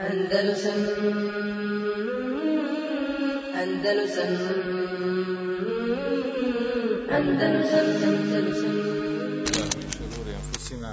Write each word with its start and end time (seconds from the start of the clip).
Andalusam 0.00 0.80
من 9.76 9.88
شرور 9.96 10.26
أنفسنا 10.40 10.92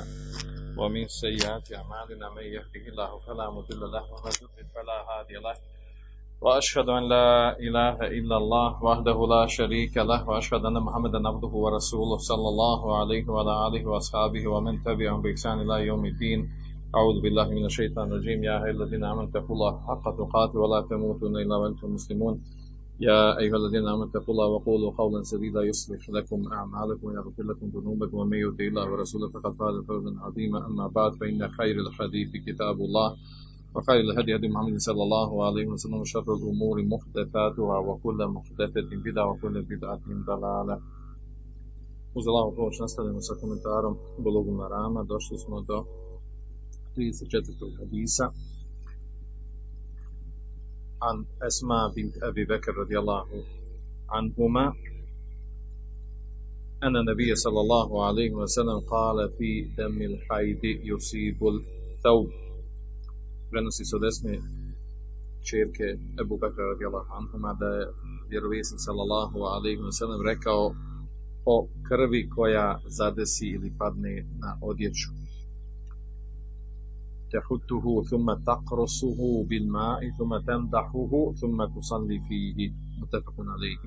ومن 0.78 1.08
سيئات 1.08 1.74
أعمالنا 1.74 2.30
من 2.36 2.44
يهده 2.44 2.84
الله 2.92 3.20
فلا 3.28 3.50
مضل 3.50 3.82
له 3.92 4.04
ومن 4.14 4.32
يضلل 4.42 4.68
فلا 4.76 4.98
هادي 5.10 5.34
له. 5.34 5.56
وأشهد 6.42 6.90
أن 6.90 7.04
لا 7.10 7.60
إله 7.60 7.98
إلا 8.20 8.38
الله 8.38 8.84
وحده 8.84 9.28
لا 9.30 9.48
شريك 9.48 9.98
له. 9.98 10.30
وأشهد 10.30 10.66
أن 10.66 10.78
محمدا 10.84 11.28
عبده 11.28 11.48
ورسوله 11.48 12.18
صلى 12.18 12.48
الله 12.54 12.98
عليه 13.00 13.30
وعلى 13.30 13.68
آله 13.68 13.86
وأصحابه 13.90 14.48
ومن 14.48 14.84
تبعهم 14.84 15.22
بإحسان 15.22 15.62
إلى 15.62 15.88
يوم 15.88 16.06
الدين. 16.06 16.67
أعوذ 16.96 17.20
بالله 17.20 17.48
من 17.52 17.66
الشيطان 17.66 18.08
الرجيم. 18.08 18.44
يا 18.44 18.64
أيها 18.64 18.72
الذين 18.72 19.04
آمنوا 19.04 19.28
اتقوا 19.28 19.56
الله 19.56 19.74
حق 19.88 20.06
تقاته 20.18 20.60
ولا 20.60 20.82
تموتن 20.88 21.36
إلا 21.36 21.56
وأنتم 21.56 21.94
مسلمون. 21.94 22.36
يا 23.00 23.38
أيها 23.40 23.56
الذين 23.56 23.88
آمنوا 23.88 24.08
اتقوا 24.08 24.34
الله 24.34 24.48
وقولوا 24.48 24.92
قولا 24.92 25.24
سديدا 25.24 25.62
يصلح 25.62 26.10
لكم 26.10 26.40
أعمالكم 26.48 27.08
ويغفر 27.08 27.44
لكم 27.44 27.66
ذنوبكم 27.76 28.18
ومن 28.18 28.38
يطع 28.38 28.64
الله 28.72 28.92
ورسوله 28.92 29.28
فقد 29.30 29.54
فاز 29.60 29.76
فوزا 29.88 30.12
عظيما. 30.20 30.66
أما 30.66 30.88
بعد 30.88 31.12
فإن 31.20 31.50
خير 31.60 31.76
الحديث 31.76 32.32
كتاب 32.48 32.78
الله 32.80 33.10
وخير 33.76 34.00
الهدي 34.00 34.36
هدي 34.36 34.48
محمد 34.48 34.80
صلى 34.80 35.04
الله 35.04 35.46
عليه 35.46 35.66
وسلم 35.68 36.00
وشر 36.00 36.28
الأمور 36.40 36.84
محدثاتها 36.84 37.78
وكل 37.88 38.20
محدثة 38.28 38.90
بدعة 39.06 39.32
وكل 39.32 39.56
بدعة 39.62 40.06
ضلالة. 40.28 40.78
Uz 42.16 42.28
Allahu 42.28 42.56
pomoć 42.56 42.80
nastavljamo 42.80 43.22
sa 43.22 43.36
komentarom 43.42 43.94
Bulugu 44.18 44.52
Marama. 44.52 45.04
Došli 45.04 45.38
smo 45.38 45.62
do 45.62 45.86
34. 46.98 47.78
hadisa. 47.80 48.34
أسماء 51.48 51.94
بنت 51.94 52.24
أبي 52.24 52.46
بكر 52.46 52.74
رضي 52.78 53.00
الله 53.00 53.26
عنهما 54.10 54.74
أن 56.84 56.96
النبي 56.98 57.36
صلى 57.36 57.60
الله 57.60 58.06
عليه 58.06 58.32
وسلم 58.32 58.80
قال 58.80 59.30
في 59.38 59.70
دم 59.78 60.02
الحيض 60.02 60.64
يصيب 60.64 61.38
الثوب 61.48 62.30
prenosi 63.50 63.86
se 63.86 63.96
od 63.96 64.04
esme 64.04 64.34
čerke 65.50 65.88
Ebu 66.22 66.38
Bekra 66.38 66.64
radijallahu 66.74 67.14
anhuma 67.20 67.54
da 67.60 67.66
je 67.66 67.86
vjerovjesnik 68.30 68.82
sallallahu 68.88 69.38
alaihi 69.56 69.82
wa 69.82 69.92
sallam 69.92 70.22
rekao 70.28 70.76
o 71.46 71.68
krvi 71.88 72.30
koja 72.36 72.80
zadesi 72.86 73.48
ili 73.48 73.74
padne 73.80 74.26
na 74.40 74.58
odjeću 74.62 75.17
تحته 77.34 77.86
ثم 78.10 78.28
تقرصه 78.34 79.20
بالماء 79.50 80.02
ثم 80.18 80.32
تمدحه 80.38 81.12
ثم 81.42 81.66
تصلي 81.76 82.20
فيه 82.28 82.58
متفق 83.02 83.36
عليه 83.54 83.80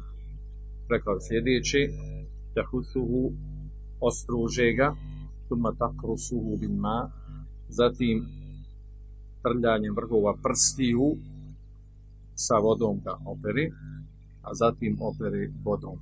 rekao 0.92 1.20
sljedeće 1.26 1.82
تحته 2.54 3.12
ostruže 4.08 4.68
ga 4.78 4.88
ثم 5.48 5.64
تقرصه 5.82 6.46
بالماء 6.60 7.04
zatim 7.78 8.16
trljanjem 9.42 9.94
vrhova 9.94 10.32
prstiju 10.44 11.08
sa 12.34 12.56
vodom 12.64 13.00
ga 13.04 13.14
operi 13.32 13.66
a 14.48 14.50
zatim 14.54 14.92
operi 15.00 15.44
vodom 15.64 15.98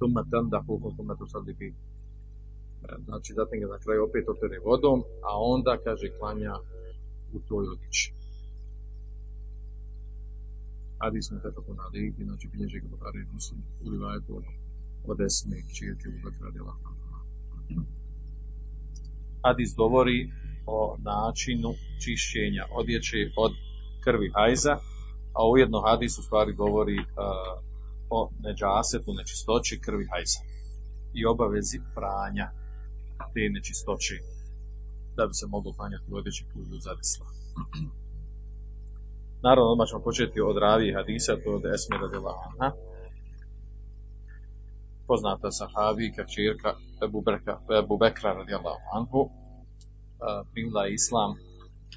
ثم 0.00 0.14
تمدحه 0.32 0.80
ثم 0.96 1.12
تصلي 1.20 1.54
فيه 1.54 1.91
znači 3.04 3.30
zatim 3.38 3.60
ga 3.60 3.66
na 3.66 3.78
kraju 3.84 4.04
opet 4.04 4.24
opere 4.28 4.58
vodom, 4.66 4.98
a 5.28 5.30
onda, 5.54 5.72
kaže, 5.84 6.06
klanja 6.18 6.54
u 7.36 7.38
toj 7.48 7.66
odjeći. 7.74 8.12
Hadis 11.02 11.30
mu 11.30 11.38
tako 11.40 11.74
na 11.74 11.86
lijepi, 11.92 12.24
znači 12.24 12.48
bilježi 12.52 12.80
ga 12.80 12.88
Buhari 12.88 13.18
i 13.20 13.32
Muslim, 13.34 13.60
u 13.84 13.90
rivajetu 13.90 14.42
od, 15.10 15.20
esme 15.20 15.56
čirke 15.76 16.06
u 16.08 16.18
Bekra 16.24 16.50
djela. 16.50 16.74
Hadis 19.44 19.70
govori 19.76 20.30
o 20.66 20.96
načinu 21.10 21.70
čišćenja 22.02 22.64
odjeće 22.80 23.16
od 23.36 23.52
krvi 24.04 24.28
hajza, 24.34 24.74
a 25.36 25.40
ujedno 25.52 25.78
hadis 25.80 26.18
u 26.18 26.22
stvari 26.22 26.52
govori 26.52 26.98
uh, 26.98 27.04
o 28.10 28.30
neđasetu, 28.44 29.10
nečistoći 29.18 29.80
krvi 29.84 30.06
hajza 30.12 30.40
i 31.14 31.26
obavezi 31.26 31.78
pranja 31.94 32.61
te 33.34 33.42
nečistoće 33.54 34.14
da 35.16 35.26
bi 35.26 35.34
se 35.34 35.46
moglo 35.54 35.72
klanjati 35.72 36.06
u 36.12 36.16
odjeći 36.16 36.44
koju 36.50 36.64
zadesla. 36.88 37.26
Naravno, 39.46 39.70
odmah 39.72 39.88
ćemo 39.88 40.02
početi 40.08 40.40
od 40.40 40.56
ravi 40.66 40.94
hadisa, 40.96 41.32
to 41.42 41.50
od 41.58 41.64
Esme 41.74 41.96
radijallahu 42.04 42.40
anha. 42.48 42.68
Poznata 45.08 45.50
sahabijka, 45.50 46.22
čirka 46.34 46.70
Ebu, 47.04 47.18
Ebu 47.80 47.94
Bekra 48.02 48.32
radijallahu 48.40 48.84
anhu, 48.96 49.20
primila 50.52 50.82
je 50.84 50.94
islam 50.94 51.30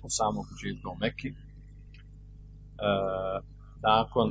u 0.08 0.10
samom 0.10 0.44
početku 0.50 0.86
u 0.92 0.98
Meki. 1.02 1.30
Nakon 3.92 4.28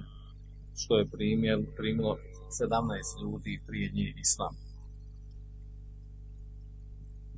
što 0.81 0.93
je 0.99 1.11
primjel, 1.17 1.61
primilo 1.77 2.17
17 2.61 3.23
ljudi 3.23 3.63
prije 3.67 3.91
nje 3.95 4.15
islam 4.27 4.64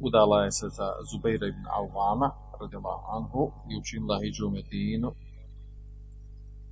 udala 0.01 0.45
je 0.45 0.53
se 0.53 0.69
za 0.69 0.93
Zubeira 1.11 1.47
ibn 1.47 1.65
Awama 1.79 2.31
radijallahu 2.61 3.05
anhu 3.17 3.53
i 3.71 3.79
učinila 3.79 4.21
hijđu 4.23 4.47
u 4.47 4.51
Medinu 4.51 5.13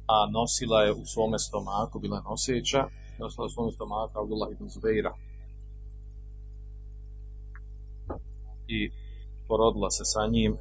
a 0.06 0.30
nosila 0.30 0.82
je 0.82 0.92
u 0.92 1.04
svome 1.06 1.38
stomaku 1.38 1.98
bila 1.98 2.22
noseća 2.30 2.88
nosila 3.18 3.44
je 3.44 3.46
u 3.46 3.50
svome 3.50 3.72
stomaku 3.72 4.18
Abdullah 4.18 4.48
ibn 4.52 4.68
Zubeira. 4.68 5.12
I 8.68 8.90
porodila 9.48 9.90
se 9.90 10.04
sa 10.04 10.26
njim 10.26 10.56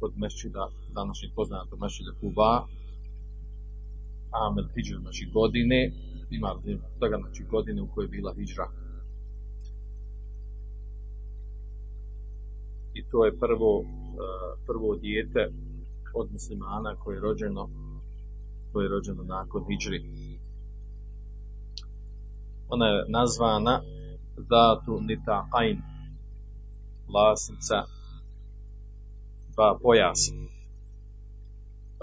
kod 0.00 0.12
mešćida 0.16 0.68
današnjeg 0.94 1.30
poznatog 1.34 1.80
mešćida 1.80 2.12
Kuba 2.20 2.66
Amel 4.30 4.66
Hidžra 4.74 5.00
znači 5.00 5.30
godine 5.34 5.92
ima 6.30 6.54
toga 7.00 7.16
znači 7.16 7.42
godine 7.50 7.82
u 7.82 7.88
kojoj 7.94 8.04
je 8.04 8.08
bila 8.08 8.34
Hidžra 8.34 8.79
to 13.10 13.24
je 13.24 13.38
prvo, 13.38 13.84
prvo 14.66 14.96
dijete 14.96 15.52
od 16.14 16.32
muslimana 16.32 16.96
koje 16.96 17.16
je 17.16 17.20
rođeno 17.20 17.68
koje 18.72 18.84
je 18.84 18.88
rođeno 18.88 19.22
nakon 19.22 19.64
hijđri. 19.68 20.00
Ona 22.68 22.86
je 22.86 23.04
nazvana 23.08 23.80
Zatu 24.36 24.92
Nita'ain 25.08 25.78
vlasnica 27.12 27.78
dva 29.54 29.78
pojasa. 29.82 30.32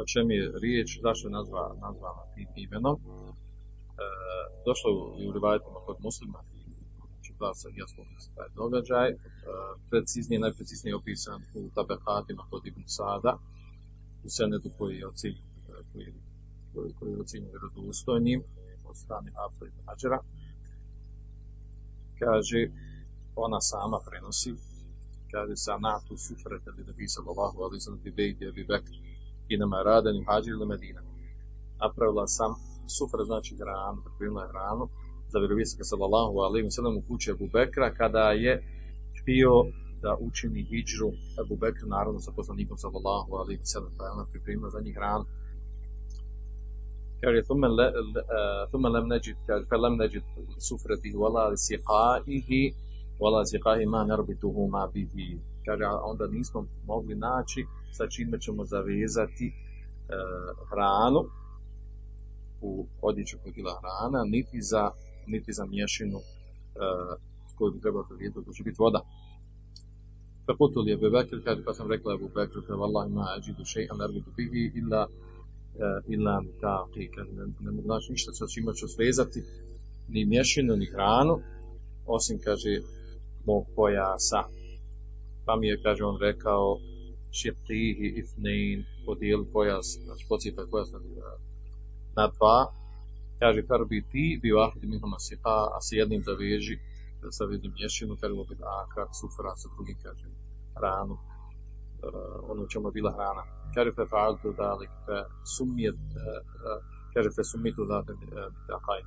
O 0.01 0.03
čem 0.11 0.31
je 0.31 0.51
riječ, 0.61 0.99
zašto 1.01 1.27
je 1.27 1.31
nazva, 1.31 1.63
nazvana 1.81 2.23
tim 2.35 2.49
imenom? 2.55 2.95
E, 2.95 3.01
došlo 4.65 4.89
je 5.17 5.29
u 5.29 5.31
rivajtima 5.31 5.79
kod 5.85 5.97
muslima 5.99 6.39
da 7.39 7.53
se 7.53 7.67
jasno 7.81 8.03
taj 8.35 8.49
događaj, 8.55 9.09
preciznije, 9.89 10.39
najpreciznije 10.39 10.95
opisan 10.95 11.39
u 11.59 11.69
tabekatima 11.77 12.43
kod 12.49 12.61
Ibn 12.65 12.83
Sada, 12.85 13.33
u 14.25 14.29
senedu 14.29 14.69
koji 14.77 14.97
je 14.97 15.07
ocenjen 15.07 15.43
koji, 15.91 16.13
koji, 16.73 16.93
koji 16.99 17.11
je 17.11 17.21
ocenjen 17.21 17.51
vjerodostojnim 17.51 18.39
od 18.89 18.97
strane 18.97 19.31
Abda 19.45 19.65
i 19.65 19.83
Mađera. 19.85 20.19
Kaže, 22.19 22.61
ona 23.35 23.61
sama 23.61 23.99
prenosi, 24.07 24.51
kaže 25.31 25.55
sa 25.55 25.77
natu 25.77 26.17
sufrete 26.17 26.69
li 26.71 26.83
da 26.83 26.93
bi 26.97 27.07
sallallahu 27.07 27.57
alaihi 27.63 27.81
sallam 27.85 28.03
ti 28.03 28.11
bejti 28.11 28.47
Abi 28.47 28.63
Bekr 28.71 28.95
i 29.49 29.57
nama 29.57 29.83
radan 29.89 30.15
i 30.15 30.25
hađir 30.27 30.53
ili 30.53 30.65
Medina. 30.65 31.01
Napravila 31.81 32.27
sam 32.27 32.51
sufre, 32.97 33.23
znači 33.25 33.57
hranu, 33.61 33.99
pripremila 34.05 34.47
hranu, 34.51 34.85
za 35.31 35.39
vjerovjesnika 35.39 35.83
sallallahu 35.83 36.35
alejhi 36.45 36.65
ve 36.67 36.71
sellem 36.71 36.97
u 36.97 37.03
kući 37.07 37.31
Abu 37.31 37.47
Bekra 37.53 37.93
kada 37.93 38.25
je 38.45 38.53
htio 39.19 39.53
da 40.03 40.11
učini 40.27 40.61
hidžru 40.69 41.09
Abu 41.43 41.55
Bekr 41.61 41.83
naravno 41.95 42.19
sa 42.19 42.31
poslanikom 42.35 42.77
sallallahu 42.77 43.31
alejhi 43.41 43.59
ve 43.59 43.69
sellem 43.73 43.93
pa 43.97 44.03
je 44.05 44.11
ona 44.11 44.25
pripremila 44.31 44.69
za 44.69 44.79
njih 44.85 44.95
hranu. 44.95 45.25
Kaže 47.21 47.39
thumma 47.47 47.67
la 47.67 47.87
thumma 48.69 48.89
lam 48.89 49.07
najid 49.07 49.37
kaže 49.47 49.65
fa 49.69 49.77
lam 49.77 49.97
najid 49.97 50.23
sufrati 50.69 51.09
wala 51.21 51.43
siqaihi 51.67 52.61
wala 53.21 53.41
siqaihi 53.51 53.85
ma 53.93 54.01
narbituhu 54.11 54.61
ma 54.75 54.83
bihi 54.93 55.29
kaže 55.65 55.85
onda 56.11 56.27
nismo 56.27 56.59
mogli 56.85 57.15
naći 57.15 57.61
sa 57.97 58.07
čime 58.13 58.39
ćemo 58.39 58.65
zavezati 58.65 59.47
uh, 59.51 60.69
hranu 60.69 61.21
u 62.61 62.87
odjeću 63.01 63.37
bila 63.55 63.81
hrana, 63.81 64.23
niti 64.23 64.61
za 64.61 64.91
niti 65.26 65.52
za 65.52 65.64
mješinu 65.66 66.18
uh, 66.18 66.24
koju 67.56 67.72
bi 67.72 67.80
trebalo 67.80 68.04
predvidjeti, 68.08 68.44
to 68.46 68.52
će 68.52 68.62
biti 68.62 68.82
voda. 68.84 69.00
فقلت 70.48 70.76
لأبي 70.76 71.08
بكر 71.10 71.42
kaže 71.44 71.62
pa 71.64 71.72
sam 71.74 71.90
rekla 71.90 72.14
Abu 72.14 72.28
Bekru 72.34 72.62
kaže 72.66 72.78
wallahi 72.82 73.10
ma 73.14 73.24
ajidu 73.34 73.62
shay'an 73.64 73.98
arbitu 74.06 74.30
bihi 74.36 74.62
illa 74.80 75.02
uh, 75.06 76.14
illa 76.14 76.34
mitaqi 76.46 77.04
kaže 77.14 77.32
ne, 77.38 77.44
ne 77.64 77.70
mogu 77.70 77.88
naći 77.88 78.12
ništa 78.12 78.32
sa 78.32 78.46
čime 78.52 78.72
ću 78.74 78.86
svezati 78.88 79.40
ni 80.08 80.24
mješinu 80.24 80.76
ni 80.76 80.86
hranu 80.94 81.34
osim 82.06 82.38
kaže 82.46 82.72
mog 83.46 83.64
pojasa 83.76 84.42
pa 85.46 85.56
mi 85.56 85.66
je 85.68 85.82
kaže 85.82 86.04
on 86.04 86.16
rekao 86.20 86.78
širtihi 87.38 88.06
ifnein 88.20 88.78
podijeli 89.06 89.46
pojas 89.52 89.86
znači 90.04 90.24
pocijepaj 90.28 90.64
pojas 90.70 90.88
na, 90.92 90.98
na 92.16 92.24
dva 92.36 92.58
kaže 93.39 93.61
farbi 93.69 94.05
ti 94.11 94.39
bi 94.41 94.51
vahdi 94.51 94.87
minhuma 94.87 95.19
siqa 95.19 95.57
a 95.75 95.77
sa 95.81 95.95
jednim 95.95 96.21
zaveži 96.23 96.75
sa 97.37 97.43
jednim 97.43 97.73
mješinu 97.79 98.17
kaže 98.21 98.33
biti 98.49 98.63
aka 98.81 99.03
sufra 99.19 99.51
sa 99.61 99.67
drugim 99.75 99.97
kaže 100.03 100.27
hranu 100.75 101.17
uh, 102.03 102.49
ono 102.49 102.67
čemu 102.67 102.87
je 102.87 102.91
bila 102.91 103.11
hrana. 103.11 103.43
Kaže 103.75 103.91
fe 103.97 104.03
fa'altu 104.11 104.53
dalik 104.57 104.91
fe 105.05 105.17
sumjet 105.55 105.95
uh, 105.95 106.01
kaže 107.13 107.29
fe 107.35 107.43
summitu 107.43 107.85
date 107.85 108.13
dakaj 108.71 109.01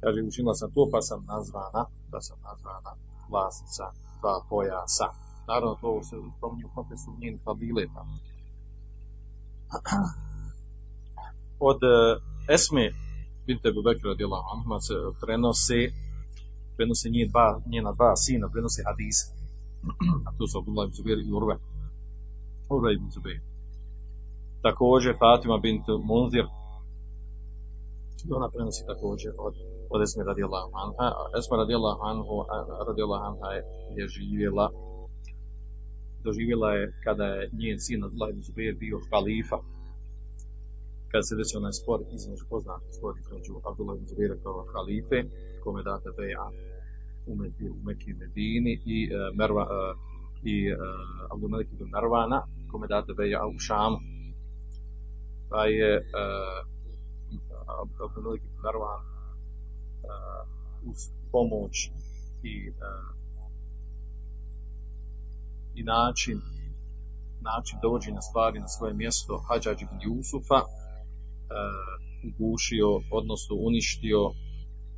kaže 0.00 0.18
učinila 0.28 0.54
sam 0.54 0.70
to 0.74 0.82
pa 0.92 1.00
sam 1.00 1.20
nazvana 1.32 1.82
da 2.12 2.20
sam 2.20 2.38
nazvana 2.48 2.92
vlasnica 3.30 3.84
dva 4.20 4.34
pojasa. 4.50 5.08
Naravno 5.48 5.74
to 5.80 6.02
se 6.08 6.16
spominje 6.38 6.64
u 6.66 6.74
kontekstu 6.74 7.10
njenih 7.20 7.40
fadileta 7.44 8.02
od 11.70 11.80
uh, 11.82 12.22
Esme 12.54 12.84
binte 13.48 13.68
Ebu 13.68 13.82
Bekra 13.86 14.06
radijallahu 14.12 14.46
anhuma 14.54 14.78
se 14.86 14.94
prenose 15.20 15.80
prenose 16.76 17.06
njih 17.14 17.26
dva, 17.32 17.46
njena 17.72 17.92
dva 17.98 18.10
sina, 18.24 18.46
prenose 18.54 18.80
hadise. 18.88 19.24
A 20.26 20.28
to 20.36 20.44
su 20.48 20.58
Abdullah 20.58 20.84
ibn 20.86 20.96
Zubair 20.98 21.18
i 21.18 21.32
Urve. 21.38 21.56
Urve 22.74 22.90
ibn 22.94 23.08
Zubair. 23.14 23.40
Također 24.66 25.12
Fatima 25.22 25.56
bint 25.64 25.86
Munzir. 26.08 26.46
Ona 28.38 28.48
prenosi 28.54 28.82
također 28.92 29.32
od, 29.46 29.54
od 29.94 30.02
Esme 30.02 30.22
radijallahu 30.30 30.70
anha. 30.82 31.08
Esme 31.38 31.56
radijallahu 31.62 32.00
anhu, 32.10 32.34
radijallahu 32.88 33.24
anha 33.30 33.48
je, 33.56 33.62
je 33.96 34.04
živjela 34.16 34.66
doživjela 36.24 36.72
je 36.72 36.92
kada 37.04 37.24
je 37.24 37.50
njen 37.52 37.78
sin 37.80 38.04
Abdullah 38.04 38.30
ibn 38.30 38.42
Zubair 38.42 38.74
bio 38.74 38.98
halifa 39.10 39.58
kada 41.10 41.22
se 41.22 41.36
desio 41.36 41.60
onaj 41.60 41.74
spor 41.80 42.00
između 42.16 42.44
poznatih 42.52 42.92
spor 42.98 43.14
između 43.22 43.52
Abdullah 43.68 43.96
ibn 43.96 44.06
Zubaira 44.10 44.36
kao 44.42 44.66
halife 44.72 45.18
kome 45.64 45.82
date 45.82 46.08
beja 46.18 46.46
Med, 47.40 47.52
u 47.76 47.82
Mekiji 47.88 48.14
Medini 48.14 48.74
i 48.96 48.98
uh, 49.08 49.36
Merva 49.38 49.64
uh, 49.64 49.70
i 50.52 50.56
uh, 50.72 50.78
Abdul 51.32 51.48
Malik 51.48 51.68
ibn 51.72 51.90
Mervana 51.96 52.40
kome 52.70 52.86
date 52.86 53.12
beja 53.18 53.40
u 53.54 53.58
Šamu. 53.58 53.98
Pa 55.50 55.64
je 55.64 55.90
uh, 55.98 56.58
Abdul 57.82 58.22
Malik 58.26 58.42
ibn 58.44 58.58
Mervan 58.66 59.00
uh, 59.04 60.90
uz 60.90 60.98
pomoć 61.32 61.74
i 62.42 62.54
uh, 62.70 63.18
i 65.74 65.82
način 65.82 66.40
način 67.40 67.78
dovođenja 67.82 68.20
stvari 68.20 68.60
na 68.60 68.68
svoje 68.68 68.94
mjesto 68.94 69.44
Hadžađ 69.48 69.82
ibn 69.82 69.96
Jusufa 70.00 70.60
uh, 71.48 71.54
ugušio, 72.28 72.88
odnosno 73.10 73.56
uništio 73.68 74.20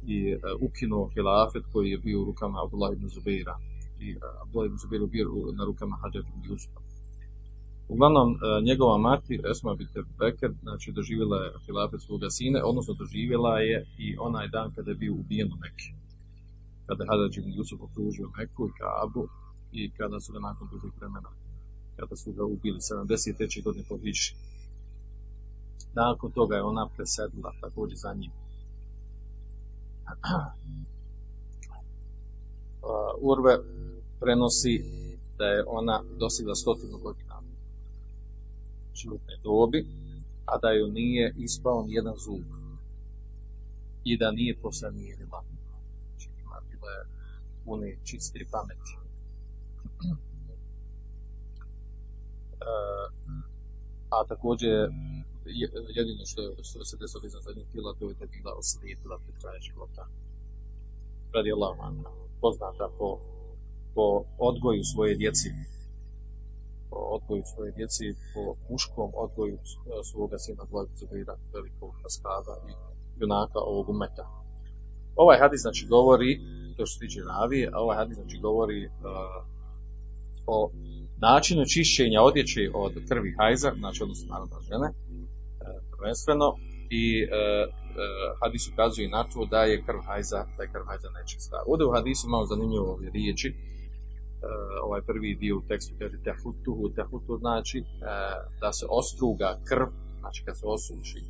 i 0.07 0.19
uh, 0.35 0.41
ukinuo 0.67 1.11
hilafet 1.15 1.65
koji 1.73 1.91
je 1.91 1.99
bio 1.99 2.21
u 2.21 2.25
rukama 2.25 2.65
Abdullah 2.65 2.93
ibn 2.93 3.09
Zubeira 3.09 3.57
i 4.01 4.09
uh, 4.17 4.23
Abdullah 4.43 4.67
ibn 4.67 4.79
Zubeira 4.83 5.07
bio 5.07 5.27
na 5.59 5.65
rukama 5.65 5.97
Hadžađ 6.03 6.27
ibn 6.29 6.43
Jusufa 6.49 6.81
Uglavnom, 7.93 8.29
njegova 8.69 8.99
mati, 8.99 9.41
Esma 9.51 9.75
bint 9.75 9.91
Beker, 10.19 10.51
znači 10.63 10.93
doživjela 10.93 11.37
je 11.45 11.53
hilafet 11.67 12.01
svoga 12.03 12.31
sine, 12.31 12.63
odnosno 12.65 12.95
doživjela 12.95 13.59
je 13.59 13.87
i 13.99 14.17
onaj 14.19 14.49
dan 14.49 14.73
kada 14.75 14.91
je 14.91 14.97
bio 15.03 15.13
ubijen 15.13 15.49
u 15.53 15.57
Mekke. 15.63 15.89
Kada 16.87 17.03
je 17.03 17.09
Hadžađ 17.11 17.39
ibn 17.39 17.51
Jusuf 17.59 17.81
okružio 17.83 18.31
Meku 18.39 18.69
i 18.69 18.77
Kaabu 18.79 19.25
i 19.73 19.91
kada 19.99 20.21
su 20.21 20.33
ga 20.33 20.39
nakon 20.39 20.69
drugog 20.71 20.93
vremena 20.99 21.31
kada 22.01 22.17
su 22.17 22.33
ga 22.33 22.45
ubili 22.45 22.79
73. 22.79 23.65
godine 23.65 23.85
po 23.89 23.99
Hiši. 23.99 24.35
Nakon 25.95 26.33
toga 26.33 26.57
je 26.57 26.63
ona 26.63 26.89
presedila 26.97 27.53
također 27.61 27.99
za 27.99 28.15
njim. 28.15 28.31
Urve 33.31 33.59
prenosi 34.21 34.85
da 35.39 35.45
je 35.45 35.65
ona 35.67 36.03
dosigla 36.19 36.55
stotinu 36.55 36.99
godina 36.99 37.43
životne 38.95 39.37
dobi, 39.43 39.87
a 40.47 40.59
da 40.59 40.71
joj 40.71 40.91
nije 40.91 41.35
ispao 41.37 41.83
ni 41.83 41.95
jedan 41.95 42.15
zub 42.25 42.45
i 44.05 44.19
da 44.19 44.31
nije 44.31 44.61
posanirila. 44.63 45.45
Znači, 46.09 46.31
ima 46.43 46.57
bila 46.71 46.91
je 46.91 47.05
pune 47.65 47.97
čiste 48.05 48.47
pameti. 48.51 48.97
a 54.15 54.25
također 54.29 54.91
jedino 55.99 56.25
što, 56.27 56.43
što 56.63 56.85
se 56.85 56.97
desilo 57.01 57.27
iznad 57.27 57.43
zadnjih 57.43 57.67
kila 57.73 57.95
to 57.99 58.09
je 58.09 58.15
da 58.15 58.27
bila 58.27 58.53
oslijepila 58.61 59.17
pred 59.25 59.37
kraja 59.41 59.61
života. 59.61 60.03
Radi 61.35 61.53
Allah 61.53 61.77
poznata 62.41 62.87
po, 62.99 63.19
po 63.95 64.25
odgoju 64.39 64.83
svoje 64.85 65.15
djeci. 65.17 65.49
Po 66.91 66.97
odgoju 66.97 67.43
svoje 67.55 67.73
djeci 67.73 68.05
po 68.35 68.43
muškom 68.71 69.11
odgoju 69.15 69.59
svoga 70.11 70.39
sina 70.39 70.63
Vlada 70.71 70.91
Zubira 71.01 71.35
velikog 71.55 71.93
raskada 72.05 72.55
i 72.69 72.73
junaka 73.21 73.59
ovog 73.59 73.89
umeta. 73.89 74.25
Ovaj 75.17 75.39
hadis 75.39 75.61
znači 75.61 75.87
govori 75.87 76.41
to 76.77 76.87
što 76.87 76.99
se 76.99 77.07
tiče 77.07 77.21
ravije, 77.21 77.71
a 77.73 77.79
ovaj 77.79 77.97
hadis 77.97 78.17
znači 78.17 78.39
govori 78.39 78.87
uh, 78.87 78.93
o 80.47 80.71
načinu 81.21 81.65
čišćenja 81.73 82.23
odjeće 82.23 82.71
od 82.75 82.93
krvi 83.09 83.35
hajza, 83.39 83.73
znači 83.79 84.03
odnosno 84.03 84.27
naravno 84.29 84.57
žene, 84.69 84.89
e, 84.89 85.10
prvenstveno, 86.01 86.49
i 86.91 87.05
e, 87.23 87.27
e, 87.27 87.69
hadis 88.43 88.69
ukazuje 88.73 89.09
na 89.09 89.23
to 89.31 89.47
da 89.47 89.61
je 89.71 89.83
krv 89.87 90.01
hajza, 90.07 90.41
da 90.57 90.63
je 90.63 90.73
krv 90.75 90.85
hajza 90.91 91.09
nečista. 91.19 91.57
Ovdje 91.67 91.87
u 91.87 91.93
hadisu 91.97 92.27
imamo 92.27 92.47
zanimljivo 92.47 92.87
ove 92.95 93.11
riječi, 93.11 93.49
e, 93.49 93.55
ovaj 94.87 95.03
prvi 95.03 95.35
dio 95.35 95.59
u 95.59 95.67
tekstu 95.69 95.95
kaže 95.99 96.17
tehutuhu, 96.27 96.85
tehutu 96.99 97.33
znači 97.39 97.79
da 98.61 98.71
se 98.73 98.87
ostruga 99.01 99.51
krv, 99.69 99.89
znači 100.21 100.41
kad 100.47 100.55
se 100.59 100.67
osuši, 100.77 101.21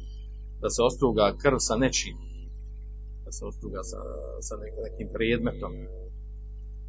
da 0.63 0.69
se 0.71 0.81
ostruga 0.83 1.35
krv 1.43 1.59
sa 1.59 1.75
nečim, 1.77 2.17
da 3.25 3.31
se 3.33 3.43
ostruga 3.51 3.81
sa, 3.83 3.99
sa 4.47 4.55
nekim 4.85 5.09
predmetom, 5.15 5.73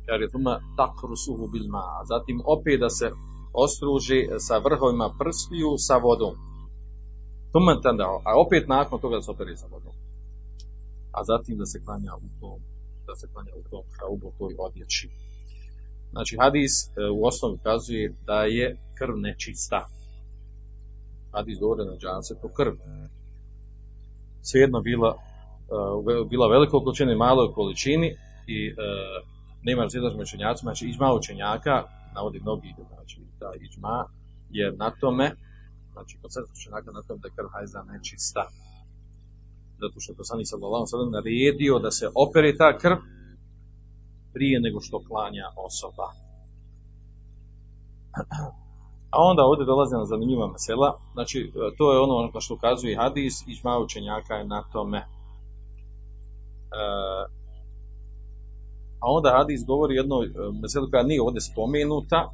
kaže 0.07 0.25
tuma 0.33 0.55
takrusuhu 0.77 1.47
bil 1.53 1.67
ma 1.75 1.85
zatim 2.11 2.37
opet 2.55 2.79
da 2.79 2.89
se 2.89 3.07
ostruži 3.53 4.19
sa 4.47 4.55
vrhovima 4.57 5.07
prstiju 5.19 5.69
sa 5.87 5.95
vodom 5.97 6.50
tuma 7.51 7.81
tanda 7.81 8.03
a 8.03 8.31
opet 8.45 8.67
nakon 8.67 8.99
toga 9.01 9.15
da 9.15 9.21
se 9.21 9.31
opere 9.31 9.57
sa 9.57 9.67
vodom. 9.71 9.93
A 11.11 11.23
zatim 11.23 11.57
da 11.57 11.65
se 11.65 11.83
klanja 11.85 12.13
u 12.15 12.39
tom 12.39 12.59
da 13.07 13.15
se 13.15 13.27
klanja 13.33 13.51
u 13.55 13.63
tom 13.69 13.83
haubu 13.99 14.33
toj 14.37 14.55
odjeći. 14.59 15.09
Znači 16.11 16.37
hadis 16.41 16.73
e, 16.87 16.89
u 17.17 17.25
osnovi 17.25 17.57
kazuje 17.63 18.13
da 18.25 18.43
je 18.43 18.77
krv 18.97 19.15
nečista. 19.17 19.87
Hadis 21.31 21.59
govore 21.59 21.85
na 21.85 21.95
džanse 21.97 22.33
to 22.41 22.49
krv 22.57 22.73
svejedno 24.41 24.81
bila 24.81 25.15
uh, 25.15 26.29
bila 26.29 26.47
veliko 26.47 26.83
količine 26.83 27.13
i 27.13 27.15
maloj 27.15 27.53
količini 27.53 28.15
i 28.47 28.71
uh, 28.71 28.77
nema 29.63 29.81
razilaženja 29.81 30.17
među 30.17 30.29
učenjacima, 30.29 30.69
znači 30.69 30.85
iđma 30.85 31.13
učenjaka, 31.13 31.83
navodi 32.15 32.39
mnogi, 32.39 32.73
znači 32.95 33.21
da 33.39 33.51
iđma 33.61 34.05
je 34.49 34.71
na 34.71 34.91
tome, 34.99 35.31
znači 35.93 36.17
koncentrac 36.21 36.57
učenjaka 36.57 36.91
na 36.91 37.01
tome 37.01 37.19
da 37.21 37.27
je 37.27 37.35
krv 37.37 37.47
hajza 37.53 37.81
nečista. 37.83 38.43
Zato 39.81 39.95
što 39.99 40.11
je 40.11 40.17
poslanik 40.21 40.47
sallallahu 40.47 40.85
sallam 40.85 41.11
naredio 41.11 41.79
da 41.79 41.91
se 41.91 42.05
opere 42.25 42.57
ta 42.57 42.77
krv 42.77 42.97
prije 44.33 44.59
nego 44.59 44.81
što 44.81 45.03
klanja 45.07 45.47
osoba. 45.67 46.07
A 49.15 49.17
onda 49.31 49.43
ovdje 49.43 49.65
dolazi 49.65 49.95
na 49.95 50.05
zanimljiva 50.05 50.47
mesela, 50.47 50.99
znači 51.13 51.51
to 51.77 51.93
je 51.93 51.99
ono 51.99 52.31
na 52.33 52.41
što 52.41 52.53
ukazuje 52.53 52.97
hadis, 52.97 53.47
iđma 53.47 53.79
učenjaka 53.79 54.33
je 54.33 54.45
na 54.45 54.63
tome. 54.73 54.97
E, 54.97 55.03
a 59.03 59.05
onda 59.17 59.37
hadis 59.37 59.65
govori 59.67 59.95
jedno 59.95 60.15
meselu 60.61 60.87
koja 60.91 61.03
nije 61.03 61.21
ovdje 61.21 61.41
spomenuta, 61.41 62.29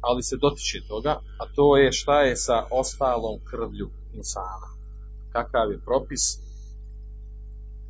ali 0.00 0.22
se 0.22 0.36
dotiče 0.36 0.80
toga, 0.88 1.20
a 1.38 1.44
to 1.54 1.76
je 1.76 1.92
šta 1.92 2.20
je 2.20 2.36
sa 2.36 2.64
ostalom 2.70 3.40
krvlju 3.50 3.90
insana. 4.14 4.68
Kakav 5.32 5.72
je 5.72 5.78
propis 5.78 6.38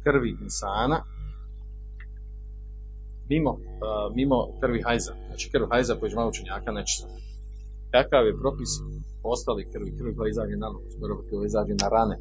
krvi 0.04 0.36
insana 0.42 1.04
mimo, 3.28 3.50
uh, 3.50 3.58
mimo 4.14 4.38
krvi 4.60 4.82
hajza. 4.86 5.12
Znači 5.26 5.50
krv 5.52 5.64
hajza 5.70 5.96
po 6.00 6.06
iđmau 6.06 6.28
učenjaka 6.28 6.72
nečista. 6.72 7.08
Kakav 7.90 8.26
je 8.26 8.38
propis 8.42 8.72
ostali 9.22 9.70
krvi, 9.72 9.90
krvi 9.98 10.16
koja 10.16 10.28
izađe 10.30 10.56
na 10.56 10.68
nos, 10.74 10.92
krvi 11.00 11.22
koja 11.30 11.46
izađe 11.46 11.74
na 11.82 11.88
rane, 11.96 12.16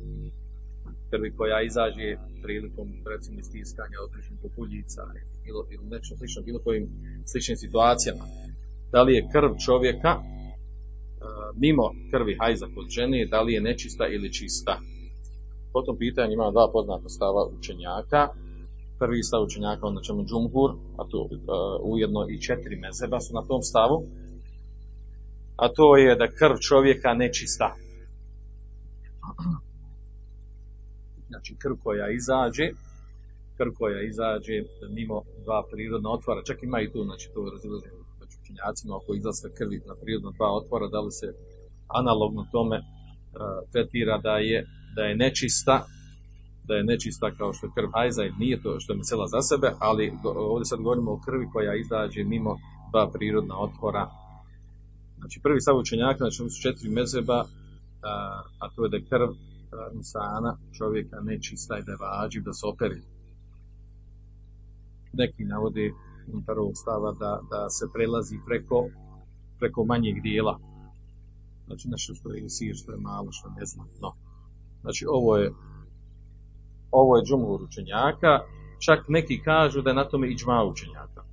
krvi 1.10 1.29
koja 1.38 1.58
izađe 1.62 2.08
prilikom 2.43 2.88
recimo 3.13 3.39
istiskanja 3.39 3.98
određenih 4.05 4.39
populjica 4.46 5.01
ili, 5.50 5.62
ili 5.74 5.86
nešto 5.96 6.17
slično, 6.17 6.41
bilo 6.41 6.60
kojim 6.65 6.86
sličnim 7.25 7.58
situacijama. 7.58 8.25
Da 8.91 9.01
li 9.01 9.13
je 9.13 9.27
krv 9.34 9.51
čovjeka 9.65 10.12
uh, 10.17 10.25
mimo 11.55 11.86
krvi 12.12 12.38
hajza 12.39 12.67
kod 12.75 12.88
žene, 12.89 13.25
da 13.25 13.41
li 13.41 13.53
je 13.53 13.62
nečista 13.62 14.08
ili 14.08 14.34
čista. 14.34 14.79
Po 15.74 15.81
tom 15.81 15.98
pitanju 15.98 16.34
ima 16.34 16.51
dva 16.51 16.69
poznata 16.74 17.10
stava 17.10 17.41
učenjaka. 17.58 18.27
Prvi 19.00 19.24
stav 19.24 19.43
učenjaka, 19.43 19.88
onda 19.88 20.01
ćemo 20.01 20.24
džumhur, 20.24 20.72
a 20.98 21.03
to 21.12 21.19
uh, 21.22 21.29
ujedno 21.91 22.22
i 22.29 22.41
četiri 22.41 22.75
mezeba 22.75 23.19
su 23.19 23.34
na 23.34 23.43
tom 23.48 23.62
stavu, 23.62 23.98
a 25.55 25.67
to 25.67 25.98
je 25.98 26.15
da 26.15 26.27
krv 26.27 26.55
čovjeka 26.69 27.13
nečista. 27.13 27.75
Znači 31.27 31.55
krv 31.62 31.74
koja 31.84 32.10
izađe, 32.10 32.67
krv 33.58 33.72
koja 33.79 34.01
izađe 34.01 34.55
mimo 34.89 35.22
dva 35.46 35.63
prirodna 35.72 36.10
otvora, 36.10 36.43
čak 36.43 36.63
ima 36.63 36.81
i 36.81 36.91
tu, 36.91 37.03
znači 37.03 37.29
to 37.34 37.50
razilaženje 37.53 37.99
učenjacima 38.50 38.96
oko 38.96 39.13
izlaska 39.13 39.50
krvi 39.58 39.82
na 39.88 39.96
prirodna 40.01 40.32
dva 40.38 40.50
otvora, 40.60 40.88
da 40.88 41.00
li 41.00 41.12
se 41.12 41.27
analogno 41.88 42.48
tome 42.51 42.77
uh, 42.77 42.86
tretira 43.72 44.18
da 44.18 44.38
je, 44.38 44.65
da 44.96 45.01
je 45.03 45.15
nečista, 45.15 45.86
da 46.68 46.74
je 46.75 46.84
nečista 46.84 47.32
kao 47.38 47.53
što 47.53 47.68
je 47.68 47.75
krv 47.75 47.89
hajza 47.94 48.24
i 48.25 48.38
nije 48.39 48.62
to 48.62 48.79
što 48.79 48.94
je 48.94 48.98
mesela 48.98 49.27
za 49.27 49.41
sebe, 49.41 49.72
ali 49.79 50.13
ovdje 50.24 50.65
sad 50.65 50.79
govorimo 50.79 51.12
o 51.12 51.22
krvi 51.25 51.46
koja 51.53 51.75
izađe 51.75 52.24
mimo 52.24 52.56
dva 52.91 53.12
prirodna 53.12 53.56
otvora. 53.58 54.10
Znači 55.18 55.39
prvi 55.44 55.62
stav 55.62 55.77
učenjaka, 55.77 56.18
znači 56.18 56.38
su 56.50 56.62
četiri 56.62 56.89
mezeba, 56.89 57.39
a, 58.03 58.41
a 58.60 58.70
to 58.75 58.84
je 58.84 58.89
da 58.89 58.98
je 58.98 59.10
krv 59.12 59.29
insana, 59.94 60.58
čovjeka 60.77 61.18
nečista 61.22 61.77
i 61.77 61.84
da 61.84 61.91
je 61.91 61.98
vađiv 62.01 62.44
da 62.44 62.53
se 62.53 62.65
operi. 62.68 63.01
Neki 65.13 65.44
navode 65.44 65.91
unutar 66.33 66.59
ovog 66.59 66.75
stava 66.75 67.12
da, 67.12 67.31
da 67.51 67.69
se 67.69 67.86
prelazi 67.93 68.38
preko, 68.48 68.86
preko 69.59 69.86
manjeg 69.86 70.21
dijela. 70.21 70.59
Znači 71.67 71.88
nešto 71.88 72.13
što 72.13 72.33
je 72.33 72.50
sir, 72.50 72.75
što 72.75 72.91
je 72.91 72.98
malo, 72.98 73.27
što 73.31 73.48
je 73.48 73.53
neznatno. 73.59 74.09
Znači 74.81 75.05
ovo 75.07 75.38
je 75.38 75.51
ovo 76.91 77.17
je 77.17 77.25
džumhur 77.25 77.62
učenjaka, 77.63 78.39
čak 78.86 79.00
neki 79.07 79.41
kažu 79.41 79.81
da 79.81 79.89
je 79.89 79.95
na 79.95 80.09
tome 80.09 80.31
iđma 80.31 80.63
učenjaka. 80.63 81.24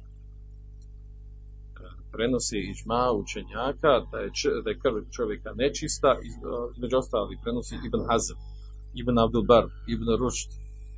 Prenosi 2.12 2.58
iđma 2.58 3.12
učenjaka 3.12 3.92
da 4.10 4.18
je, 4.18 4.30
da 4.64 4.70
je 4.70 4.78
krv 4.78 4.96
čovjeka 5.16 5.50
nečista, 5.54 6.16
među 6.80 6.96
ostali 6.96 7.38
prenosi 7.42 7.74
Ibn 7.74 8.00
Hazm, 8.08 8.36
Ibn 8.94 9.18
Abdul 9.18 9.44
Bar, 9.44 9.64
Ibn 9.88 10.08
Rušt, 10.20 10.50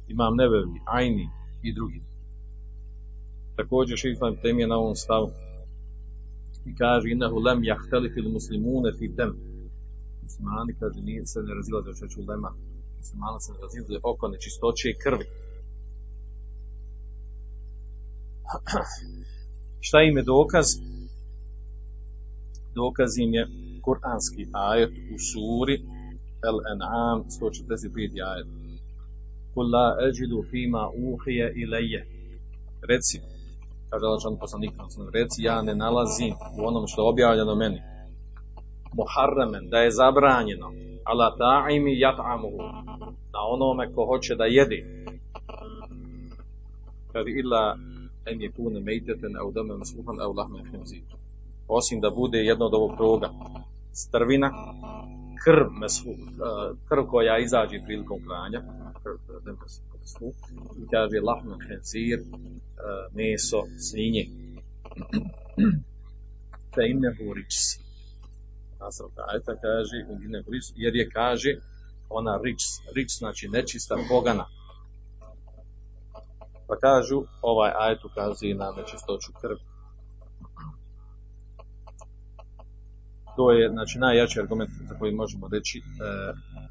Imam 0.09 0.35
Nevevi, 0.37 0.81
Ajni 0.87 1.29
i 1.63 1.75
drugi. 1.75 2.03
Također 3.59 3.97
Šifan 3.99 4.37
tem 4.43 4.59
je 4.59 4.67
na 4.67 4.77
ovom 4.77 4.97
stavu 5.05 5.29
i 6.69 6.75
kaže 6.81 7.07
inahu 7.11 7.39
lem 7.47 7.65
jahteli 7.65 8.09
fil 8.15 8.29
muslimune 8.39 8.91
fi 8.99 9.09
dem. 9.19 9.33
Muslimani 10.23 10.73
kaže 10.81 11.01
nije 11.01 11.27
se 11.27 11.39
ne 11.47 11.55
razilaze 11.59 11.91
što 11.97 12.07
ću 12.13 12.21
lema 12.29 12.51
muslimana 12.99 13.41
se 13.41 13.53
razizli 13.63 13.97
oko 14.03 14.29
nečistoće 14.29 14.89
krvi. 15.03 15.27
Šta 19.87 19.99
im 20.03 20.17
je 20.17 20.23
dokaz? 20.23 20.67
Dokaz 22.75 23.19
im 23.19 23.35
je 23.35 23.45
kuranski 23.85 24.43
ajet 24.53 24.93
u 25.15 25.17
suri 25.29 25.77
Al-An'am 26.51 27.19
145. 27.41 28.31
ajet. 28.31 28.49
Kul 29.55 29.67
la 29.75 29.87
ajidu 30.05 30.45
fima 30.51 30.85
uhije 31.09 31.53
ilaje. 31.63 32.01
Reci, 32.89 33.21
kaže 33.91 34.05
Allah 34.07 34.39
poslanik, 34.41 34.73
reci, 35.13 35.43
ja 35.43 35.63
ne 35.63 35.75
nalazim 35.75 36.35
u 36.59 36.67
onom 36.67 36.87
što 36.87 37.03
je 37.03 37.09
objavljeno 37.09 37.55
meni. 37.55 37.83
Muharramen, 38.93 39.69
da 39.71 39.79
je 39.79 39.91
zabranjeno. 39.91 40.73
Ala 41.05 41.37
ta'imi 41.37 41.93
yat'amuhu. 42.05 42.63
Na 43.33 43.41
onome 43.55 43.93
ko 43.95 44.07
hoće 44.07 44.35
da 44.35 44.45
jede. 44.45 45.07
Kaže 47.13 47.31
illa 47.31 47.77
en 48.27 48.43
je 48.43 48.53
kune 48.53 48.81
mejteten 48.81 49.37
au 49.37 49.53
dame 49.53 49.75
masluhan 49.77 50.21
au 50.21 50.33
lahme 50.33 50.59
khinzir. 50.71 51.03
Osim 51.69 52.01
da 52.01 52.11
bude 52.11 52.39
jedno 52.39 52.65
od 52.67 52.75
ovog 52.75 53.01
roga 53.01 53.31
strvina 53.93 54.51
krv 55.45 55.67
meslu, 55.81 56.13
krv 56.89 57.05
koja 57.11 57.39
izađe 57.39 57.85
prilikom 57.87 58.19
klanja 58.27 58.63
i 60.83 60.87
kaže 60.91 61.21
lahme 61.21 61.57
khinzir 61.67 62.19
meso 63.15 63.61
svinje 63.79 64.25
fe 66.75 66.83
innehu 66.93 67.35
ričsi 67.35 67.89
nastavak 68.81 69.13
ajta 69.35 69.53
kaže 69.61 69.97
jer 70.77 70.97
je 70.97 71.11
kaže 71.11 71.61
ona 72.11 72.41
rič, 72.45 72.63
rič 72.95 73.19
znači 73.19 73.49
nečista 73.49 73.97
pogana. 74.09 74.47
Pa 76.69 76.77
kažu, 76.77 77.23
ovaj 77.43 77.73
ajet 77.79 78.05
ukazuje 78.05 78.55
na 78.55 78.73
nečistoću 78.77 79.33
krvi. 79.41 79.61
To 83.37 83.53
je 83.53 83.69
znači, 83.69 83.99
najjači 83.99 84.41
argument 84.41 84.71
za 84.89 84.99
koji 84.99 85.13
možemo 85.13 85.49
reći 85.49 85.79
e, 85.79 85.83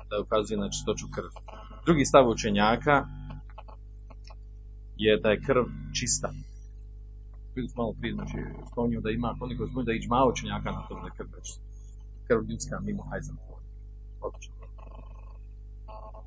da 0.10 0.22
ukazuje 0.22 0.58
na 0.58 0.70
čistoću 0.70 1.06
krvi. 1.15 1.29
Drugi 1.86 2.06
stav 2.06 2.29
učenjaka 2.29 3.06
je 4.98 5.20
da 5.24 5.30
je 5.30 5.42
krv 5.48 5.66
čista. 6.00 6.30
Smo 7.72 7.84
malo 7.84 7.94
prije, 8.00 8.13
znači, 8.13 8.38
spominju 8.72 9.01
da 9.01 9.10
ima, 9.10 9.36
koliko 9.39 9.68
spominju 9.68 9.86
da 9.86 9.92
je 9.92 9.98
iđma 9.98 10.25
učenjaka 10.32 10.72
na 10.72 10.82
to 10.88 10.94
da 11.01 11.06
je 11.06 11.18
krv 11.18 11.27
čista 11.44 11.68
krv 12.27 12.42
ljudska 12.50 12.80
mimo 12.80 13.04
hajzan. 13.10 13.38
Obično. 14.22 14.56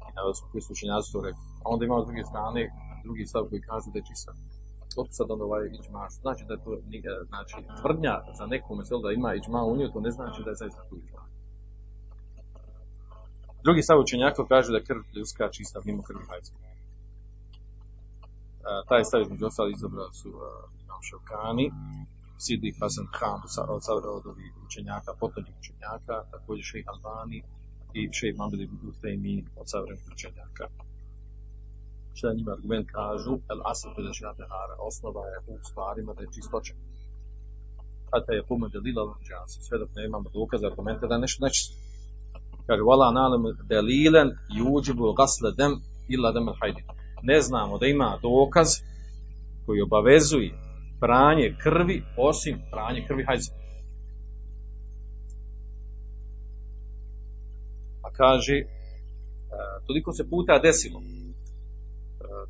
I 0.09 0.35
su 0.37 0.45
koji 0.50 0.62
su 0.62 0.73
učenjaci 0.73 1.12
to 1.12 1.21
rekli. 1.27 1.45
A 1.65 1.67
onda 1.73 1.85
imamo 1.85 2.03
s 2.03 2.07
druge 2.07 2.25
strane 2.25 2.62
drugi 3.05 3.27
stav 3.27 3.43
koji 3.49 3.61
kažu 3.61 3.91
da 3.93 3.99
je 3.99 4.09
čista. 4.11 4.33
Otko 5.00 5.12
sad 5.19 5.31
onda 5.31 5.45
ovaj 5.45 5.67
iđma, 5.79 6.09
znači 6.23 6.45
da 6.49 6.55
je 6.55 6.62
to, 6.65 6.71
znači, 7.33 7.57
tvrdnja 7.81 8.15
za 8.39 8.47
neku 8.47 8.77
meselu 8.77 9.03
da 9.03 9.12
ima 9.12 9.35
iđma 9.35 9.61
u 9.65 9.77
nju, 9.77 9.93
to 9.93 10.00
ne 10.00 10.11
znači 10.11 10.43
da 10.45 10.50
je 10.50 10.61
zaista 10.62 10.83
tu 10.89 10.97
iđma. 11.05 11.23
Drugi 13.65 13.83
stav 13.83 14.00
učenjaka 14.00 14.47
kaže 14.53 14.73
da 14.73 14.79
je 14.79 14.89
krv 14.91 15.03
ljudska 15.17 15.50
čista 15.57 15.81
mimo 15.85 16.03
krvi 16.03 16.25
hajzan. 16.29 16.57
Taj 18.88 19.05
stav 19.05 19.21
između 19.21 19.47
ostali 19.47 19.73
izabrali 19.73 20.14
su 20.14 20.29
Imam 20.85 21.02
Šokani, 21.09 21.67
Sidik 22.38 22.75
Hasan 22.81 23.07
Khan 23.17 23.40
od, 23.69 23.83
od 24.17 24.26
ovih 24.26 24.52
učenjaka, 24.67 25.11
potonjih 25.21 25.55
učenjaka, 25.61 26.14
također 26.31 26.64
šejh 26.64 26.87
Albani 26.93 27.43
i 27.99 28.00
šejh 28.12 28.37
Mamedi 28.38 28.69
Utejmi 28.88 29.45
od 29.61 29.67
savremenih 29.71 30.09
učenjaka. 30.14 30.64
Šta 32.14 32.33
njima 32.33 32.52
argument 32.52 32.87
kažu, 32.99 33.33
el 33.52 33.61
asad 33.71 33.93
da 34.07 34.12
će 34.12 34.25
hara, 34.52 34.75
osnova 34.88 35.23
je 35.33 35.38
u 35.52 35.55
stvarima 35.69 36.12
da 36.14 36.23
je 36.23 36.33
čistoća. 36.35 36.75
Hata 38.12 38.33
je 38.33 38.47
pume 38.49 38.69
delila 38.69 39.02
lanđansi, 39.11 39.59
sve 39.67 39.79
dok 39.79 39.90
ne 39.97 40.07
imamo 40.07 40.29
dokaza, 40.31 40.67
argumente 40.67 41.07
da 41.07 41.19
nešto 41.19 41.45
nečisto. 41.45 41.75
Kaže, 42.67 42.83
vala 42.83 43.12
nalem 43.12 43.43
delilen 43.69 44.31
juđibu 44.59 45.12
gasle 45.12 45.52
dem 45.59 45.73
illa 46.09 46.33
dem 46.33 46.49
el 46.49 46.55
hajdi. 46.61 46.83
Ne 47.23 47.41
znamo 47.41 47.79
da 47.79 47.87
ima 47.87 48.19
dokaz 48.23 48.69
koji 49.67 49.81
obavezuje 49.81 50.50
pranje 51.00 51.57
krvi 51.62 52.03
osim 52.17 52.59
pranje 52.71 53.05
krvi 53.09 53.25
hajza. 53.25 53.53
Pa 58.03 58.11
kaže, 58.11 58.55
e, 58.55 58.67
toliko 59.87 60.12
se 60.12 60.29
puta 60.31 60.59
desilo 60.59 61.00
e, 61.00 61.05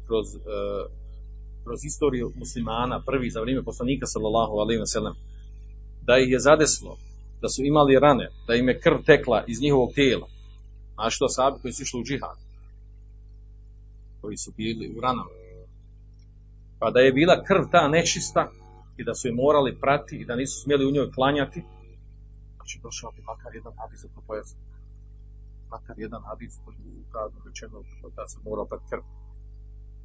kroz, 0.07 0.27
e, 0.37 0.41
kroz 1.65 1.85
istoriju 1.85 2.33
muslimana, 2.35 3.03
prvi 3.07 3.31
za 3.31 3.41
vrijeme 3.41 3.65
poslanika 3.65 4.07
sallallahu 4.07 4.53
alaihi 4.53 4.81
wa 4.81 4.87
sallam, 4.87 5.15
da 6.03 6.19
ih 6.19 6.31
je 6.31 6.39
zadeslo, 6.39 6.97
da 7.43 7.49
su 7.49 7.65
imali 7.65 7.99
rane, 7.99 8.29
da 8.47 8.55
im 8.55 8.69
je 8.69 8.81
krv 8.81 8.97
tekla 9.07 9.45
iz 9.47 9.63
njihovog 9.63 9.93
tijela. 9.95 10.27
A 10.97 11.11
što 11.11 11.29
sabi 11.29 11.61
koji 11.63 11.73
su 11.73 11.83
išli 11.83 12.01
u 12.01 12.05
džihad, 12.05 12.37
koji 14.21 14.37
su 14.37 14.53
bili 14.57 14.95
u 14.97 15.01
ranama, 15.01 15.31
pa 16.79 16.91
da 16.91 17.01
je 17.01 17.13
bila 17.13 17.45
krv 17.49 17.63
ta 17.71 17.89
nečista 17.89 18.43
i 18.97 19.05
da 19.05 19.15
su 19.15 19.29
je 19.29 19.35
morali 19.35 19.79
prati 19.81 20.17
i 20.17 20.25
da 20.25 20.37
nisu 20.37 20.63
smjeli 20.63 20.87
u 20.87 20.95
njoj 20.95 21.13
klanjati, 21.17 21.61
znači 22.57 22.81
došao 22.83 23.11
bi 23.17 23.23
makar 23.23 23.55
jedan 23.55 23.73
hadis 23.81 24.05
od 24.05 24.11
pojasa. 24.27 24.57
Makar 25.71 25.97
jedan 25.99 26.23
hadis 26.29 26.53
koji 26.65 26.77
je 26.77 27.03
ukazano 27.09 27.41
rečeno 27.49 27.77
da 28.17 28.29
se 28.29 28.39
mora 28.45 28.65
prati 28.71 28.87
krv. 28.91 29.05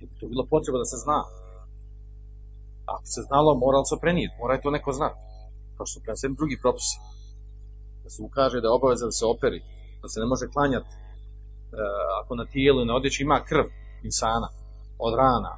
I 0.01 0.03
to 0.19 0.27
bilo 0.27 0.45
potreba 0.53 0.77
da 0.84 0.86
se 0.86 0.98
zna. 1.05 1.19
Ako 2.93 3.05
se 3.15 3.22
znalo, 3.27 3.50
moralo 3.65 3.86
se 3.86 3.95
prenijeti, 4.01 4.36
mora 4.41 4.62
to 4.62 4.72
neko 4.77 4.91
znati. 5.00 5.19
Kao 5.75 5.86
što 5.86 6.00
su 6.00 6.03
preneseni 6.03 6.39
drugi 6.39 6.57
propisi. 6.63 6.98
Da 8.03 8.10
se 8.10 8.19
ukaže 8.27 8.62
da 8.62 8.67
je 8.67 8.77
obaveza 8.79 9.05
da 9.05 9.15
se 9.19 9.25
operi, 9.25 9.60
da 10.01 10.07
se 10.12 10.19
ne 10.19 10.27
može 10.31 10.45
klanjati 10.53 10.91
e, 10.93 10.98
ako 12.19 12.31
na 12.36 12.45
tijelu 12.45 12.81
i 12.81 12.89
na 12.89 12.95
odjeći 12.95 13.24
ima 13.24 13.39
krv 13.50 13.65
insana 14.09 14.47
od 15.00 15.13
rana. 15.21 15.53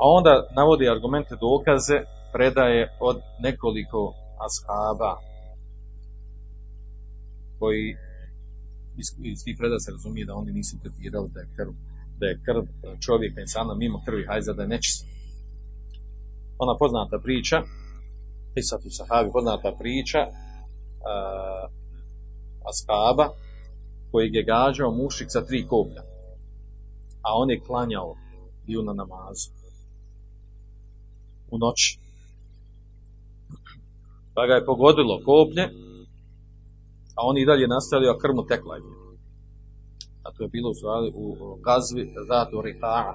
A 0.00 0.04
onda 0.18 0.48
navodi 0.56 0.88
argumente 0.88 1.34
dokaze, 1.46 1.98
predaje 2.32 2.82
od 3.00 3.16
nekoliko 3.46 4.00
ashaba 4.46 5.12
koji 7.58 7.96
iz, 9.00 9.08
iz 9.32 9.44
tih 9.44 9.56
predaja 9.58 9.78
se 9.78 9.90
razumije 9.96 10.26
da 10.26 10.34
oni 10.34 10.52
nisu 10.52 10.76
tretirali 10.82 11.28
da 11.34 11.40
je 11.40 11.48
krv 11.56 11.72
da 12.18 12.26
je 12.26 12.40
krv 12.46 12.62
čovjeka 13.06 13.40
insana 13.40 13.74
mimo 13.74 14.02
krvi 14.04 14.26
hajza 14.26 14.52
da 14.52 14.62
je 14.62 14.68
nečista. 14.68 15.06
Ona 16.58 16.74
poznata 16.78 17.18
priča, 17.24 17.56
Isatu 18.60 18.88
Sahabi, 18.90 19.30
poznata 19.32 19.70
priča 19.80 20.20
uh, 20.28 20.32
Ashaba, 22.70 23.26
koji 24.16 24.30
je 24.32 24.42
gađao 24.44 24.90
mušik 24.90 25.28
sa 25.30 25.44
tri 25.44 25.66
koplja. 25.68 26.02
A 27.22 27.28
on 27.34 27.50
je 27.50 27.60
klanjao 27.60 28.14
bio 28.66 28.82
na 28.82 28.92
namazu. 28.92 29.50
U 31.50 31.58
noći. 31.58 31.98
Pa 34.34 34.46
ga 34.46 34.54
je 34.54 34.66
pogodilo 34.66 35.20
koplje, 35.24 35.64
a 37.16 37.20
oni 37.30 37.40
i 37.40 37.46
dalje 37.46 37.68
nastavili, 37.68 38.10
a 38.10 38.18
krmu 38.22 38.46
tekla 38.46 38.76
je 38.76 38.82
a 40.24 40.32
to 40.32 40.42
je 40.44 40.48
bilo 40.48 40.70
u 40.70 40.74
u 41.24 41.56
gazvi 41.66 42.14
Zatu 42.28 42.56
Riha'a, 42.62 43.14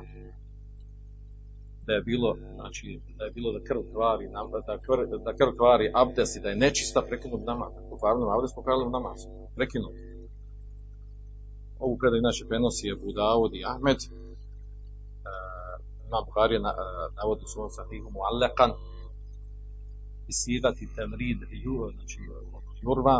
da 1.87 1.93
je 1.93 2.01
bilo, 2.01 2.37
znači, 2.55 2.99
da 3.17 3.25
je 3.25 3.31
bilo 3.31 3.51
da 3.51 3.65
krv 3.67 3.81
kvari, 3.93 4.25
da 4.67 4.77
krv, 4.85 5.01
da 5.25 5.33
krv 5.39 5.57
kvari 5.57 5.91
abdes 5.93 6.35
i 6.35 6.41
da 6.43 6.49
je 6.49 6.55
nečista 6.55 7.01
prekinut 7.01 7.41
namaz. 7.45 7.71
Pokvarno 7.89 8.29
abdes 8.29 8.55
pokvarili 8.55 8.89
namaz. 8.89 9.19
Prekinut. 9.55 10.10
Ovu 11.83 11.97
predaj 11.99 12.19
inače 12.19 12.49
prenosi 12.49 12.87
je 12.87 13.01
Budavod 13.05 13.51
i 13.55 13.65
Ahmed. 13.71 13.99
E, 14.01 14.07
Imam 16.07 16.25
na, 16.65 16.71
navodi 17.17 17.43
u 17.45 17.51
svom 17.53 17.69
sahihu 17.77 18.09
muallekan 18.17 18.71
i 20.29 20.33
sirati 20.41 20.93
temrid 20.95 21.39
znači 21.97 22.19
jurva 22.85 23.17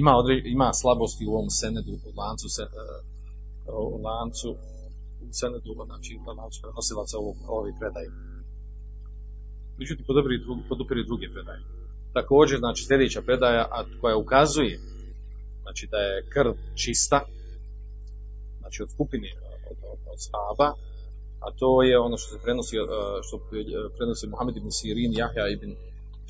ima, 0.00 0.12
ima 0.44 0.68
slabosti 0.72 1.26
u 1.26 1.32
ovom 1.38 1.50
senedu 1.50 1.92
u 2.08 2.10
lancu 2.20 2.48
se, 2.48 2.62
u 3.94 4.02
lancu 4.06 4.50
u 5.22 5.32
senedu, 5.40 5.70
znači 5.86 6.10
u 6.20 6.30
lancu 6.40 6.58
prenosilaca 6.62 7.18
ovog, 7.18 7.36
ovih 7.48 7.74
predaje. 7.80 8.08
Međutim, 9.78 10.04
podupiri 10.06 10.44
drugi, 10.44 10.62
podupiri 10.68 11.04
druge 11.10 11.26
predaje. 11.34 11.60
Također, 12.12 12.58
znači, 12.58 12.84
sljedeća 12.84 13.22
predaja, 13.22 13.64
a 13.70 13.84
koja 14.00 14.16
ukazuje 14.16 14.78
znači, 15.62 15.88
da 15.92 15.96
je 15.96 16.26
krv 16.34 16.52
čista, 16.82 17.18
znači 18.66 18.82
od 18.82 18.90
skupine 18.90 19.28
od, 19.70 19.78
od, 19.92 19.98
od 20.12 20.18
sahaba, 20.26 20.68
a 21.44 21.46
to 21.58 21.82
je 21.82 21.98
ono 21.98 22.16
što 22.16 22.28
se 22.34 22.42
prenosi, 22.44 22.76
što 23.26 23.36
prenosi 23.96 24.26
Muhammed 24.32 24.56
ibn 24.56 24.70
Sirin, 24.78 25.12
Jahja 25.20 25.46
ibn 25.56 25.70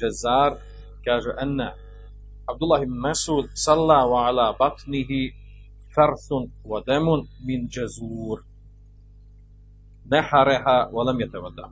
Jazar, 0.00 0.52
kaže, 1.04 1.30
enne 1.44 1.68
Abdullah 2.52 2.82
ibn 2.82 2.96
Masud 3.08 3.44
salla 3.54 4.00
wa 4.12 4.28
ala 4.28 4.46
batnihi 4.60 5.20
farthun 5.94 6.52
wa 6.70 6.78
damun 6.86 7.20
min 7.46 7.68
jazur. 7.74 8.38
Nehareha 10.10 10.76
wa 10.94 11.02
lam 11.06 11.18
yatavada. 11.18 11.66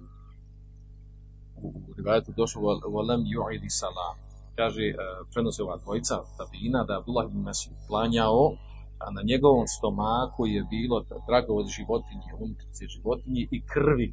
U 1.62 1.94
rivajetu 1.96 2.32
došlo 2.36 2.62
wa 2.94 3.02
lam 3.08 3.20
yu'idi 3.34 3.70
salam. 3.70 4.16
Kaže, 4.56 4.94
prenose 5.32 5.62
ova 5.62 5.76
dvojica 5.76 6.14
tabina 6.38 6.84
da 6.88 6.98
Abdullah 6.98 7.26
ibn 7.30 7.40
Masud 7.42 7.72
klanjao 7.86 8.56
a 9.04 9.10
na 9.10 9.22
njegovom 9.30 9.66
stomaku 9.66 10.46
je 10.46 10.60
bilo 10.70 11.04
drago 11.28 11.52
od 11.54 11.66
životinje, 11.76 12.30
unutrice 12.40 12.86
životinje 12.86 13.42
i 13.50 13.62
krvi. 13.72 14.08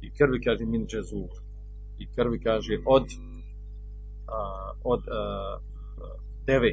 I 0.00 0.10
krvi, 0.18 0.38
kaže, 0.44 0.64
min 0.64 0.86
jazur. 0.92 1.30
I 1.98 2.04
krvi, 2.14 2.40
kaže, 2.40 2.74
od 2.86 3.02
uh, 3.02 4.68
od 4.84 5.00
uh, 5.00 5.62
deve. 6.46 6.72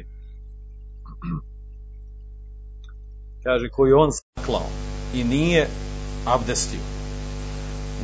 Kaže, 3.44 3.68
koji 3.68 3.92
on 3.92 4.10
zaklao 4.10 4.68
i 5.14 5.24
nije 5.24 5.66
abdestio. 6.26 6.80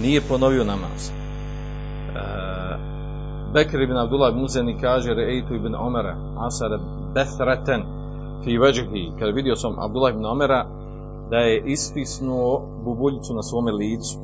Nije 0.02 0.20
ponovio 0.20 0.64
namaz. 0.64 1.10
Uh, 1.10 2.52
Bekir 3.54 3.80
ibn 3.80 3.96
Abdullah 3.96 4.34
Muzeni 4.34 4.80
kaže, 4.80 5.14
Rejtu 5.14 5.54
ibn 5.54 5.74
Omera, 5.74 6.16
Asare 6.38 6.78
Bethreten, 7.14 8.01
fi 8.44 8.58
veđihi, 8.58 9.12
kada 9.18 9.30
vidio 9.32 9.56
sam 9.56 9.72
Abdullah 9.78 10.14
ibn 10.14 10.24
Omera, 10.26 10.60
da 11.30 11.36
je 11.36 11.62
ispisnuo 11.66 12.50
bubuljicu 12.84 13.34
na 13.34 13.42
svome 13.42 13.72
licu. 13.72 14.14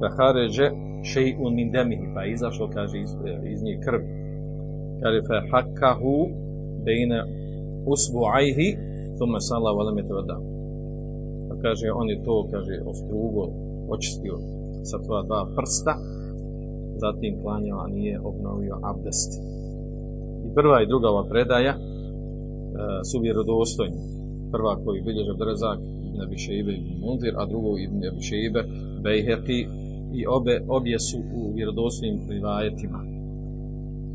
Fahaređe 0.00 0.66
še'un 1.10 1.52
min 1.54 1.70
demihi, 1.70 2.06
pa 2.14 2.20
je 2.22 2.32
izašlo, 2.32 2.68
kaže, 2.74 2.98
iz, 2.98 3.10
iz 3.52 3.62
njih 3.62 3.78
krv. 3.84 4.00
Kaže 5.02 5.20
fa 5.28 5.38
hakkahu 5.50 6.14
bejne 6.84 7.20
usbu'ajhi 7.86 8.68
thumma 9.16 9.40
salla 9.40 9.70
wa 9.76 9.82
lam 9.86 9.96
yatawadda 10.00 10.36
pa 11.48 11.54
kaže 11.64 11.86
on 12.00 12.06
je 12.12 12.22
to 12.24 12.34
kaže 12.52 12.74
ostrugo 12.92 13.42
očistio 13.94 14.36
sa 14.88 14.96
tvoja 15.04 15.22
dva 15.28 15.40
prsta 15.56 15.94
zatim 17.02 17.32
klanjao 17.42 17.78
a 17.84 17.86
nije 17.88 18.20
obnovio 18.24 18.74
abdest. 18.90 19.30
I 20.46 20.48
prva 20.54 20.82
i 20.82 20.86
druga 20.86 21.08
ova 21.08 21.24
predaja 21.28 21.74
su 23.08 23.16
vjerodostojni 23.20 24.00
prva 24.52 24.72
koju 24.84 25.04
bilježe 25.06 25.34
Brzak 25.40 25.78
ibn 26.06 26.18
Abi 26.24 26.36
Shaybe 26.44 26.72
ibn 26.78 26.90
Munzir 27.02 27.34
a 27.40 27.46
drugo 27.50 27.70
ibn 27.84 27.98
Abi 28.10 28.22
Shaybe 28.28 28.60
Bejheqi 29.04 29.60
i 30.18 30.20
obe, 30.36 30.54
obje 30.68 30.98
su 30.98 31.18
u 31.38 31.40
vjerodostojnim 31.56 32.18
rivajetima 32.30 33.00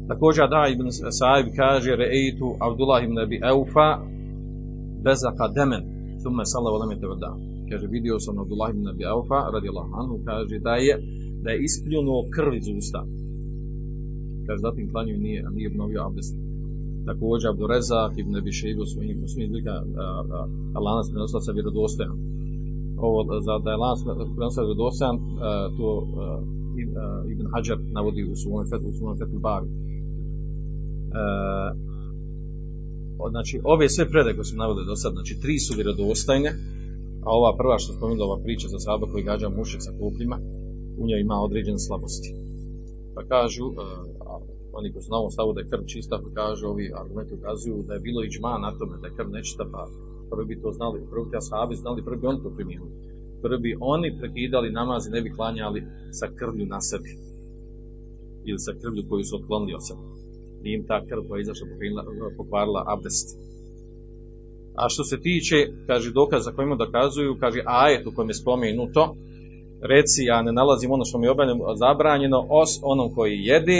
Također 0.08 0.46
da 0.50 0.62
ibn 0.74 0.88
Sa'ib 1.20 1.48
kaže 1.56 1.92
Re'eitu 2.02 2.48
Abdullah 2.68 3.04
ibn 3.04 3.18
Abi 3.20 3.38
Eufa 3.52 3.90
bezaka 5.04 5.48
demen 5.58 5.84
salla 6.52 6.70
wa 6.74 6.80
lam 6.82 6.92
yatawadda. 6.92 7.32
Kaže 7.70 7.88
vidio 7.88 8.20
sam 8.20 8.40
Abdullah 8.40 8.70
ibn 8.70 8.88
Abi 8.88 9.04
Eufa 9.04 9.40
radijallahu 9.56 9.92
anhu 10.02 10.16
kaže 10.26 10.60
da 10.60 10.76
je 10.76 10.96
da 11.44 11.50
je 11.52 11.64
ispljunuo 11.68 12.22
krv 12.36 12.54
iz 12.54 12.68
usta. 12.78 13.02
Kaže 14.46 14.60
zatim 14.68 14.92
klanju 14.92 15.18
nije 15.18 15.40
nije 15.56 15.70
obnovio 15.70 16.00
abdest. 16.08 16.36
Također 17.06 17.50
Abdul 17.50 17.68
Rezak 17.68 18.14
ibn 18.18 18.36
Abi 18.36 18.52
Shayba 18.58 18.82
u 18.82 18.86
svojim 18.86 19.24
u 19.24 19.28
svojim 19.28 19.50
zlika 19.52 19.76
Lanas 20.86 21.12
prenosila 21.12 21.42
sa 21.42 21.52
vjerodostojan. 21.52 22.18
Ovo 22.98 23.18
za 23.48 23.54
da 23.64 23.70
je 23.72 23.82
Lanas 23.84 24.02
prenosila 24.36 24.66
vjerodostojan 24.66 25.16
to 25.78 25.88
Ibn 27.34 27.46
Hajar 27.54 27.80
navodi 27.98 28.22
u 28.32 28.36
svom 28.36 28.66
fetu 28.70 28.88
u 28.90 28.98
svom 28.98 29.18
fetu 29.18 29.40
Bari. 29.40 29.66
Uh, 29.66 29.72
znači 33.30 33.62
ove 33.64 33.90
sve 33.90 34.10
predaje 34.10 34.36
koje 34.36 34.46
su 34.46 34.58
navode 34.58 34.84
do 34.90 34.96
sad, 34.96 35.12
znači 35.14 35.40
tri 35.42 35.60
su 35.60 35.74
vjerodostojne, 35.76 36.50
a 37.26 37.30
ova 37.40 37.58
prva 37.58 37.78
što 37.78 37.94
spomenula 37.94 38.26
ova 38.26 38.44
priča 38.44 38.68
za 38.68 38.80
sahaba 38.80 39.12
koji 39.12 39.24
gađa 39.24 39.50
mušek 39.50 39.82
sa 39.84 39.92
kupljima, 40.00 40.38
u 40.98 41.08
njoj 41.08 41.20
ima 41.22 41.36
određene 41.48 41.80
slabosti. 41.80 42.30
Pa 43.16 43.22
kažu, 43.34 43.66
oni 44.78 44.92
koji 44.92 45.04
su 45.04 45.12
na 45.12 45.18
ovom 45.22 45.32
stavu 45.36 45.54
da 45.54 45.60
je 45.62 45.70
krv 45.72 45.84
čista, 45.94 46.16
pa 46.24 46.30
kažu, 46.40 46.64
ovi 46.68 46.86
argumenti 47.02 47.34
ukazuju 47.34 47.84
da 47.88 47.94
je 47.94 48.06
bilo 48.08 48.20
i 48.24 48.32
džma 48.34 48.54
na 48.66 48.72
tome 48.78 48.96
da 49.02 49.08
je 49.08 49.16
krv 49.18 49.30
nečista, 49.30 49.64
pa 49.74 49.82
prvi 50.30 50.46
bi 50.50 50.62
to 50.62 50.70
znali, 50.78 51.08
prvi 51.12 51.26
ti 51.30 51.38
ashabi 51.42 51.76
znali, 51.84 52.06
prvi 52.06 52.18
bi 52.22 52.28
oni 52.32 52.44
to 52.44 52.50
primijenili. 52.58 52.94
Prvi 53.44 53.60
bi 53.66 53.78
oni 53.80 54.18
prekidali 54.20 54.78
namaz 54.80 55.02
i 55.08 55.14
ne 55.16 55.22
bi 55.22 55.36
klanjali 55.38 55.80
sa 56.20 56.28
krvlju 56.40 56.66
na 56.74 56.80
sebi. 56.90 57.12
Ili 58.50 58.60
sa 58.66 58.72
krvlju 58.82 59.02
koju 59.10 59.24
su 59.24 59.36
otklonili 59.36 59.74
od 59.80 59.88
sebe 59.88 60.06
nije 60.66 60.76
im 60.78 60.88
ta 60.88 61.06
krv 61.08 61.22
koja 61.28 61.38
je 61.38 61.42
izašla 61.42 61.68
pokvarila 62.38 62.82
abdest. 62.94 63.28
A 64.76 64.90
što 64.90 65.04
se 65.04 65.18
tiče, 65.22 65.56
kaže, 65.88 66.12
dokaza 66.12 66.52
kojima 66.52 66.76
dokazuju, 66.76 67.38
kaže, 67.40 67.60
ajet 67.66 68.08
u 68.08 68.12
kojem 68.16 68.30
je 68.30 68.42
spomenuto, 68.44 69.16
reci, 69.82 70.22
ja 70.32 70.42
ne 70.42 70.52
nalazim 70.52 70.92
ono 70.92 71.06
što 71.06 71.18
mi 71.20 71.28
je 71.28 71.34
zabranjeno, 71.76 72.40
os 72.50 72.72
onom 72.84 73.08
koji 73.16 73.44
jede, 73.52 73.80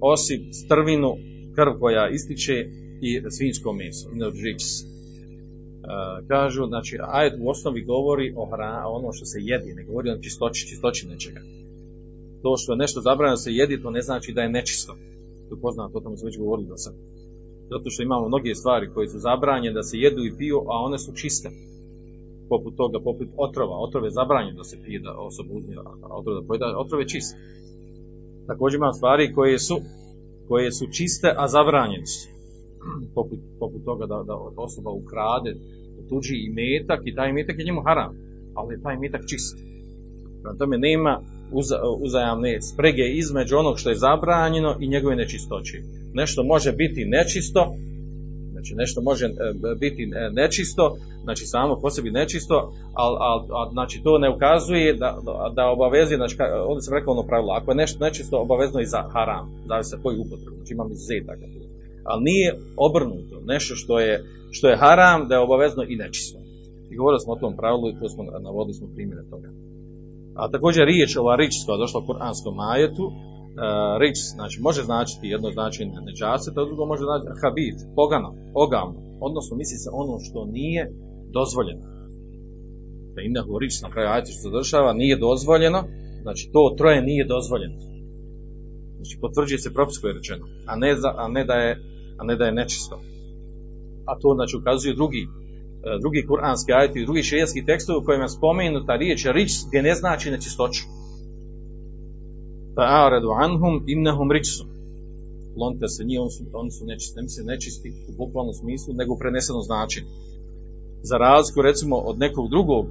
osim 0.00 0.52
strvinu, 0.52 1.16
krv 1.54 1.72
koja 1.80 2.08
ističe 2.08 2.66
i 3.00 3.22
svinjsko 3.30 3.72
meso. 3.72 4.08
Uh, 4.08 4.16
kažu, 6.28 6.66
znači, 6.66 6.98
ajet 7.00 7.34
u 7.40 7.48
osnovi 7.48 7.84
govori 7.84 8.34
o 8.36 8.46
hrani, 8.46 8.82
ono 8.86 9.12
što 9.12 9.24
se 9.24 9.38
jedi, 9.40 9.74
ne 9.74 9.84
govori 9.84 10.10
o 10.10 10.18
čistoći, 10.18 10.66
čistoći 10.66 11.06
nečega. 11.08 11.40
To 12.42 12.56
što 12.56 12.72
je 12.72 12.76
nešto 12.76 13.00
zabranjeno 13.00 13.36
se 13.36 13.52
jedi, 13.52 13.82
to 13.82 13.90
ne 13.90 14.00
znači 14.00 14.32
da 14.32 14.42
je 14.42 14.48
nečisto 14.48 14.96
to 15.48 15.56
poznato, 15.56 15.98
o 15.98 16.00
tome 16.00 16.16
smo 16.16 16.26
već 16.26 16.38
govorili 16.38 16.68
do 16.68 16.76
sad. 16.76 16.94
Zato 17.70 17.90
što 17.90 18.02
imamo 18.02 18.28
mnoge 18.28 18.54
stvari 18.54 18.90
koje 18.94 19.08
su 19.08 19.18
zabranjene 19.18 19.74
da 19.74 19.82
se 19.82 19.98
jedu 19.98 20.24
i 20.24 20.36
piju, 20.38 20.58
a 20.68 20.74
one 20.86 20.98
su 20.98 21.12
čiste. 21.12 21.50
poput 22.48 22.76
toga, 22.76 22.98
poput 23.00 23.28
otrova. 23.36 23.76
Otrov 23.86 24.04
je 24.04 24.10
zabranjeno 24.10 24.56
da 24.56 24.64
se 24.64 24.76
pije 24.84 25.00
da 25.00 25.12
osoba 25.18 25.50
uzme, 25.54 25.74
a 25.76 26.14
otrov 26.18 26.34
da 26.40 26.46
pojeda, 26.46 26.66
otrov 26.78 27.00
je 27.00 27.08
čist. 27.08 27.36
Također 28.46 28.78
imam 28.78 28.92
stvari 28.92 29.32
koje 29.34 29.58
su, 29.58 29.80
koje 30.48 30.72
su 30.72 30.86
čiste, 30.92 31.34
a 31.36 31.48
zabranjene 31.48 32.06
su. 32.06 32.28
Poput, 33.14 33.38
poput 33.58 33.84
toga 33.84 34.06
da, 34.06 34.22
da 34.26 34.34
osoba 34.56 34.90
ukrade 34.90 35.54
tuđi 36.08 36.34
imetak 36.36 37.00
i 37.04 37.14
taj 37.14 37.30
imetak 37.30 37.58
je 37.58 37.64
njemu 37.64 37.82
haram, 37.82 38.16
ali 38.54 38.74
je 38.74 38.82
taj 38.82 38.94
imetak 38.94 39.20
čist. 39.28 39.56
Prema 40.42 40.58
tome 40.58 40.78
nema 40.78 41.20
uza, 41.52 41.76
uzajamne 41.98 42.62
sprege 42.62 43.02
između 43.02 43.56
onog 43.56 43.78
što 43.78 43.90
je 43.90 43.96
zabranjeno 43.96 44.76
i 44.80 44.88
njegove 44.88 45.16
nečistoće. 45.16 45.82
Nešto 46.14 46.44
može 46.44 46.72
biti 46.72 47.04
nečisto, 47.04 47.74
znači 48.56 48.74
nešto 48.82 48.98
može 49.10 49.26
e, 49.26 49.30
biti 49.80 50.02
e, 50.02 50.30
nečisto, 50.40 50.84
znači 51.24 51.44
samo 51.46 51.72
po 51.82 51.90
sebi 51.90 52.10
nečisto, 52.10 52.56
ali 53.02 53.16
al, 53.20 53.38
al, 53.58 53.68
znači 53.76 53.96
to 54.04 54.18
ne 54.18 54.28
ukazuje 54.34 54.94
da, 55.02 55.10
da 55.56 55.64
obavezuje, 55.76 56.16
znači 56.16 56.36
ovdje 56.68 56.82
sam 56.82 56.94
rekao 56.94 57.12
ono 57.12 57.22
pravilo, 57.30 57.52
ako 57.52 57.70
je 57.70 57.82
nešto 57.82 58.04
nečisto, 58.04 58.34
obavezno 58.46 58.80
i 58.80 58.92
za 58.94 59.02
haram, 59.12 59.44
zavisi 59.68 59.90
se 59.90 60.02
koji 60.02 60.18
upotrebu, 60.18 60.56
znači 60.56 60.72
imam 60.74 60.92
izuzetak. 60.92 61.38
Ali 62.10 62.24
nije 62.30 62.48
obrnuto, 62.76 63.34
nešto 63.52 63.72
što 63.74 63.94
je, 64.00 64.14
što 64.50 64.68
je 64.68 64.80
haram, 64.84 65.28
da 65.28 65.34
je 65.34 65.46
obavezno 65.46 65.82
i 65.88 65.96
nečisto. 65.96 66.38
I 66.90 66.96
govorili 66.96 67.20
smo 67.20 67.32
o 67.32 67.42
tom 67.42 67.56
pravilu 67.56 67.88
i 67.88 67.98
to 68.00 68.08
smo, 68.08 68.22
navodili 68.46 68.74
smo 68.74 68.86
primjere 68.94 69.22
toga. 69.30 69.48
A 70.40 70.50
također 70.50 70.82
riječ, 70.84 71.16
ova 71.16 71.36
rič 71.36 71.52
koja 71.66 71.74
je 71.74 71.82
došla 71.84 72.00
u 72.00 72.06
kuranskom 72.06 72.54
majetu, 72.54 73.04
uh, 73.56 73.62
rič, 74.02 74.16
znači 74.36 74.56
može 74.60 74.82
značiti 74.82 75.32
jedno 75.34 75.48
značenje 75.50 76.00
neđaset, 76.08 76.58
a 76.58 76.64
drugo 76.64 76.86
može 76.86 77.02
značiti 77.04 77.40
habit, 77.42 77.78
pogano, 77.98 78.30
ogavno, 78.54 78.98
odnosno 79.20 79.56
misli 79.56 79.78
se 79.78 79.90
ono 79.92 80.14
što 80.26 80.44
nije 80.44 80.82
dozvoljeno. 81.38 81.84
Da 83.14 83.20
inahu 83.22 83.58
rič 83.58 83.74
na 83.82 83.90
kraju 83.90 84.08
ajte 84.08 84.30
što 84.32 84.50
završava, 84.50 84.92
nije 84.92 85.16
dozvoljeno, 85.28 85.80
znači 86.22 86.50
to 86.52 86.74
troje 86.78 87.02
nije 87.02 87.24
dozvoljeno. 87.34 87.78
Znači 88.96 89.14
potvrđuje 89.20 89.58
se 89.58 89.74
propis 89.76 89.98
koji 89.98 90.10
je 90.10 90.18
rečeno, 90.20 90.44
a 90.66 90.76
ne, 90.76 90.90
za, 91.02 91.10
a 91.16 91.28
ne, 91.28 91.44
da, 91.44 91.54
je, 91.54 91.72
a 92.18 92.24
ne 92.24 92.36
da 92.36 92.44
je 92.44 92.58
nečisto. 92.60 92.96
A 94.10 94.12
to 94.20 94.28
znači 94.34 94.56
ukazuje 94.56 94.94
drugi 94.94 95.22
drugi 96.00 96.26
kuranski 96.26 96.72
ajeti 96.72 97.04
drugi 97.04 97.22
šerijski 97.22 97.64
tekstovi 97.64 97.98
u 97.98 98.04
kojima 98.04 98.24
je 98.24 98.28
spomenuta 98.28 98.96
riječ 98.96 99.26
rič 99.32 99.52
gdje 99.68 99.82
ne 99.82 99.94
znači 99.94 100.30
nečistoću. 100.30 100.82
Fa'aradu 102.76 103.30
anhum 103.44 103.84
innahum 103.86 104.32
ričsu. 104.32 104.64
Lonte 105.56 105.88
se 105.88 106.04
njih, 106.04 106.20
oni 106.20 106.30
su, 106.30 106.44
oni 106.52 106.70
su 106.70 106.84
nečisti, 106.84 107.16
ne 107.16 107.22
misle 107.22 107.44
nečisti 107.44 107.88
u 108.08 108.12
bukvalnom 108.16 108.54
smislu, 108.54 108.94
nego 108.94 109.14
u 109.14 109.18
prenesenom. 109.18 109.62
Za 111.02 111.16
razliku, 111.16 111.62
recimo, 111.62 111.96
od 111.96 112.18
nekog 112.18 112.50
drugog 112.50 112.86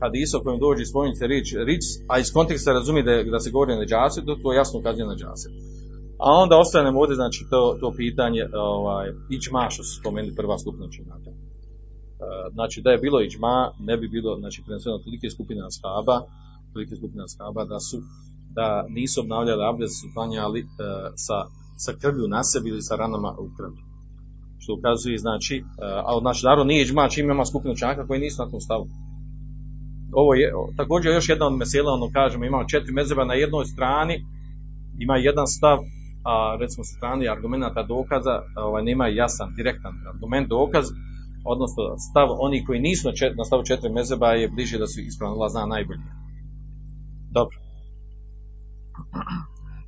hadisa 0.00 0.38
kojem 0.38 0.60
dođe 0.60 0.84
spomenuti 0.84 1.26
riječ 1.26 1.54
rič, 1.66 1.84
a 2.08 2.18
iz 2.18 2.32
konteksta 2.32 2.72
razumije 2.72 3.02
da, 3.02 3.30
da 3.30 3.40
se 3.40 3.50
govori 3.50 3.72
o 3.72 3.78
neđasetu, 3.78 4.36
to 4.42 4.52
jasno 4.52 4.80
ukazuje 4.80 5.06
na 5.06 5.12
neđasetu. 5.12 5.54
A 6.18 6.28
onda 6.42 6.58
ostanemo 6.58 7.00
ovdje, 7.00 7.16
znači, 7.16 7.46
to, 7.50 7.76
to 7.80 7.92
pitanje, 7.96 8.42
ovaj, 8.54 9.06
ići 9.30 9.50
mašo 9.52 9.82
su 9.82 10.00
spomenuli 10.00 10.34
prva 10.34 10.58
skupina 10.58 10.88
činaka 10.90 11.30
znači 12.52 12.82
da 12.84 12.90
je 12.90 12.98
bilo 12.98 13.20
iđma, 13.20 13.72
ne 13.80 13.96
bi 13.96 14.08
bilo, 14.08 14.38
znači 14.38 14.62
preneseno 14.66 14.98
tolike 14.98 15.30
skupine 15.30 15.60
ashaba, 15.70 16.16
tolike 16.72 16.96
skupine 16.96 17.22
ashaba 17.24 17.64
da 17.64 17.80
su, 17.80 17.96
da 18.54 18.86
nisu 18.88 19.20
obnavljali 19.20 19.64
abdest, 19.64 20.00
su 20.00 20.06
klanjali 20.14 20.60
e, 20.60 20.64
sa, 21.16 21.38
sa 21.76 21.92
krvlju 22.00 22.28
na 22.28 22.44
sebi 22.44 22.68
ili 22.70 22.82
sa 22.82 22.96
ranama 22.96 23.30
u 23.38 23.46
krvlju. 23.56 23.82
Što 24.58 24.74
ukazuje, 24.74 25.18
znači, 25.18 25.56
e, 25.56 25.62
ali 26.04 26.20
znači, 26.20 26.44
naravno 26.44 26.64
nije 26.64 26.82
iđma, 26.82 27.08
čim 27.08 27.30
ima 27.30 27.44
skupinu 27.44 27.76
čanaka 27.76 28.06
koji 28.06 28.20
nisu 28.20 28.42
na 28.44 28.50
tom 28.50 28.60
stavu. 28.60 28.86
Ovo 30.12 30.34
je, 30.34 30.52
također 30.76 31.12
još 31.12 31.28
jedna 31.28 31.46
od 31.46 31.56
mesela, 31.56 31.92
ono 31.92 32.10
kažemo, 32.12 32.44
imamo 32.44 32.68
četiri 32.68 32.92
mezeba 32.92 33.24
na 33.24 33.34
jednoj 33.34 33.64
strani, 33.64 34.24
ima 34.98 35.16
jedan 35.16 35.46
stav, 35.46 35.78
a 36.24 36.56
recimo 36.60 36.84
sa 36.84 36.96
strane 36.96 37.28
argumenta 37.28 37.82
dokaza, 37.82 38.42
ovaj, 38.56 38.82
nema 38.84 39.06
jasan, 39.08 39.54
direktan 39.56 39.94
argument 40.14 40.48
dokaz, 40.48 40.86
odnosno 41.44 41.82
stav 42.10 42.28
oni 42.30 42.64
koji 42.64 42.80
nisu 42.80 43.08
na, 43.08 43.14
čet, 43.14 43.36
na 43.36 43.44
stavu 43.44 43.62
četiri 43.64 43.90
mezeba 43.92 44.28
je 44.32 44.48
bliže 44.48 44.78
da 44.78 44.86
su 44.86 45.00
ispravno 45.00 45.48
zna 45.48 45.66
najbolje. 45.66 46.00
Dobro. 47.30 47.56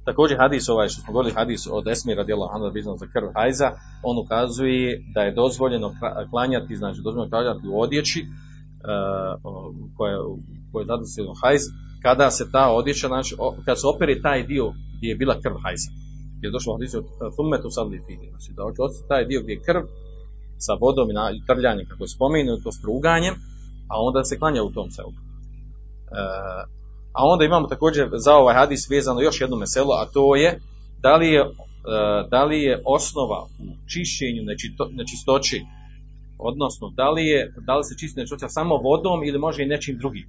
Također 0.04 0.38
hadis 0.38 0.68
ovaj 0.68 0.88
što 0.88 1.00
smo 1.00 1.12
govorili 1.12 1.34
hadis 1.34 1.66
od 1.70 1.88
Esmi 1.88 2.14
radijela 2.14 2.50
Anna 2.52 2.68
vezano 2.68 2.96
za 2.96 3.06
krv 3.06 3.28
hajza, 3.36 3.70
on 4.02 4.18
ukazuje 4.24 5.02
da 5.14 5.20
je 5.20 5.34
dozvoljeno 5.34 5.92
klanjati, 6.30 6.76
znači 6.76 7.00
dozvoljeno 7.04 7.30
klanjati 7.30 7.68
u 7.68 7.80
odjeći 7.80 8.20
uh, 8.22 8.28
koja, 9.96 10.12
je 10.82 10.86
zadosljeno 10.86 11.32
hajz, 11.42 11.62
kada 12.02 12.30
se 12.30 12.44
ta 12.52 12.64
odjeća, 12.72 13.06
znači 13.08 13.36
kad 13.64 13.80
se 13.80 13.86
operi 13.94 14.22
taj 14.22 14.46
dio 14.46 14.72
gdje 14.96 15.08
je 15.08 15.16
bila 15.16 15.40
krv 15.42 15.56
hajza. 15.64 15.90
Je 16.42 16.50
došlo 16.50 16.74
hadis 16.76 16.94
od 16.94 17.06
Thumetu 17.36 17.70
sadli 17.70 18.02
fidi, 18.06 18.26
znači 18.30 18.52
da 18.56 18.62
hoće 18.62 19.08
taj 19.08 19.24
dio 19.24 19.40
gdje 19.42 19.52
je 19.52 19.66
krv 19.68 19.82
sa 20.66 20.72
vodom 20.80 21.08
i 21.36 21.44
trljanjem, 21.46 21.86
kako 21.90 22.04
je 22.04 22.14
spomenuto, 22.16 22.72
struganjem, 22.72 23.34
a 23.92 23.94
onda 24.06 24.24
se 24.24 24.38
klanja 24.38 24.62
u 24.62 24.74
tom 24.76 24.90
selu. 24.90 25.12
E, 25.12 25.16
a 27.14 27.20
onda 27.32 27.44
imamo 27.44 27.66
također 27.66 28.08
za 28.12 28.32
ovaj 28.34 28.54
hadis 28.54 28.90
vezano 28.90 29.20
još 29.20 29.40
jedno 29.40 29.56
meselo, 29.56 29.94
a 29.94 30.06
to 30.12 30.36
je 30.36 30.60
da 31.02 31.16
li 31.16 31.28
je, 31.28 31.40
e, 31.40 31.46
da 32.30 32.44
li 32.44 32.62
je 32.62 32.82
osnova 32.84 33.46
u 33.58 33.64
čišćenju 33.92 34.42
nečistoći, 34.90 35.62
odnosno 36.38 36.90
da 36.90 37.10
li, 37.10 37.26
je, 37.26 37.54
da 37.66 37.76
li 37.76 37.84
se 37.84 37.94
čisti 37.98 38.20
nečistoća 38.20 38.48
samo 38.48 38.76
vodom 38.76 39.24
ili 39.24 39.38
može 39.38 39.62
i 39.62 39.66
nečim 39.66 39.98
drugim. 39.98 40.26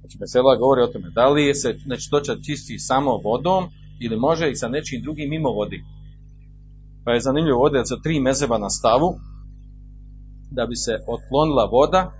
Znači, 0.00 0.16
mesela 0.20 0.56
govori 0.56 0.82
o 0.82 0.86
tome, 0.86 1.10
da 1.10 1.28
li 1.28 1.54
se 1.54 1.76
nečistoća 1.86 2.36
čisti 2.46 2.78
samo 2.78 3.16
vodom 3.16 3.68
ili 4.00 4.16
može 4.16 4.50
i 4.50 4.56
sa 4.56 4.68
nečim 4.68 5.02
drugim 5.02 5.30
mimo 5.30 5.50
vodi. 5.50 5.84
Pa 7.04 7.12
je 7.12 7.20
zanimljivo 7.20 7.62
ovdje 7.62 7.82
da 7.90 8.02
tri 8.02 8.20
mezeba 8.20 8.58
na 8.58 8.70
stavu, 8.70 9.14
da 10.50 10.66
bi 10.66 10.76
se 10.76 10.92
otklonila 11.06 11.64
voda, 11.64 12.12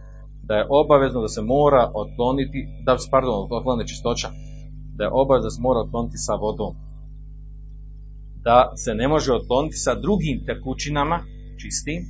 da 0.43 0.55
je 0.55 0.67
obavezno 0.71 1.21
da 1.21 1.29
se 1.29 1.43
mora 1.43 1.91
otkloniti, 1.95 2.69
da 2.85 2.97
pardon, 3.11 3.49
otkloniti 3.51 3.89
čistoća, 3.89 4.29
da 4.97 5.05
je 5.05 5.11
obavezno 5.13 5.47
da 5.47 5.51
se 5.51 5.63
mora 5.63 5.81
otkloniti 5.81 6.17
sa 6.17 6.35
vodom. 6.35 6.75
Da 8.43 8.73
se 8.77 8.95
ne 8.95 9.09
može 9.09 9.33
otkloniti 9.33 9.77
sa 9.77 9.95
drugim 9.95 10.45
tekućinama, 10.47 11.21
čistim, 11.61 12.03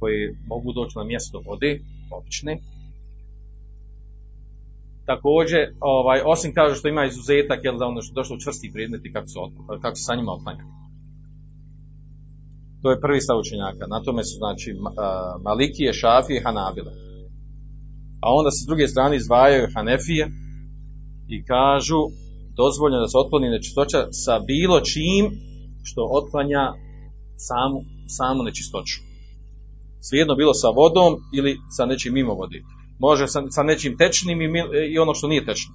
koji 0.00 0.36
mogu 0.46 0.72
doći 0.72 0.98
na 0.98 1.04
mjesto 1.04 1.42
vode, 1.46 1.80
obične, 2.10 2.58
također, 5.06 5.60
ovaj, 5.80 6.20
osim 6.24 6.54
kaže 6.54 6.74
što 6.74 6.88
ima 6.88 7.04
izuzetak, 7.04 7.60
jel 7.64 7.78
da 7.78 7.86
ono 7.86 8.02
što 8.02 8.14
došlo 8.14 8.38
čvrsti 8.38 8.70
predmeti 8.72 9.12
kako 9.12 9.26
se, 9.26 9.38
kako 9.82 9.96
se 9.96 10.02
sa 10.02 10.14
njima 10.14 10.32
otklanjaju. 10.32 10.83
To 12.84 12.90
je 12.90 13.00
prvi 13.00 13.20
stav 13.20 13.36
učenjaka. 13.38 13.84
Na 13.94 14.00
tome 14.04 14.22
su, 14.24 14.34
znači, 14.42 14.68
Malikije, 15.48 15.92
Šafije, 15.92 16.44
Hanabile. 16.44 16.92
A 18.24 18.26
onda 18.38 18.50
se 18.50 18.60
s 18.64 18.66
druge 18.66 18.86
strane 18.88 19.16
izdvajaju 19.16 19.72
Hanefije 19.74 20.24
i 21.34 21.36
kažu 21.52 22.00
dozvoljeno 22.60 23.02
da 23.02 23.08
se 23.08 23.18
otkloni 23.22 23.54
nečistoća 23.56 24.00
sa 24.24 24.34
bilo 24.50 24.76
čim 24.80 25.24
što 25.88 26.00
otklanja 26.18 26.62
samu, 27.48 27.78
samu 28.16 28.42
nečistoću. 28.42 28.96
Svijedno 30.06 30.34
bilo 30.34 30.54
sa 30.54 30.68
vodom 30.68 31.12
ili 31.38 31.52
sa 31.76 31.84
nečim 31.86 32.12
mimo 32.14 32.34
vodi 32.34 32.60
može 32.98 33.26
sa, 33.26 33.40
sa 33.50 33.62
nečim 33.62 33.96
tečnim 33.96 34.38
i, 34.42 34.48
i 34.92 34.98
ono 34.98 35.14
što 35.14 35.28
nije 35.28 35.46
tečno. 35.48 35.72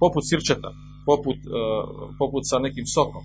Poput 0.00 0.22
sirčeta, 0.30 0.70
poput, 1.06 1.38
uh, 1.46 1.54
poput 2.18 2.42
sa 2.50 2.58
nekim 2.58 2.86
sokom. 2.94 3.24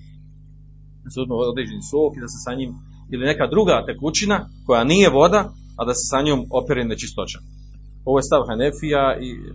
Da 1.03 1.09
se 1.09 1.19
određeni 1.51 1.83
sok 1.91 2.11
i 2.15 2.23
da 2.23 2.27
se 2.33 2.39
sa 2.45 2.51
njim, 2.59 2.71
ili 3.13 3.29
neka 3.31 3.45
druga 3.53 3.85
tekućina 3.89 4.37
koja 4.65 4.83
nije 4.83 5.09
voda, 5.09 5.41
a 5.79 5.81
da 5.87 5.93
se 5.93 6.05
sa 6.11 6.19
njom 6.21 6.39
opere 6.59 6.83
nečistoća. 6.83 7.39
Ovo 8.07 8.17
je 8.19 8.27
stav 8.29 8.41
Hanefija 8.49 9.03
i 9.27 9.29
uh, 9.33 9.45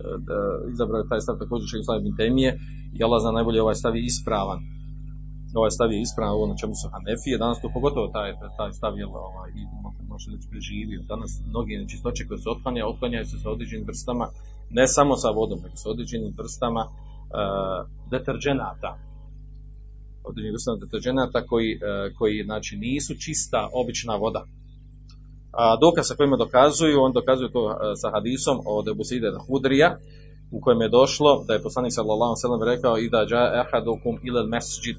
izabrao 0.73 0.99
je 1.01 1.11
taj 1.11 1.21
stav 1.25 1.35
također 1.43 1.67
Islam 1.67 1.97
ibn 1.99 2.17
Temije 2.19 2.51
i 2.97 3.03
Allah 3.05 3.19
zna 3.21 3.31
najbolje 3.31 3.61
ovaj 3.61 3.77
stav 3.81 3.93
je 3.95 4.03
ispravan. 4.11 4.59
Ovaj 5.59 5.71
stav 5.77 5.89
je 5.91 6.01
ispravan 6.01 6.33
ovo 6.37 6.45
na 6.51 6.55
čemu 6.61 6.73
su 6.79 6.87
Hanefije. 6.95 7.41
Danas 7.43 7.61
to 7.61 7.67
pogotovo 7.77 8.07
taj, 8.15 8.29
taj 8.59 8.71
stav 8.79 8.93
je 8.99 9.05
ovaj, 9.05 9.51
može 10.11 10.27
reći 10.33 10.47
preživio. 10.51 11.01
Danas 11.13 11.31
mnogi 11.51 11.81
nečistoće 11.83 12.27
koje 12.27 12.37
se 12.37 12.49
otklanja, 12.55 12.89
otklanjaju 12.91 13.25
se 13.31 13.37
sa 13.43 13.49
određenim 13.55 13.85
vrstama, 13.89 14.25
ne 14.77 14.85
samo 14.95 15.13
sa 15.23 15.29
vodom, 15.37 15.59
nego 15.63 15.75
sa 15.83 15.89
određenim 15.93 16.31
vrstama 16.39 16.83
uh, 16.87 17.79
deterđenata. 18.13 18.91
Određenim 20.23 20.53
vrstama 20.53 20.77
deterđenata 20.77 21.39
koji, 21.49 21.71
uh, 21.75 21.81
koji 22.17 22.43
znači, 22.43 22.77
nisu 22.77 23.13
čista, 23.25 23.69
obična 23.73 24.15
voda. 24.15 24.43
A 25.51 25.77
dokaz 25.85 26.07
sa 26.07 26.15
kojima 26.15 26.37
dokazuju, 26.37 27.01
on 27.01 27.13
dokazuje 27.13 27.51
to 27.51 27.63
uh, 27.65 27.73
sa 28.01 28.07
hadisom 28.15 28.57
od 28.65 28.87
Ebu 28.87 29.03
Side 29.03 29.31
Hudrija, 29.47 29.97
u 30.51 30.61
kojem 30.61 30.81
je 30.81 30.89
došlo 30.89 31.43
da 31.47 31.53
je 31.53 31.63
poslanik 31.67 31.93
sallallahu 31.93 32.33
sellem 32.35 32.63
rekao 32.63 32.97
i 32.97 33.09
da 33.09 33.19
ja 33.29 33.43
ahadukum 33.63 34.13
ila 34.27 34.39
al-masjid 34.43 34.97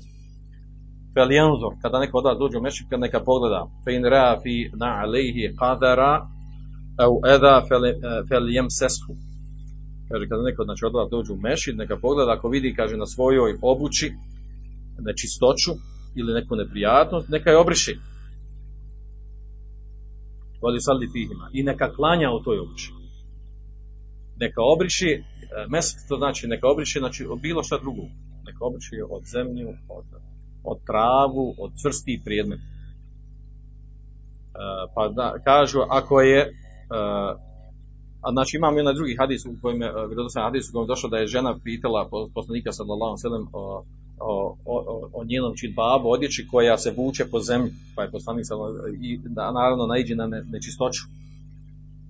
fel 1.15 1.31
janzur, 1.33 1.73
kada 1.83 1.99
neko 1.99 2.19
od 2.19 2.25
vas 2.25 2.39
dođe 2.39 2.59
u 2.59 2.63
mešćid, 2.63 2.87
kada 2.91 3.01
neka 3.01 3.21
pogleda, 3.21 3.67
fe 3.85 3.95
in 3.95 4.05
rea 4.05 4.41
fi 4.43 4.71
na 4.83 4.91
alejhi 5.03 5.55
qadara, 5.61 6.13
au 7.05 7.21
eda 7.35 7.55
fel, 8.29 8.45
jemseshu. 8.57 9.13
Kaže, 10.09 10.29
kada 10.29 10.43
neko 10.43 10.65
znači, 10.65 10.85
od 10.85 10.95
vas 10.95 11.09
dođe 11.11 11.33
u 11.33 11.37
mešćid, 11.37 11.77
neka 11.77 11.97
pogleda, 11.97 12.33
ako 12.33 12.49
vidi, 12.49 12.75
kaže, 12.75 12.97
na 12.97 13.07
svojoj 13.07 13.59
obući 13.63 14.13
nečistoću 15.03 15.73
ili 16.17 16.33
neku 16.33 16.57
neprijatnost, 16.57 17.29
neka 17.29 17.51
je 17.51 17.59
obriši. 17.59 17.99
Voli 20.63 20.81
salli 20.81 21.09
fihima. 21.13 21.51
I 21.53 21.63
neka 21.63 21.93
klanja 21.93 22.31
u 22.31 22.43
toj 22.43 22.59
obući. 22.59 22.93
Neka 24.37 24.61
obriši, 24.75 25.11
eh, 25.11 25.23
mesk 25.69 25.97
to 26.09 26.17
znači 26.17 26.47
neka 26.47 26.67
obriši, 26.69 26.99
znači 26.99 27.27
bilo 27.43 27.63
šta 27.63 27.79
drugo. 27.79 28.03
Neka 28.47 28.65
obriši 28.65 28.97
od 29.11 29.23
zemlju, 29.25 29.69
od 29.89 30.05
od 30.65 30.79
travu, 30.87 31.55
od 31.59 31.73
čvrstih 31.83 32.21
predmeta. 32.25 32.63
E, 32.63 32.69
pa 34.95 35.09
da, 35.09 35.35
kažu, 35.45 35.81
ako 35.89 36.21
je, 36.21 36.41
e, 36.41 36.51
a 38.21 38.29
znači 38.33 38.57
imamo 38.57 38.81
i 38.81 38.83
na 38.83 38.93
drugi 38.93 39.17
hadis 39.21 39.47
u 39.47 39.55
kojem 39.63 39.83
je, 39.83 39.89
e, 39.89 40.07
vjerodostojan 40.09 40.47
hadis 40.49 40.69
u 40.69 40.73
kojem 40.73 40.85
je 40.85 40.93
došlo 40.93 41.09
da 41.11 41.17
je 41.19 41.27
žena 41.27 41.59
pitala 41.65 42.09
poslanika 42.35 42.73
sallallahu 42.73 43.17
alejhi 43.25 43.49
o, 43.53 43.85
o, 44.21 44.57
o, 44.65 45.09
o 45.13 45.25
njenom 45.25 45.57
čitbabu 45.57 46.11
odjeći 46.11 46.47
koja 46.51 46.79
se 46.79 46.95
vuče 46.97 47.25
po 47.31 47.41
zemlji, 47.41 47.71
pa 47.95 48.03
je 48.03 48.11
poslanik 48.11 48.47
sallallahu 48.47 48.89
i 49.01 49.19
da, 49.25 49.53
naravno 49.53 49.87
naiđe 49.87 50.15
na 50.15 50.27
ne, 50.27 50.43
nečistoću. 50.53 51.03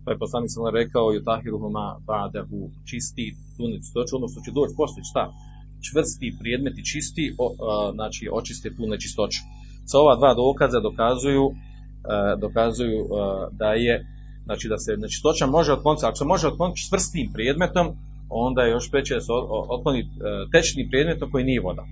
Pa 0.04 0.10
je 0.10 0.18
poslanik 0.18 0.50
sallallahu 0.50 0.76
rekao 0.76 1.14
yutahiruhuma 1.16 1.86
ba'dahu 2.06 2.68
čisti 2.84 3.34
tu 3.56 3.68
nečistoću, 3.68 4.16
odnosno 4.16 4.42
će 4.44 4.50
doći 4.50 4.74
poslije 4.76 5.04
šta? 5.04 5.32
čvrsti 5.88 6.36
predmeti 6.40 6.84
čisti, 6.84 7.34
o, 7.38 7.46
a, 7.48 7.92
znači 7.92 8.28
očiste 8.32 8.74
tu 8.76 8.86
nečistoću. 8.86 9.40
Sa 9.86 9.98
ova 9.98 10.16
dva 10.16 10.34
dokaza 10.34 10.80
dokazuju, 10.80 11.46
a, 12.04 12.36
dokazuju 12.36 12.98
a, 13.14 13.48
da 13.52 13.72
je 13.72 14.06
znači 14.44 14.68
da 14.68 14.78
se 14.78 14.96
nečistoća 14.96 15.46
može 15.46 15.72
otkloniti, 15.72 16.06
ako 16.06 16.16
se 16.16 16.24
može 16.24 16.48
otkloniti 16.48 16.80
čvrstim 16.88 17.32
predmetom, 17.32 17.86
onda 18.30 18.62
je 18.62 18.70
još 18.70 18.90
preće 18.90 19.14
da 19.14 19.20
se 19.20 19.32
otkloni 19.68 20.00
e, 20.00 20.04
tečni 20.52 20.88
predmet 20.90 21.30
koji 21.32 21.44
nije 21.44 21.60
voda. 21.60 21.84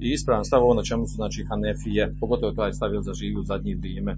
I 0.00 0.12
ispravan 0.12 0.44
stav 0.44 0.62
ovo 0.62 0.74
na 0.74 0.82
čemu 0.82 1.06
su 1.06 1.14
znači 1.14 1.46
Hanefije, 1.48 2.14
pogotovo 2.20 2.52
taj 2.52 2.72
stavio 2.72 3.02
za 3.02 3.12
živu 3.14 3.42
zadnje 3.42 3.76
vrijeme 3.76 4.12
e, 4.12 4.16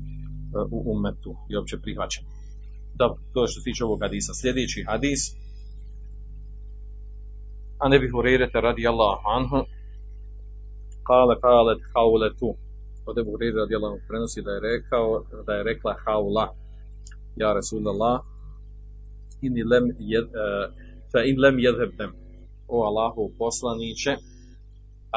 u 0.70 0.92
umetu 0.92 1.36
i 1.50 1.56
opće 1.56 1.76
prihvaćen. 1.82 2.24
Dobro, 2.94 3.18
to 3.32 3.42
je 3.42 3.48
što 3.48 3.60
se 3.60 3.64
tiče 3.64 3.84
ovog 3.84 3.98
hadisa. 4.02 4.32
Sljedeći 4.34 4.84
hadis, 4.88 5.20
a 7.78 7.88
ne 7.88 7.98
bih 7.98 8.14
urejrete 8.14 8.60
radi 8.60 8.86
Allah 8.86 9.14
anhu, 9.36 9.60
kale 11.06 11.34
kale 11.40 11.74
haule 11.94 12.30
tu. 12.38 12.50
Od 13.06 13.18
Ebu 13.18 13.30
Hurire 13.30 13.56
radi 13.60 13.74
Allah 13.74 13.92
prenosi 14.08 14.42
da 14.42 14.50
je, 14.52 14.60
rekao, 14.60 15.24
da 15.46 15.52
je 15.54 15.64
rekla 15.64 15.94
haula, 16.04 16.54
ja 17.36 17.52
Resulullah, 17.52 18.20
inni 19.42 19.62
lem 19.64 19.86
jed, 19.98 20.24
uh, 20.24 20.34
fa 21.12 21.20
in 21.24 21.40
lem 21.40 21.58
jedhebnem 21.58 22.10
o 22.68 22.76
Allahu 22.88 23.22
poslaniće 23.38 24.12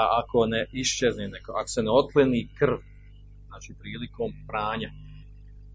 a 0.01 0.03
ako 0.19 0.45
ne 0.45 0.61
iščezne 0.81 1.27
neko, 1.27 1.51
ako 1.59 1.69
se 1.75 1.81
ne 1.83 1.91
otkleni 1.91 2.49
krv 2.59 2.77
znači 3.49 3.69
prilikom 3.81 4.29
pranja 4.49 4.89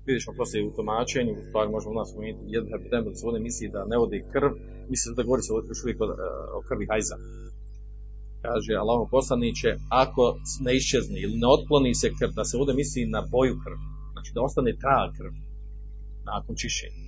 vidjet 0.06 0.22
ćemo 0.24 0.36
poslije 0.40 0.66
u 0.66 0.74
tumačenju, 0.76 1.32
u 1.32 1.44
stvari 1.48 1.68
možemo 1.74 1.92
u 1.92 1.98
nas 2.00 2.10
umijeniti 2.16 2.52
jedan 2.54 2.68
herpidem, 2.72 3.04
da 3.04 3.14
se 3.18 3.26
ovdje 3.26 3.40
misli 3.48 3.74
da 3.74 3.80
ne 3.90 3.96
vodi 4.02 4.18
krv, 4.32 4.50
misli 4.90 5.16
da 5.16 5.26
govori 5.28 5.42
se 5.42 5.50
još 5.70 5.82
uvijek 5.84 5.98
o, 6.04 6.06
o 6.58 6.60
krvi 6.68 6.86
hajza. 6.90 7.16
Kaže 8.44 8.72
Allah 8.82 8.98
poslaniće, 9.16 9.70
ako 10.04 10.22
ne 10.64 10.72
iščezne 10.78 11.16
ili 11.24 11.36
ne 11.42 11.48
otkloni 11.56 11.92
se 12.02 12.08
krv, 12.18 12.30
da 12.38 12.44
se 12.44 12.54
ovdje 12.60 12.74
misli 12.80 13.12
na 13.16 13.20
boju 13.32 13.54
krv, 13.64 13.78
znači 14.12 14.30
da 14.34 14.44
ostane 14.48 14.72
trag 14.82 15.08
krv 15.18 15.32
nakon 16.30 16.52
čišćenja. 16.60 16.98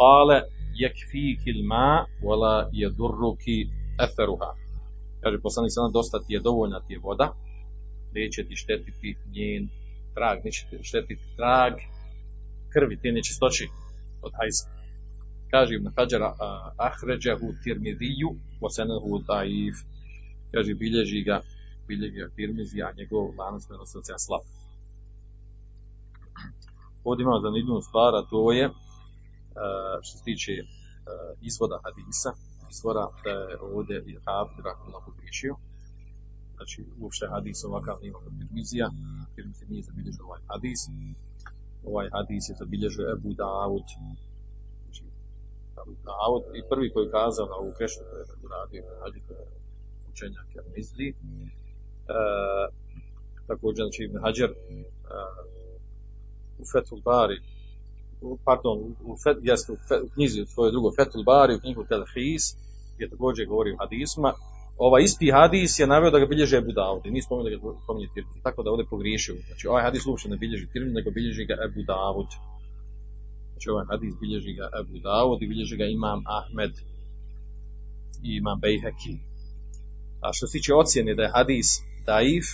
Kale 0.00 0.38
jekfiki 0.82 1.50
ilma 1.50 2.06
wala 2.22 2.68
jedurruki 2.72 3.58
eferuha. 4.06 4.50
Kaže 5.22 5.42
poslanik 5.46 5.72
sada 5.72 5.88
dosta 5.98 6.18
ti 6.24 6.34
je 6.34 6.40
dovoljna 6.40 6.80
ti 6.80 6.92
je 6.94 6.98
voda, 6.98 7.28
neće 8.14 8.44
ti 8.44 8.56
štetiti 8.56 9.16
njen 9.34 9.68
trag, 10.14 10.38
neće 10.44 10.60
štetiti 10.82 11.24
trag 11.36 11.74
krvi, 12.72 13.00
te 13.02 13.12
nečistoći 13.12 13.68
od 14.22 14.32
hajza. 14.38 14.66
Kaže 15.50 15.74
Ibn 15.74 15.88
Hajar, 15.96 16.22
ahređahu 16.88 17.48
tirmidiju, 17.64 18.30
osenahu 18.60 19.18
daif, 19.28 19.76
kaže, 20.52 20.74
bilježi 20.74 21.22
ga, 21.22 21.40
bilježi 21.88 22.16
ga 22.20 22.28
tirmizi, 22.36 22.82
a 22.82 22.92
njegov 22.98 23.24
lanac 23.38 23.66
prenosaca 23.68 24.18
slab. 24.18 24.44
Ovdje 27.04 27.22
imamo 27.22 27.40
zanimljivu 27.40 27.80
stvar, 27.80 28.14
a 28.14 28.22
to 28.30 28.52
je, 28.52 28.70
što 30.02 30.18
se 30.18 30.24
tiče 30.24 30.52
izvoda 31.40 31.76
hadisa, 31.84 32.30
izvora 32.70 33.06
da 33.24 33.30
je 33.30 33.58
ovdje 33.60 33.96
i 34.10 34.12
Hafid 34.24 34.64
Rahmanullah 34.64 35.02
pogriješio, 35.06 35.54
znači 36.56 36.78
uopšte 37.00 37.26
hadis 37.34 37.64
ovakav 37.64 37.96
nema 38.02 38.18
kod 38.24 38.32
Tirmizija, 38.38 38.86
Tirmizi 39.34 39.64
nije 39.68 39.82
zabilježio 39.82 40.24
ovaj 40.28 40.40
hadis, 40.50 40.80
ovaj 41.90 42.08
hadis 42.16 42.44
je 42.50 42.54
zabilježio 42.62 43.12
Ebu 43.14 43.30
Dawud, 43.42 43.88
znači 44.82 45.04
Ebu 45.80 45.94
Dawud 46.08 46.42
i 46.58 46.60
prvi 46.70 46.92
koji 46.92 47.04
je 47.06 47.14
kazao 47.18 47.46
na 47.46 47.56
ovu 47.62 47.72
kešu 47.78 48.00
koju 48.08 48.20
je 48.20 48.26
uradio 48.46 48.82
hadis 49.02 49.24
učenjak 50.10 50.46
Tirmizi, 50.52 51.08
e, 51.08 51.14
također 53.46 53.82
znači 53.86 54.02
Ibn 54.04 54.16
Hajar 54.24 54.50
e, 54.50 54.56
u 56.60 56.64
Fethul 56.72 57.00
Bari 57.08 57.38
pardon, 58.44 58.78
u, 59.04 59.16
fet, 59.24 59.36
jest, 59.42 59.70
u, 59.70 59.76
fet, 59.88 60.00
u 60.02 60.08
knjizi 60.14 60.46
svoje 60.46 60.70
drugo 60.72 60.88
Fethul 60.96 61.24
Bari, 61.24 61.54
u 61.54 61.60
knjigu 61.60 61.84
Telhis, 61.84 62.44
je 62.98 63.10
također 63.10 63.46
govori 63.46 63.72
o 63.72 63.76
hadisma, 63.80 64.32
ovaj 64.86 65.02
isti 65.02 65.30
hadis 65.30 65.78
je 65.78 65.86
naveo 65.86 66.10
da 66.10 66.18
ga 66.18 66.26
bilježe 66.26 66.56
Ebu 66.56 66.72
Dawud 66.80 67.02
i 67.04 67.10
nije 67.10 67.22
spomenuo 67.22 67.50
da 67.50 67.56
ga 67.56 67.82
spominje 67.84 68.08
Tirmizi, 68.14 68.40
tako 68.42 68.62
da 68.62 68.70
ovdje 68.70 68.86
pogriješio. 68.90 69.34
Znači 69.46 69.68
ovaj 69.68 69.82
hadis 69.82 70.06
uopšte 70.06 70.28
ne 70.28 70.36
bilježi 70.36 70.66
Tirmizi, 70.72 70.94
nego 70.94 71.10
bilježi 71.10 71.44
ga 71.44 71.54
Ebu 71.66 71.80
Dawud. 71.92 72.30
Znači 73.52 73.66
ovaj 73.70 73.86
hadis 73.90 74.14
bilježi 74.20 74.52
ga 74.60 74.66
Ebu 74.80 74.96
Dawud 75.08 75.38
i 75.40 75.48
bilježi 75.52 75.76
ga 75.76 75.84
Imam 75.84 76.20
Ahmed 76.38 76.72
i 78.28 78.30
Imam 78.40 78.58
Bejheki. 78.60 79.14
A 80.24 80.26
što 80.32 80.46
se 80.46 80.52
tiče 80.58 80.74
ocjene 80.74 81.14
da 81.14 81.22
je 81.22 81.34
hadis 81.36 81.68
daif, 82.06 82.46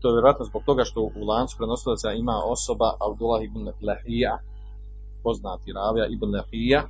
to 0.00 0.08
je 0.08 0.14
vjerojatno 0.14 0.44
zbog 0.44 0.62
toga 0.66 0.84
što 0.84 1.00
u 1.00 1.22
lancu 1.30 1.56
prenosilaca 1.58 2.12
ima 2.12 2.36
osoba 2.54 2.88
Abdullah 3.06 3.40
ibn 3.44 3.62
Lahija, 3.88 4.38
poznati 5.22 5.72
ravija 5.72 6.06
ibn 6.06 6.28
Lahija, 6.36 6.80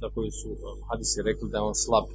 za 0.00 0.08
koji 0.14 0.30
su 0.30 0.48
hadisi 0.90 1.22
rekli 1.28 1.50
da 1.50 1.58
je 1.58 1.68
on 1.70 1.74
slab 1.74 2.06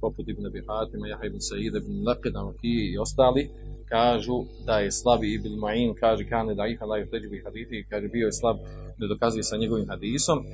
poput 0.00 0.28
Ibn 0.28 0.46
Abi 0.46 0.62
Hatima, 0.68 1.08
Jaha 1.08 1.24
ibn 1.26 1.40
Sa'id, 1.40 1.74
ibn 1.76 1.92
Laqid, 2.08 2.34
i 2.62 2.98
ostali 2.98 3.50
kažu 3.88 4.44
da 4.66 4.78
je 4.78 4.90
slab 4.92 5.24
Ibn 5.24 5.52
Ma'in, 5.64 5.94
kaže 6.00 6.28
kane 6.28 6.54
da 6.54 6.66
iha 6.66 6.84
laju 6.84 7.10
teđbi 7.10 7.42
hadithi, 7.44 7.86
kaže 7.90 8.08
bio 8.08 8.26
je 8.26 8.32
slab, 8.32 8.56
ne 8.98 9.06
dokazuje 9.08 9.42
sa 9.42 9.56
njegovim 9.56 9.88
hadisom. 9.88 10.38
E, 10.38 10.44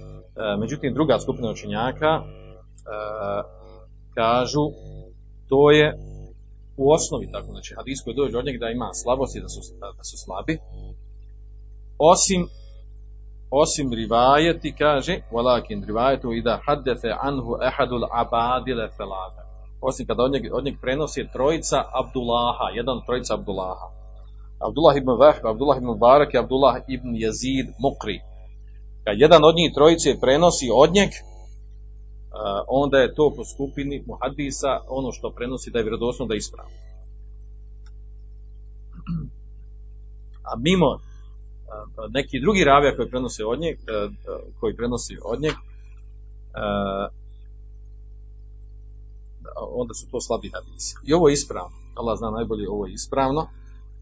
međutim, 0.61 0.95
druga 0.95 1.19
skupina 1.19 1.51
učenjaka 1.51 2.13
e, 2.17 2.25
kažu 4.15 4.65
to 5.49 5.71
je 5.71 5.87
u 6.77 6.93
osnovi 6.93 7.27
tako, 7.33 7.47
znači 7.47 7.75
hadis 7.79 7.99
koji 8.05 8.17
dođe 8.17 8.39
od 8.39 8.45
njega 8.47 8.59
da 8.65 8.71
ima 8.71 8.89
slabosti, 9.03 9.41
da 9.41 9.49
su, 9.49 9.61
da 9.99 10.05
su 10.11 10.17
slabi, 10.25 10.59
osim 11.99 12.41
osim 13.51 13.93
rivajeti 13.93 14.75
kaže 14.79 15.15
walakin 15.33 15.87
rivajetu 15.87 16.33
ida 16.33 16.61
haddatha 16.67 17.19
anhu 17.29 17.51
ahadul 17.69 18.05
abadil 18.23 18.79
thalatha 18.97 19.45
osim 19.89 20.07
kada 20.07 20.23
od 20.23 20.33
njeg, 20.33 20.45
od 20.53 20.65
njeg 20.65 20.75
prenosi 20.81 21.29
trojica 21.33 21.79
Abdullaha 22.01 22.67
jedan 22.79 22.99
trojica 23.07 23.35
Abdullaha. 23.35 23.87
Abdullah 24.69 24.97
ibn 24.97 25.11
Wahb, 25.23 25.43
Abdullah 25.53 25.77
ibn 25.79 25.91
Barak 25.99 26.35
i 26.35 26.39
Abdullah 26.39 26.75
ibn 26.89 27.11
Yazid 27.25 27.67
Mukri. 27.85 28.19
Kad 29.05 29.15
jedan 29.25 29.43
od 29.49 29.55
njih 29.59 29.71
trojice 29.75 30.21
prenosi 30.25 30.67
od 30.83 30.91
njeg 30.99 31.11
onda 32.69 32.99
je 32.99 33.15
to 33.15 33.33
po 33.37 33.45
skupini 33.45 34.05
muhadisa 34.07 34.81
ono 34.89 35.13
što 35.13 35.31
prenosi 35.31 35.71
da 35.71 35.79
je 35.79 35.85
vjerodostojno 35.85 36.29
da 36.29 36.35
je 36.35 36.39
ispravno 36.39 36.77
a 40.45 40.53
mimo 40.59 40.99
neki 42.11 42.41
drugi 42.41 42.65
ravija 42.65 42.97
koji 42.97 43.11
prenosi 43.11 43.43
od 43.43 43.61
njeg, 43.61 43.79
koji 44.61 44.77
prenosi 44.77 45.17
od 45.25 45.41
njeg, 45.41 45.55
onda 49.83 49.95
su 49.95 50.11
to 50.11 50.21
slabi 50.21 50.51
hadisi. 50.55 50.95
I 51.07 51.13
ovo 51.13 51.29
je 51.29 51.33
ispravno. 51.33 51.77
Allah 51.95 52.19
zna 52.19 52.31
najbolje, 52.31 52.69
ovo 52.69 52.87
je 52.87 52.93
ispravno. 52.93 53.47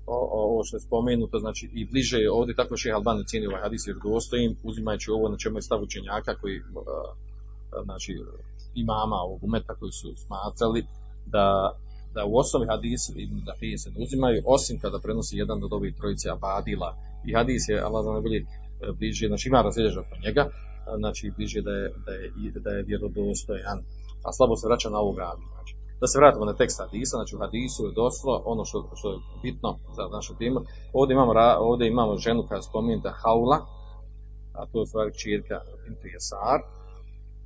Ovo 0.07 0.65
što 0.65 0.77
je 0.77 0.81
spomenuto, 0.81 1.39
znači 1.39 1.71
i 1.75 1.85
bliže 1.91 2.19
je 2.19 2.33
ovdje, 2.33 2.55
tako 2.55 2.77
še 2.77 2.91
Albani 2.91 3.27
cijeni 3.27 3.47
ovaj 3.47 3.63
hadis 3.63 3.87
jer 3.87 3.97
dostojim, 4.05 4.57
uzimajući 4.63 5.11
ovo 5.11 5.29
na 5.29 5.37
čemu 5.37 5.59
je 5.59 5.63
stav 5.63 5.83
učenjaka 5.83 6.35
koji, 6.41 6.61
znači, 7.85 8.13
imama 8.75 9.17
ovog 9.17 9.45
umeta 9.45 9.75
koji 9.75 9.93
su 9.93 10.09
smatrali 10.17 10.85
da, 11.27 11.47
da 12.15 12.25
u 12.25 12.37
osnovi 12.37 12.67
hadisi 12.67 13.13
ibn 13.17 13.37
Dahije 13.45 13.79
se 13.79 13.91
ne 13.91 14.03
uzimaju, 14.05 14.43
osim 14.47 14.79
kada 14.81 14.99
prenosi 14.99 15.37
jedan 15.37 15.65
od 15.65 15.73
ovih 15.73 15.95
trojice 15.97 16.31
abadila. 16.31 16.97
I 17.27 17.35
hadis 17.35 17.69
je, 17.69 17.81
Allah 17.81 18.03
zna 18.05 18.13
najbolje, 18.13 18.47
bliže, 18.99 19.27
znači 19.29 19.49
ima 19.49 19.63
razlježa 19.63 20.01
oko 20.01 20.17
njega, 20.25 20.45
znači 20.99 21.33
bliže 21.37 21.61
da 21.63 21.71
je, 21.71 21.93
da 22.07 22.13
je, 22.13 22.53
da 22.65 22.71
je 22.71 22.83
vjerodostojan, 22.83 23.79
a 24.27 24.29
slabo 24.33 24.57
se 24.57 24.69
vraća 24.69 24.89
na 24.91 24.99
ovu 24.99 25.13
gradu. 25.13 25.43
Znači. 25.53 25.73
Da 26.01 26.07
se 26.07 26.19
vratimo 26.19 26.45
na 26.45 26.55
tekst 26.61 26.81
hadisa, 26.81 27.17
znači 27.17 27.37
u 27.37 27.39
hadisu 27.39 27.87
je 27.87 27.93
došlo 28.03 28.43
ono 28.45 28.65
što, 28.65 28.79
što 28.99 29.13
je 29.13 29.19
bitno 29.43 29.79
za 29.97 30.05
našu 30.17 30.33
temu. 30.41 30.61
Ovdje 30.93 31.13
imamo, 31.15 31.33
ovdje 31.59 31.89
imamo 31.89 32.17
ženu 32.17 32.45
koja 32.49 32.57
je 32.57 32.69
spomenuta 32.71 33.11
Haula, 33.23 33.59
a 34.55 34.67
to 34.67 34.79
je 34.79 34.83
u 34.83 34.87
stvari 34.87 35.19
čirka 35.23 35.57
Bintu 35.85 36.07
Jesar. 36.15 36.59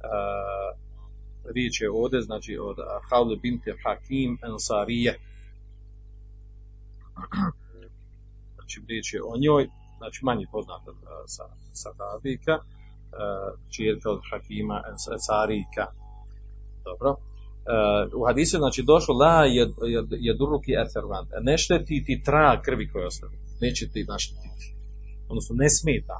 E, 0.00 0.06
riječ 1.54 1.80
je 1.80 1.90
ovdje, 1.90 2.22
znači 2.22 2.58
od 2.58 2.76
Haule 3.10 3.36
Binti 3.36 3.70
Hakim 3.82 4.38
Ansarije. 4.42 5.18
Znači 8.54 8.82
riječ 8.88 9.14
je 9.14 9.22
o 9.22 9.36
njoj, 9.38 9.68
znači 9.98 10.24
manje 10.24 10.46
poznata 10.52 10.90
e, 10.90 10.94
sa, 11.26 11.44
sa 11.72 11.90
Habika, 11.98 12.52
e, 12.52 12.58
čirka 13.70 14.10
od 14.10 14.20
Hakima 14.30 14.82
Ansarijka. 15.12 15.86
Dobro. 16.84 17.10
Uh, 17.10 18.20
u 18.20 18.24
hadisu 18.26 18.56
znači 18.56 18.82
došlo 18.82 19.14
la 19.14 19.44
je, 19.44 19.62
je, 19.94 20.02
je 20.10 20.34
duruki 20.34 20.72
etervan. 20.84 21.26
Ne 21.42 21.58
šteti 21.58 22.04
ti 22.06 22.22
trag 22.24 22.58
krvi 22.64 22.90
koje 22.92 23.06
ostavi. 23.06 23.36
Neće 23.60 23.88
ti 23.92 24.04
naštetiti. 24.08 24.74
Odnosno 25.28 25.56
ne 25.58 25.70
smeta. 25.70 26.16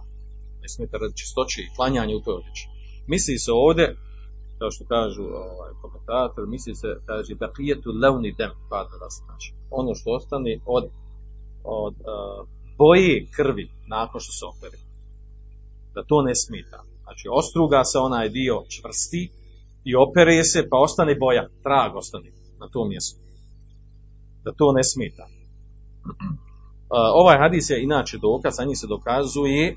Ne 0.62 0.68
smeta 0.68 0.98
radi 0.98 1.16
čistoće 1.16 1.62
i 1.62 1.70
klanjanje 1.76 2.16
u 2.16 2.20
toj 2.20 2.34
odjeći. 2.34 2.68
Misli 3.06 3.38
se 3.38 3.52
ovdje, 3.52 3.96
kao 4.58 4.70
što 4.70 4.84
kažu 4.94 5.22
ovaj, 5.22 5.72
komentator, 5.82 6.42
misli 6.46 6.74
se, 6.74 6.88
kaže, 7.06 7.34
prijetu 7.54 7.90
levni 8.02 8.34
dem, 8.38 8.52
padra, 8.70 9.08
znači, 9.24 9.48
ono 9.70 9.94
što 9.94 10.10
ostane 10.18 10.60
od, 10.66 10.84
od 11.64 11.94
uh, 11.94 12.48
boje 12.78 13.26
krvi 13.36 13.70
nakon 13.88 14.20
što 14.20 14.32
se 14.38 14.44
opere. 14.52 14.78
Da 15.94 16.00
to 16.04 16.22
ne 16.22 16.34
smeta. 16.34 16.80
Znači, 17.02 17.26
ostruga 17.40 17.84
se 17.84 17.98
onaj 17.98 18.28
dio 18.28 18.56
čvrsti, 18.74 19.22
i 19.88 19.94
opere 19.94 20.44
se, 20.44 20.68
pa 20.70 20.76
ostane 20.86 21.14
boja, 21.14 21.48
trag 21.62 21.96
ostane 21.96 22.30
na 22.60 22.68
tom 22.68 22.88
mjestu. 22.88 23.20
Da 24.44 24.52
to 24.52 24.72
ne 24.72 24.84
smeta. 24.84 25.26
Ovaj 27.22 27.36
hadis 27.38 27.70
je 27.70 27.82
inače 27.82 28.18
dokaz, 28.18 28.54
a 28.60 28.64
njih 28.64 28.78
se 28.78 28.86
dokazuje 28.86 29.76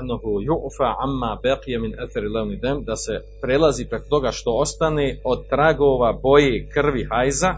enohu 0.00 0.30
ju'fa 0.48 0.88
amma 1.06 1.38
baqija 1.44 1.80
min 1.80 1.92
athari 2.04 2.28
lavni 2.28 2.56
dem, 2.56 2.84
da 2.84 2.96
se 2.96 3.12
prelazi 3.42 3.88
preko 3.90 4.06
toga 4.10 4.30
što 4.32 4.50
ostane 4.64 5.20
od 5.24 5.48
tragova 5.48 6.12
boje 6.22 6.68
krvi 6.74 7.06
hajza, 7.10 7.50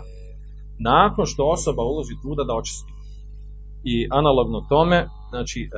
nakon 0.78 1.26
što 1.26 1.42
osoba 1.56 1.82
uloži 1.82 2.14
truda 2.22 2.44
da 2.44 2.54
očisti. 2.54 2.92
I 3.84 4.08
analogno 4.10 4.66
tome, 4.68 5.08
znači, 5.30 5.60
uh, 5.68 5.70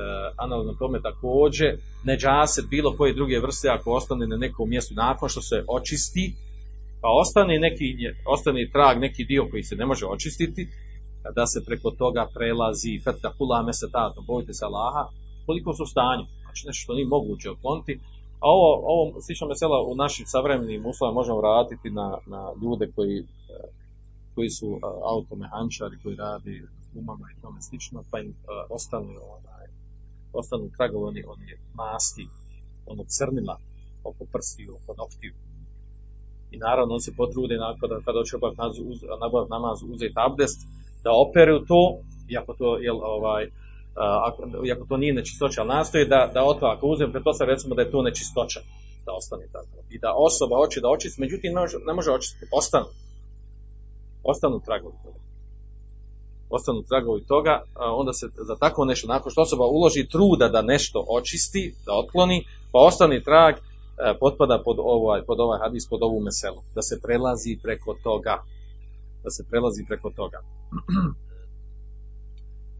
analogno 0.44 0.72
tome 0.78 0.98
također, 1.02 1.70
neđaset 2.04 2.64
bilo 2.70 2.96
koje 2.96 3.14
druge 3.14 3.38
vrste 3.38 3.68
ako 3.68 3.92
ostane 3.92 4.26
na 4.26 4.36
nekom 4.36 4.68
mjestu 4.68 4.94
nakon 4.94 5.28
što 5.28 5.40
se 5.40 5.64
očisti, 5.68 6.34
pa 7.02 7.08
ostane 7.22 7.58
neki, 7.58 7.86
ostane 8.34 8.70
trag, 8.72 9.00
neki 9.00 9.24
dio 9.24 9.48
koji 9.50 9.62
se 9.62 9.76
ne 9.76 9.86
može 9.86 10.06
očistiti, 10.06 10.62
da 11.36 11.46
se 11.46 11.58
preko 11.66 11.90
toga 11.90 12.28
prelazi 12.34 13.00
fetakula 13.04 13.62
mesetato, 13.62 14.18
bojite 14.26 14.52
se 14.54 14.64
Allaha, 14.64 15.04
koliko 15.46 15.74
su 15.74 15.82
u 15.82 15.86
stanju, 15.86 16.24
znači 16.42 16.66
nešto 16.66 16.82
što 16.82 16.94
nije 16.94 17.06
moguće 17.06 17.50
otkloniti, 17.50 18.00
a 18.42 18.46
ovo, 18.56 18.68
ovo 18.92 19.20
slično 19.20 19.46
mesela 19.48 19.82
u 19.90 19.94
našim 19.94 20.26
savremenim 20.26 20.86
uslovima 20.86 21.14
možemo 21.20 21.38
vratiti 21.38 21.90
na, 21.90 22.18
na 22.26 22.52
ljude 22.62 22.92
koji, 22.96 23.24
koji 24.34 24.50
su 24.50 24.78
automehančari, 25.14 26.02
koji 26.02 26.16
radi 26.16 26.62
umama 26.94 27.26
i 27.30 27.40
tome 27.42 27.62
slično, 27.62 28.04
pa 28.10 28.20
im 28.20 28.28
uh, 28.30 28.36
ostanu, 28.70 29.12
onaj, 29.36 29.66
ostanu 30.32 30.70
tragovi 30.76 31.04
oni, 31.08 31.22
oni 31.26 31.46
masti, 31.74 32.28
ono 32.86 33.04
crnila 33.04 33.56
oko 34.04 34.24
prstiju, 34.32 34.76
oko 34.76 34.94
noktiju. 35.02 35.32
I 36.50 36.56
naravno 36.58 36.94
on 36.94 37.00
se 37.00 37.12
potrude 37.16 37.56
nakon 37.56 37.88
da 37.88 38.04
kada 38.04 38.18
hoće 38.18 38.36
obaviti 38.36 38.60
namaz, 38.60 38.78
uz, 38.78 38.98
namaz 39.50 39.78
uzeti 39.92 40.14
abdest, 40.26 40.60
da 41.04 41.10
operu 41.24 41.64
to, 41.70 41.98
iako 42.28 42.54
to, 42.54 42.78
jel, 42.78 42.98
ovaj, 43.02 43.50
ako, 43.96 44.42
iako 44.66 44.86
to 44.88 44.96
nije 44.96 45.14
nečistoća, 45.14 45.64
nastoji 45.64 46.08
da, 46.08 46.30
da 46.34 46.44
otva, 46.44 46.74
ako 46.76 46.86
uzem, 46.86 47.12
pretpostavljam 47.12 47.54
recimo 47.54 47.74
da 47.74 47.82
je 47.82 47.90
to 47.90 48.02
nečistoća, 48.02 48.60
da 49.06 49.12
ostane 49.12 49.46
tako. 49.52 49.76
I 49.90 49.98
da 49.98 50.14
osoba 50.16 50.56
hoće 50.56 50.80
da 50.80 50.88
očisti, 50.88 51.20
međutim 51.20 51.52
ne 51.54 51.60
može, 51.60 51.76
ne 51.86 51.94
može 51.94 52.10
očistiti, 52.10 52.46
ostanu. 52.52 52.86
Ostanu 54.24 54.60
tragovi 54.60 54.94
toga 55.04 55.22
ostanu 56.52 56.82
tragovi 56.82 57.24
toga, 57.26 57.62
onda 57.74 58.12
se 58.12 58.26
za 58.48 58.56
tako 58.56 58.84
nešto, 58.84 59.08
nakon 59.08 59.32
što 59.32 59.42
osoba 59.42 59.64
uloži 59.66 60.08
truda 60.08 60.48
da 60.48 60.62
nešto 60.62 61.04
očisti, 61.08 61.74
da 61.86 61.92
otkloni, 61.94 62.44
pa 62.72 62.78
ostani 62.78 63.24
trag, 63.24 63.54
potpada 64.20 64.62
pod 64.64 64.76
ovaj, 64.78 65.20
pod 65.26 65.40
ovaj 65.40 65.58
hadis, 65.64 65.88
pod 65.88 66.02
ovu 66.02 66.20
meselu, 66.20 66.60
da 66.74 66.82
se 66.82 67.00
prelazi 67.02 67.58
preko 67.62 67.96
toga. 68.02 68.34
Da 69.24 69.30
se 69.30 69.42
prelazi 69.50 69.84
preko 69.88 70.10
toga. 70.10 70.38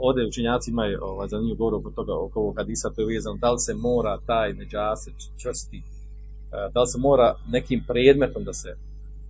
Ovdje 0.06 0.26
učenjaci 0.26 0.70
imaju 0.70 0.98
ovaj, 1.02 1.28
zanimljiv 1.28 1.56
govor 1.56 1.74
oko 1.74 1.90
toga, 1.90 2.12
oko 2.26 2.40
ovog 2.40 2.56
hadisa, 2.56 2.90
to 2.90 3.00
je 3.00 3.14
vezano, 3.14 3.36
da 3.44 3.50
li 3.52 3.58
se 3.66 3.74
mora 3.74 4.18
taj 4.26 4.52
neđase 4.52 5.10
čvrsti, 5.42 5.82
da 6.74 6.80
li 6.80 6.88
se 6.92 6.98
mora 6.98 7.28
nekim 7.54 7.84
predmetom 7.88 8.44
da 8.44 8.52
se 8.52 8.70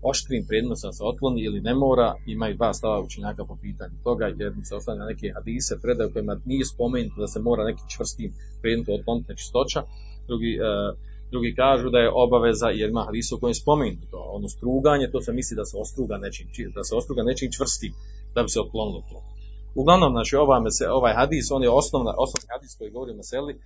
oštrim 0.02 0.46
predmetom 0.48 0.76
da 0.84 0.92
se 0.92 1.04
otkloni 1.10 1.40
ili 1.42 1.60
ne 1.60 1.74
mora, 1.74 2.14
imaju 2.26 2.56
dva 2.56 2.74
stava 2.74 3.00
učenjaka 3.00 3.44
po 3.44 3.56
pitanju 3.62 3.96
toga, 4.04 4.26
jer 4.26 4.52
se 4.68 4.74
ostavlja 4.74 5.04
neke 5.04 5.32
hadise, 5.34 5.80
predaju 5.82 6.12
kojima 6.12 6.36
nije 6.44 6.64
spomenuto 6.64 7.20
da 7.20 7.28
se 7.28 7.40
mora 7.40 7.64
nekim 7.64 7.86
čvrstim 7.96 8.30
predmetom 8.62 8.94
otkloniti 8.94 9.30
nečistoća, 9.32 9.82
drugi, 10.28 10.52
uh, 10.60 10.98
drugi 11.30 11.54
kažu 11.54 11.90
da 11.90 11.98
je 11.98 12.14
obaveza, 12.24 12.68
jer 12.68 12.88
ima 12.90 13.04
hadisa 13.08 13.34
u 13.34 13.40
kojem 13.40 13.54
spomenuto 13.54 14.06
to, 14.10 14.20
ono 14.36 14.48
struganje, 14.48 15.10
to 15.12 15.20
se 15.22 15.32
misli 15.32 15.56
da 15.56 15.64
se 15.64 15.76
ostruga 15.84 16.16
nečim, 16.18 16.46
da 16.74 16.84
se 16.84 16.94
ostruga 16.94 17.22
nečim 17.22 17.48
čvrstim, 17.56 17.92
da 18.34 18.42
bi 18.42 18.48
se 18.48 18.60
otklonilo 18.60 19.02
to. 19.10 19.18
Uglavnom, 19.74 20.10
znači, 20.12 20.36
ovaj, 20.36 20.60
ovaj 20.90 21.14
hadis, 21.14 21.50
on 21.50 21.62
je 21.62 21.70
osnovna, 21.70 22.12
osnovni 22.18 22.48
hadis 22.54 22.76
koji 22.78 22.90
govori 22.90 23.12
o 23.12 23.16
meseli, 23.16 23.60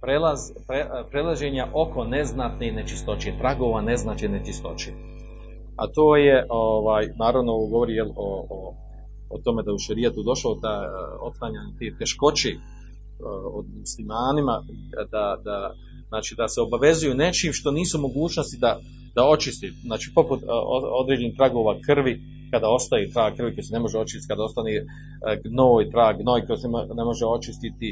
prelaz, 0.00 0.40
pre, 0.66 0.86
prelaženja 1.10 1.68
oko 1.74 2.04
neznatne 2.04 2.72
nečistoće, 2.72 3.38
tragova 3.38 3.80
neznačne 3.80 4.28
nečistoće. 4.28 4.90
A 5.76 5.86
to 5.94 6.16
je, 6.16 6.46
ovaj, 6.48 7.08
naravno, 7.18 7.52
govori 7.56 7.94
jel, 7.94 8.08
o, 8.16 8.46
o, 8.50 8.74
o 9.30 9.38
tome 9.44 9.62
da 9.62 9.72
u 9.72 9.78
šerijetu 9.78 10.22
došlo 10.22 10.58
ta 10.62 10.74
otklanjanje 11.20 11.72
te 11.78 11.98
teškoće 11.98 12.48
od 13.58 13.66
muslimanima, 13.78 14.62
da, 15.10 15.36
da, 15.44 15.74
znači, 16.10 16.34
da 16.40 16.46
se 16.48 16.60
obavezuju 16.60 17.14
nečim 17.14 17.52
što 17.52 17.70
nisu 17.70 17.96
mogućnosti 18.06 18.56
da, 18.64 18.72
da 19.14 19.22
očisti, 19.34 19.66
znači 19.88 20.06
poput 20.14 20.40
određenih 21.02 21.34
tragova 21.36 21.74
krvi, 21.86 22.14
kada 22.52 22.66
ostaje 22.68 23.12
trag 23.14 23.36
krvi 23.36 23.54
koji 23.54 23.64
se 23.64 23.74
ne 23.76 23.80
može 23.84 23.98
očistiti, 23.98 24.30
kada 24.32 24.44
ostane 24.44 24.70
gnoj, 25.44 25.90
trag, 25.94 26.14
gnoj 26.22 26.46
koji 26.46 26.58
se 26.58 26.68
ne 27.00 27.04
može 27.10 27.24
očistiti, 27.36 27.88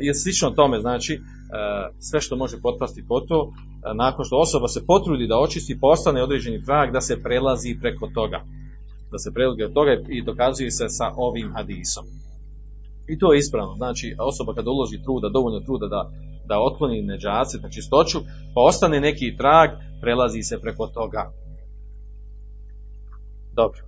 i 0.00 0.14
slično 0.14 0.50
tome, 0.50 0.80
znači, 0.80 1.20
sve 1.98 2.20
što 2.20 2.36
može 2.36 2.56
potpasti 2.62 3.04
po 3.08 3.20
to, 3.20 3.52
nakon 3.94 4.24
što 4.24 4.36
osoba 4.36 4.68
se 4.68 4.86
potrudi 4.86 5.26
da 5.26 5.38
očisti, 5.38 5.80
postane 5.80 6.22
određeni 6.22 6.64
trag 6.64 6.92
da 6.92 7.00
se 7.00 7.22
prelazi 7.22 7.78
preko 7.80 8.06
toga. 8.14 8.40
Da 9.12 9.18
se 9.18 9.32
prelazi 9.34 9.62
od 9.62 9.72
toga 9.72 9.92
i 10.08 10.22
dokazuje 10.22 10.70
se 10.70 10.88
sa 10.88 11.06
ovim 11.16 11.48
hadisom. 11.56 12.04
I 13.08 13.18
to 13.18 13.32
je 13.32 13.38
ispravno. 13.38 13.74
Znači, 13.74 14.14
osoba 14.18 14.54
kada 14.54 14.70
uloži 14.70 15.02
truda, 15.04 15.28
dovoljno 15.28 15.60
truda 15.60 15.86
da, 15.94 16.00
da 16.46 16.60
otkloni 16.60 17.02
neđace, 17.02 17.58
na 17.58 17.70
čistoću, 17.70 18.18
pa 18.54 18.60
ostane 18.60 19.00
neki 19.00 19.36
trag, 19.36 19.70
prelazi 20.00 20.42
se 20.42 20.60
preko 20.60 20.86
toga. 20.86 21.32
Dobro. 23.52 23.80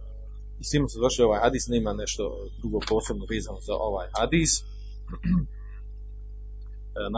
I 0.61 0.65
s 0.65 0.71
tim 0.71 0.87
došli 1.01 1.25
ovaj 1.25 1.41
hadis, 1.41 1.69
nema 1.69 1.93
nešto 1.93 2.23
drugo 2.61 2.79
posebno 2.89 3.25
vezano 3.31 3.61
za 3.61 3.75
ovaj 3.75 4.09
hadis. 4.19 4.65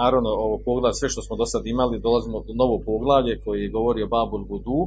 naravno 0.00 0.28
ovo 0.28 0.58
poglavlje, 0.64 0.94
sve 0.94 1.08
što 1.08 1.22
smo 1.22 1.36
do 1.36 1.46
sad 1.46 1.66
imali, 1.66 2.00
dolazimo 2.00 2.40
do 2.40 2.54
novo 2.54 2.80
poglavlje 2.86 3.40
koji 3.44 3.68
govori 3.68 4.02
o 4.02 4.08
Babul 4.08 4.44
Budu, 4.44 4.80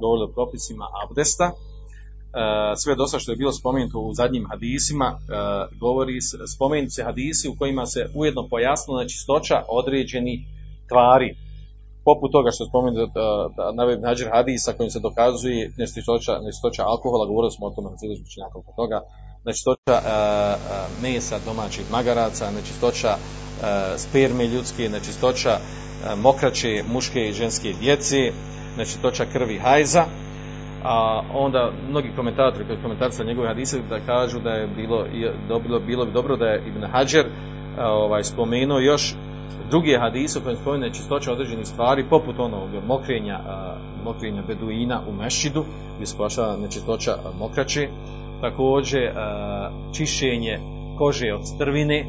govori 0.00 0.22
o 0.22 0.32
propisima 0.34 0.86
abdesta. 1.04 1.52
Sve 2.76 2.94
do 2.96 3.06
sad 3.06 3.20
što 3.20 3.32
je 3.32 3.36
bilo 3.36 3.52
spomenuto 3.52 3.98
u 3.98 4.14
zadnjim 4.14 4.46
hadisima, 4.50 5.18
govori, 5.80 6.18
spomenuti 6.54 6.90
se 6.90 7.02
hadisi 7.02 7.48
u 7.48 7.56
kojima 7.58 7.86
se 7.86 8.10
ujedno 8.14 8.48
pojasnila 8.50 9.02
nečistoća 9.02 9.64
određeni 9.68 10.46
tvari. 10.88 11.36
Poput 12.04 12.32
toga 12.32 12.50
što 12.50 12.66
spomenuto 12.66 13.06
da, 13.06 13.48
da 13.56 13.72
navedi 13.72 14.02
nađer 14.02 14.28
hadisa 14.32 14.72
kojim 14.72 14.90
se 14.90 15.00
dokazuje 15.00 15.72
nečistoća, 15.78 16.32
nečistoća 16.38 16.82
alkohola, 16.86 17.26
govorili 17.26 17.50
smo 17.50 17.66
o 17.66 17.70
tome 17.70 17.90
na 17.90 18.46
oko 18.54 18.72
toga, 18.76 19.00
nečistoća 19.44 19.96
mesa 21.02 21.36
domaćih 21.46 21.90
magaraca, 21.90 22.50
nečistoća 22.50 23.16
sperme 23.96 24.46
ljudske, 24.46 24.88
nečistoća 24.88 25.58
mokraće 26.16 26.84
muške 26.92 27.28
i 27.28 27.32
ženske 27.32 27.72
djece, 27.80 28.32
nečistoća 28.78 29.24
krvi 29.32 29.58
hajza, 29.58 30.04
a 30.84 31.22
onda 31.34 31.70
mnogi 31.88 32.12
komentatori 32.16 32.64
koji 32.64 32.82
komentarca 32.82 33.24
njegove 33.24 33.48
hadise 33.48 33.80
da 33.88 34.00
kažu 34.00 34.40
da 34.40 34.50
je 34.50 34.66
bilo, 34.66 35.04
bilo, 35.62 35.80
bilo 35.80 36.04
bi 36.06 36.12
dobro 36.12 36.36
da 36.36 36.46
je 36.46 36.62
Ibn 36.66 36.84
Hajar 36.92 37.26
ovaj, 37.78 38.24
spomenuo 38.24 38.78
još 38.78 39.14
druge 39.70 39.98
hadise 39.98 40.38
u 40.38 40.42
kojem 40.42 40.56
spomene 40.56 40.94
čistoća 40.94 41.32
određenih 41.32 41.66
stvari, 41.66 42.04
poput 42.10 42.38
onog 42.38 42.68
mokrenja, 42.86 43.40
mokrenja 44.04 44.42
beduina 44.42 45.00
u 45.08 45.12
mešidu, 45.12 45.64
gdje 45.94 46.06
se 46.06 46.16
pojašava 46.16 46.56
nečistoća 46.56 47.12
mokraće, 47.38 47.88
također 48.40 49.12
čišćenje 49.96 50.58
kože 50.98 51.34
od 51.34 51.48
strvine, 51.48 52.04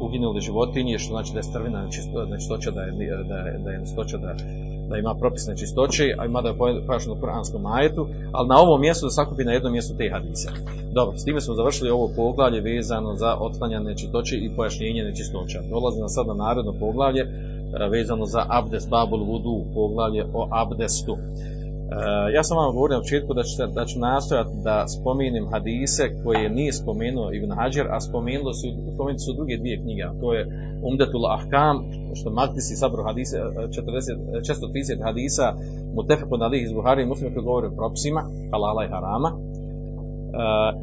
uginule 0.00 0.40
životinje, 0.40 0.98
što 0.98 1.10
znači 1.12 1.32
da 1.32 1.38
je 1.38 1.42
strvina 1.42 1.82
nečistoća, 2.30 2.70
da 2.70 2.80
je, 2.80 2.92
da 3.28 3.36
je, 3.36 3.58
da 3.58 3.70
je 3.70 3.78
nečistoća 3.78 4.16
da, 4.16 4.34
da 4.88 4.96
ima 4.96 5.14
propisne 5.14 5.56
čistoće, 5.56 6.04
a 6.18 6.24
ima 6.24 6.42
da 6.42 6.48
je 6.48 6.58
pojašeno 6.86 7.14
u 7.14 7.20
Kuranskom 7.20 7.62
majetu, 7.62 8.06
ali 8.32 8.48
na 8.48 8.56
ovom 8.58 8.80
mjestu 8.80 9.06
da 9.06 9.10
sakupi 9.10 9.44
na 9.44 9.52
jednom 9.52 9.72
mjestu 9.72 9.94
te 9.98 10.10
hadise. 10.12 10.48
Dobro, 10.92 11.18
s 11.18 11.24
time 11.24 11.40
smo 11.40 11.54
završili 11.54 11.90
ovo 11.90 12.10
poglavlje 12.16 12.60
vezano 12.60 13.14
za 13.14 13.36
otklanjanje 13.40 13.84
nečistoće 13.84 14.36
i 14.36 14.50
pojašnjenje 14.56 15.02
nečistoća. 15.02 15.58
Dolazi 15.70 15.98
sad 16.08 16.26
na 16.26 16.34
narodno 16.34 16.72
poglavlje 16.80 17.20
e, 17.20 17.28
vezano 17.90 18.26
za 18.26 18.46
abdest 18.48 18.88
babul 18.90 19.24
vudu, 19.24 19.64
poglavlje 19.74 20.24
o 20.34 20.48
abdestu. 20.50 21.16
Ja 22.34 22.42
sam 22.42 22.56
vam 22.56 22.74
govorio 22.74 22.96
na 22.96 23.02
početku 23.02 23.34
da 23.34 23.42
ću, 23.42 23.54
da 23.74 23.84
ću 23.84 23.98
nastojati 23.98 24.50
da 24.64 24.88
spomenem 24.88 25.46
hadise 25.52 26.04
koje 26.24 26.50
nije 26.50 26.72
spomenuo 26.72 27.32
Ibn 27.32 27.50
Hajar, 27.58 27.86
a 27.90 28.00
spomenulo 28.00 28.52
su, 28.52 28.66
spomenuti 28.94 29.24
su 29.26 29.32
druge 29.32 29.56
dvije 29.56 29.80
knjige, 29.82 30.02
to 30.20 30.34
je 30.34 30.42
Umdetul 30.88 31.26
Ahkam, 31.36 31.76
što 32.14 32.30
Maktisi 32.30 32.76
sabro 32.76 33.02
hadise, 33.02 33.36
40, 33.36 33.70
430 34.98 35.04
hadisa 35.04 35.46
Mutefekun 35.94 36.42
Ali 36.42 36.62
iz 36.62 36.72
Buhari 36.72 37.02
i 37.02 37.06
Muslima 37.06 37.34
koji 37.34 37.44
govore 37.44 37.66
o 37.66 37.76
propisima, 37.76 38.22
halala 38.52 38.84
i 38.84 38.88
harama. 38.88 39.30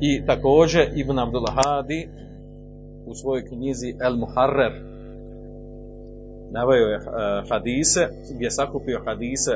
I 0.01 0.25
također 0.25 0.83
Ibn 0.95 1.19
Abdullah 1.19 1.55
Hadi 1.55 2.09
u 3.05 3.13
svojoj 3.13 3.47
knjizi 3.47 3.95
El 4.05 4.15
Muharrer 4.17 4.73
naveo 6.51 6.87
je 6.87 6.99
hadise, 7.49 8.07
gdje 8.35 8.45
je 8.45 8.51
sakupio 8.51 9.01
hadise 9.05 9.51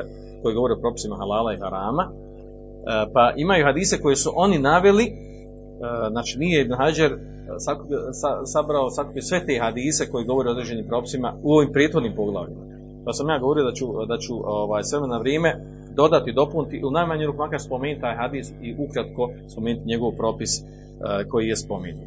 koji 0.46 0.54
govore 0.54 0.74
o 0.74 0.80
propisima 0.80 1.16
halala 1.16 1.52
i 1.52 1.58
harama, 1.64 2.04
e, 2.06 2.12
pa 3.14 3.32
imaju 3.36 3.64
hadise 3.64 4.00
koje 4.02 4.16
su 4.16 4.30
oni 4.34 4.58
naveli, 4.58 5.04
e, 5.04 5.12
znači 6.10 6.38
nije 6.38 6.60
Ibn 6.60 6.74
Hajar 6.74 7.12
e, 7.12 7.18
sabrao, 8.44 8.90
sakupio 8.90 9.22
sve 9.22 9.46
te 9.46 9.58
hadise 9.60 10.10
koji 10.10 10.24
govore 10.24 10.48
o 10.48 10.52
određenim 10.52 10.86
propisima 10.88 11.34
u 11.42 11.52
ovim 11.54 11.72
prethodnim 11.72 12.12
poglavljima. 12.16 12.62
Pa 13.04 13.12
sam 13.12 13.28
ja 13.28 13.38
govorio 13.38 13.64
da 13.64 13.72
ću, 13.72 13.86
da 14.08 14.18
ću 14.18 14.34
ovaj, 14.44 14.82
sve 14.82 15.08
na 15.08 15.18
vrijeme 15.18 15.50
dodati, 15.94 16.32
dopuniti, 16.32 16.84
u 16.84 16.90
najmanju 16.90 17.26
ruku 17.26 17.38
makar 17.38 17.60
spomenuti 17.60 18.00
taj 18.00 18.16
hadis 18.16 18.52
i 18.62 18.74
ukratko 18.78 19.30
spomenuti 19.48 19.88
njegov 19.88 20.12
propis 20.12 20.62
koji 21.30 21.48
je 21.48 21.56
spomenut. 21.56 22.04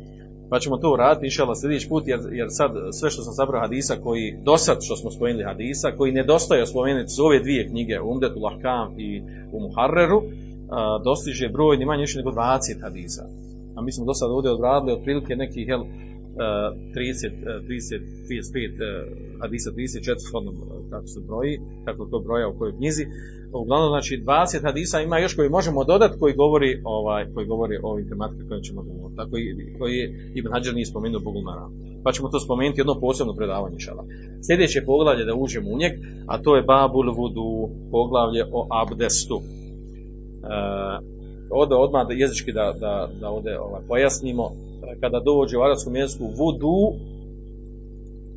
Pa 0.50 0.60
ćemo 0.60 0.78
to 0.78 0.94
uraditi 0.94 1.26
inšala 1.26 1.56
sljedeći 1.56 1.90
put, 1.90 2.08
jer, 2.08 2.20
jer 2.32 2.48
sad 2.50 2.72
sve 2.92 3.10
što 3.10 3.22
sam 3.22 3.34
sabrao 3.34 3.62
hadisa 3.62 3.96
koji, 4.04 4.38
do 4.44 4.58
sad 4.58 4.78
što 4.82 4.96
smo 4.96 5.12
spomenuli 5.12 5.44
hadisa, 5.44 5.92
koji 5.98 6.12
nedostaje 6.12 6.66
spomenuti 6.66 7.10
su 7.10 7.26
ove 7.26 7.40
dvije 7.40 7.68
knjige, 7.70 8.00
Umdetu 8.00 8.40
Lahkam 8.40 9.00
i 9.00 9.22
u 9.52 9.60
Muharreru, 9.60 10.22
dostiže 11.04 11.50
broj 11.50 11.78
ni 11.78 11.86
manje 11.86 12.02
više 12.02 12.18
nego 12.18 12.32
20 12.32 12.82
hadisa. 12.82 13.24
A 13.76 13.82
mi 13.82 13.92
smo 13.92 14.06
do 14.06 14.14
sad 14.14 14.32
ovdje 14.32 14.52
odradili 14.52 14.94
otprilike 14.94 15.36
nekih, 15.36 15.68
jel, 15.68 15.84
30, 16.38 17.32
30, 17.68 18.02
35 18.30 19.42
hadisa, 19.42 19.72
34 19.72 20.16
shodno 20.28 20.52
kako 20.90 21.08
se 21.08 21.20
broji, 21.28 21.60
kako 21.86 22.06
to 22.06 22.20
broja 22.20 22.48
u 22.48 22.58
kojoj 22.58 22.78
knjizi. 22.78 23.06
Uglavnom, 23.54 23.90
znači 23.90 24.24
20 24.26 24.62
hadisa 24.64 25.02
ima 25.02 25.20
još 25.20 25.36
koji 25.36 25.50
možemo 25.50 25.84
dodati 25.84 26.20
koji 26.20 26.34
govori, 26.34 26.82
ovaj, 26.84 27.26
koji 27.34 27.46
govori 27.48 27.78
o 27.84 27.88
ovim 27.92 28.10
tematika 28.10 28.48
koje 28.48 28.62
ćemo 28.62 28.82
govoriti. 28.82 29.18
Tako 29.18 29.38
i 29.38 29.76
koji 29.80 29.98
Ibn 30.36 30.52
Hajar 30.52 30.76
nije 30.76 30.86
spomenuo 30.86 31.20
Bogulmara. 31.20 31.70
Pa 32.04 32.12
ćemo 32.12 32.30
to 32.30 32.40
spomenuti 32.40 32.82
jedno 32.82 33.00
posebno 33.00 33.34
predavanje 33.34 33.80
šala. 33.80 34.06
Sljedeće 34.48 34.86
poglavlje 34.86 35.26
da 35.26 35.36
uđemo 35.36 35.70
u 35.72 35.78
njeg, 35.78 35.92
a 36.28 36.38
to 36.38 36.56
je 36.56 36.64
Babul 36.64 37.14
Vudu, 37.16 37.70
poglavlje 37.92 38.44
o 38.52 38.68
abdestu. 38.82 39.42
E, 39.42 39.46
ovdje 41.50 41.78
odmah 41.78 42.08
jezički 42.10 42.52
da, 42.52 42.74
da, 42.80 43.10
da 43.22 43.30
ovdje 43.30 43.60
ovaj, 43.60 43.82
pojasnimo, 43.88 44.52
kada 45.02 45.20
dođe 45.20 45.58
u 45.58 45.62
arabskom 45.62 45.96
jeziku 45.96 46.26
vudu, 46.40 46.80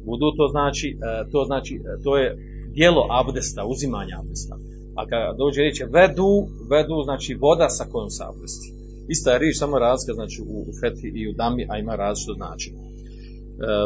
vudu 0.06 0.28
to 0.38 0.44
znači, 0.54 0.88
e, 0.88 1.30
to 1.32 1.44
znači, 1.44 1.74
e, 1.74 2.02
to 2.04 2.12
je 2.18 2.28
dijelo 2.76 3.02
abdesta, 3.20 3.66
uzimanja 3.72 4.14
abdesta. 4.22 4.54
A 4.98 5.06
kada 5.10 5.34
dođe 5.42 5.60
riječ 5.60 5.78
vedu, 5.98 6.30
vedu 6.72 6.96
znači 7.04 7.34
voda 7.34 7.68
sa 7.68 7.84
kojom 7.92 8.10
se 8.10 8.22
abdesti. 8.30 8.68
Ista 9.08 9.32
je 9.32 9.38
riječ, 9.38 9.56
samo 9.58 9.78
razlika 9.78 10.12
znači 10.20 10.38
u, 10.54 10.56
feti 10.80 11.08
i 11.20 11.28
u 11.30 11.32
dami, 11.32 11.66
a 11.70 11.78
ima 11.78 11.94
različito 11.96 12.34
znači. 12.42 12.68
E, 12.70 12.76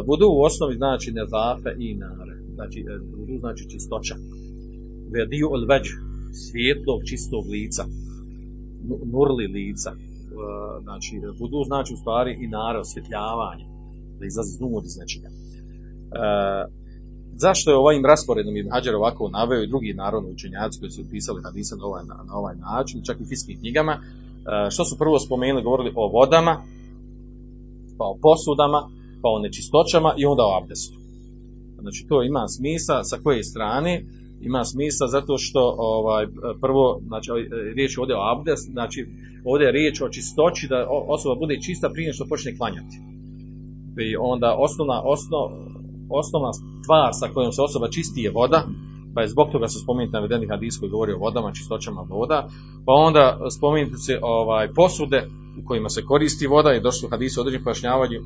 vudu 0.07 0.27
u 0.31 0.43
osnovi 0.49 0.75
znači 0.77 1.09
nezafe 1.19 1.71
i 1.79 1.89
nare. 1.95 2.37
Znači, 2.55 2.79
vudu 3.19 3.39
znači 3.39 3.63
čistoća. 3.71 4.15
Vediju 5.17 5.47
ol 5.55 5.63
veđ, 5.71 5.87
svjetlog, 6.45 7.01
čistog 7.09 7.45
lica. 7.55 7.85
Nurli 9.13 9.47
lica 9.47 9.93
znači, 10.83 11.21
vudu 11.41 11.65
znači 11.67 11.95
u 11.95 11.97
stvari 11.97 12.39
i 12.41 12.47
nara, 12.47 12.81
osvjetljavanje, 12.81 13.67
da 14.19 14.27
izlazi 14.27 14.51
znumor 14.51 14.83
iz 14.85 14.97
nečega. 15.01 15.29
E, 15.29 15.33
zašto 17.37 17.71
je 17.71 17.77
ovim 17.77 18.05
rasporedom 18.05 18.57
Ibn 18.57 18.71
Hajar 18.71 18.95
ovako 18.95 19.29
naveo 19.29 19.63
i 19.63 19.67
drugi 19.67 19.95
narodni 19.95 20.31
učenjaci 20.31 20.81
koji 20.81 20.91
su 20.91 21.11
pisali 21.11 21.43
hadise 21.45 21.77
na 21.77 21.85
ovaj, 21.87 22.05
na, 22.05 22.37
ovaj 22.39 22.57
način, 22.57 23.03
čak 23.05 23.21
i 23.21 23.29
fiskim 23.29 23.59
knjigama, 23.59 23.93
e, 23.93 24.01
što 24.71 24.85
su 24.85 24.99
prvo 24.99 25.19
spomenuli, 25.19 25.63
govorili 25.63 25.93
o 25.95 26.09
vodama, 26.09 26.63
pa 27.99 28.05
o 28.05 28.19
posudama, 28.23 28.81
pa 29.23 29.29
o 29.29 29.39
nečistoćama 29.39 30.15
i 30.17 30.25
onda 30.27 30.43
o 30.43 30.59
abdestu. 30.63 30.99
Znači 31.81 32.07
to 32.09 32.23
ima 32.23 32.49
smisla 32.49 33.05
sa 33.05 33.17
koje 33.23 33.45
strane, 33.45 34.05
ima 34.41 34.65
smisla 34.65 35.07
zato 35.09 35.39
što 35.39 35.75
ovaj 35.79 36.27
prvo 36.61 37.01
znači 37.07 37.31
riječ 37.75 37.97
je 37.97 38.01
ovdje 38.01 38.17
o 38.17 38.27
abdest, 38.33 38.71
znači 38.73 39.07
ovdje 39.45 39.67
je 39.67 39.73
riječ 39.73 40.01
o 40.01 40.09
čistoći 40.09 40.69
da 40.69 40.87
osoba 40.89 41.35
bude 41.35 41.61
čista 41.67 41.91
prije 41.95 42.13
što 42.13 42.27
počne 42.29 42.57
klanjati. 42.57 42.97
I 44.11 44.17
onda 44.17 44.57
osnovna 44.59 45.03
osnov, 45.05 45.47
osnovna 46.11 46.53
stvar 46.53 47.11
sa 47.13 47.27
kojom 47.35 47.53
se 47.53 47.63
osoba 47.63 47.89
čisti 47.89 48.21
je 48.21 48.31
voda, 48.31 48.67
pa 49.15 49.23
je 49.23 49.29
zbog 49.29 49.49
toga 49.53 49.69
su 49.69 49.79
spomenuti 49.81 50.13
navedeni 50.13 50.47
hadis 50.47 50.79
koji 50.79 50.91
govori 50.91 51.13
o 51.13 51.19
vodama, 51.19 51.53
čistoćama 51.53 52.01
voda, 52.09 52.49
pa 52.87 52.93
onda 52.93 53.39
spomenuti 53.57 53.97
se 53.97 54.19
ovaj 54.23 54.73
posude 54.73 55.29
u 55.63 55.67
kojima 55.67 55.89
se 55.89 56.05
koristi 56.05 56.47
voda 56.47 56.75
i 56.75 56.81
došli 56.81 57.09
hadisi 57.11 57.39
o 57.39 57.43
određenom 57.43 57.65
pojašnjavanju 57.65 58.21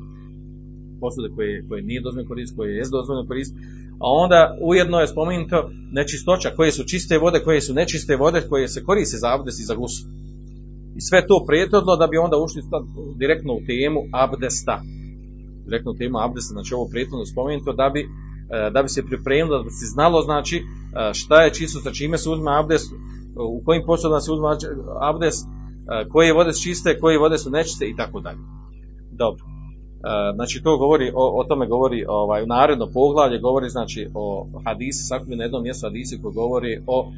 posude 1.03 1.27
koje, 1.35 1.65
koje 1.67 1.81
nije 1.81 2.01
dozvoljeno 2.01 2.29
koristiti, 2.29 2.57
koje 2.57 2.71
je 2.75 2.83
dozvoljeno 2.91 3.27
koristiti, 3.27 3.61
a 4.03 4.07
onda 4.23 4.57
ujedno 4.61 4.97
je 4.99 5.07
spomenuto 5.07 5.69
nečistoća, 5.91 6.49
koje 6.55 6.71
su 6.71 6.83
čiste 6.83 7.17
vode, 7.17 7.39
koje 7.39 7.61
su 7.61 7.73
nečiste 7.73 8.15
vode, 8.15 8.41
koje 8.49 8.67
se 8.67 8.83
koriste 8.83 9.17
za 9.17 9.27
abdest 9.35 9.59
i 9.59 9.63
za 9.63 9.75
gusu. 9.75 10.03
I 10.95 11.01
sve 11.01 11.27
to 11.27 11.45
prijetodno 11.47 11.95
da 11.95 12.07
bi 12.07 12.17
onda 12.17 12.37
ušli 12.37 12.61
direktno 13.15 13.53
u 13.53 13.61
temu 13.67 13.99
abdesta. 14.13 14.81
Direktno 15.65 15.91
u 15.91 15.95
temu 15.95 16.17
abdesta, 16.19 16.51
znači 16.53 16.73
ovo 16.73 16.87
prijetodno 16.91 17.25
spomenuto 17.25 17.73
da 17.73 17.89
bi, 17.93 17.99
e, 17.99 18.69
da 18.73 18.83
bi 18.83 18.89
se 18.89 19.05
pripremilo, 19.05 19.57
da 19.57 19.63
bi 19.63 19.69
se 19.69 19.85
znalo 19.93 20.21
znači 20.21 20.57
e, 20.57 20.61
šta 21.13 21.43
je 21.43 21.53
čisto, 21.53 21.79
sa 21.79 21.91
čime 21.91 22.17
se 22.17 22.29
uzme 22.29 22.59
abdest, 22.59 22.93
u 23.35 23.61
kojim 23.65 23.83
posudama 23.85 24.19
se 24.19 24.31
uzme 24.31 24.47
abdest, 25.01 25.45
e, 25.45 26.09
koje 26.09 26.33
vode 26.33 26.53
su 26.53 26.63
čiste, 26.63 26.99
koje 26.99 27.19
vode 27.19 27.37
su 27.37 27.49
nečiste 27.49 27.85
i 27.89 27.95
tako 27.95 28.19
dalje. 28.19 28.39
Dobro. 29.11 29.43
Znači 30.35 30.61
to 30.63 30.77
govori, 30.77 31.11
o, 31.15 31.39
o 31.39 31.43
tome 31.43 31.67
govori 31.67 32.05
ovaj, 32.07 32.45
naredno 32.45 32.87
poglavlje, 32.93 33.39
govori 33.39 33.69
znači 33.69 34.07
o 34.13 34.47
hadisi, 34.65 35.03
sakupio 35.03 35.37
na 35.37 35.43
jednom 35.43 35.63
mjestu 35.63 35.87
hadisi 35.87 36.21
koji 36.21 36.33
govori 36.33 36.81
o 36.87 37.11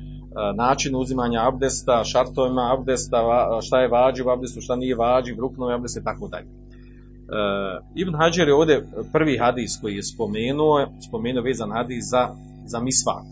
načinu 0.56 1.00
uzimanja 1.00 1.48
abdesta, 1.48 2.04
šartovima 2.04 2.74
abdesta, 2.74 3.18
šta 3.62 3.80
je 3.80 3.88
vađiv 3.88 4.30
abdestu, 4.30 4.62
šta 4.62 4.76
nije 4.76 4.96
vađiv, 4.96 5.40
ruknovi 5.40 5.74
abdesta 5.74 6.00
i 6.00 6.04
tako 6.04 6.28
dalje. 6.28 6.48
Ibn 7.96 8.16
Hajar 8.16 8.48
je 8.48 8.54
ovdje 8.54 8.88
prvi 9.14 9.38
hadis 9.38 9.78
koji 9.82 9.96
je 9.96 10.04
spomenuo, 10.04 10.88
spomenuo 11.08 11.44
vezan 11.44 11.72
hadis 11.72 12.06
za, 12.10 12.30
za 12.66 12.80
misvak. 12.80 13.26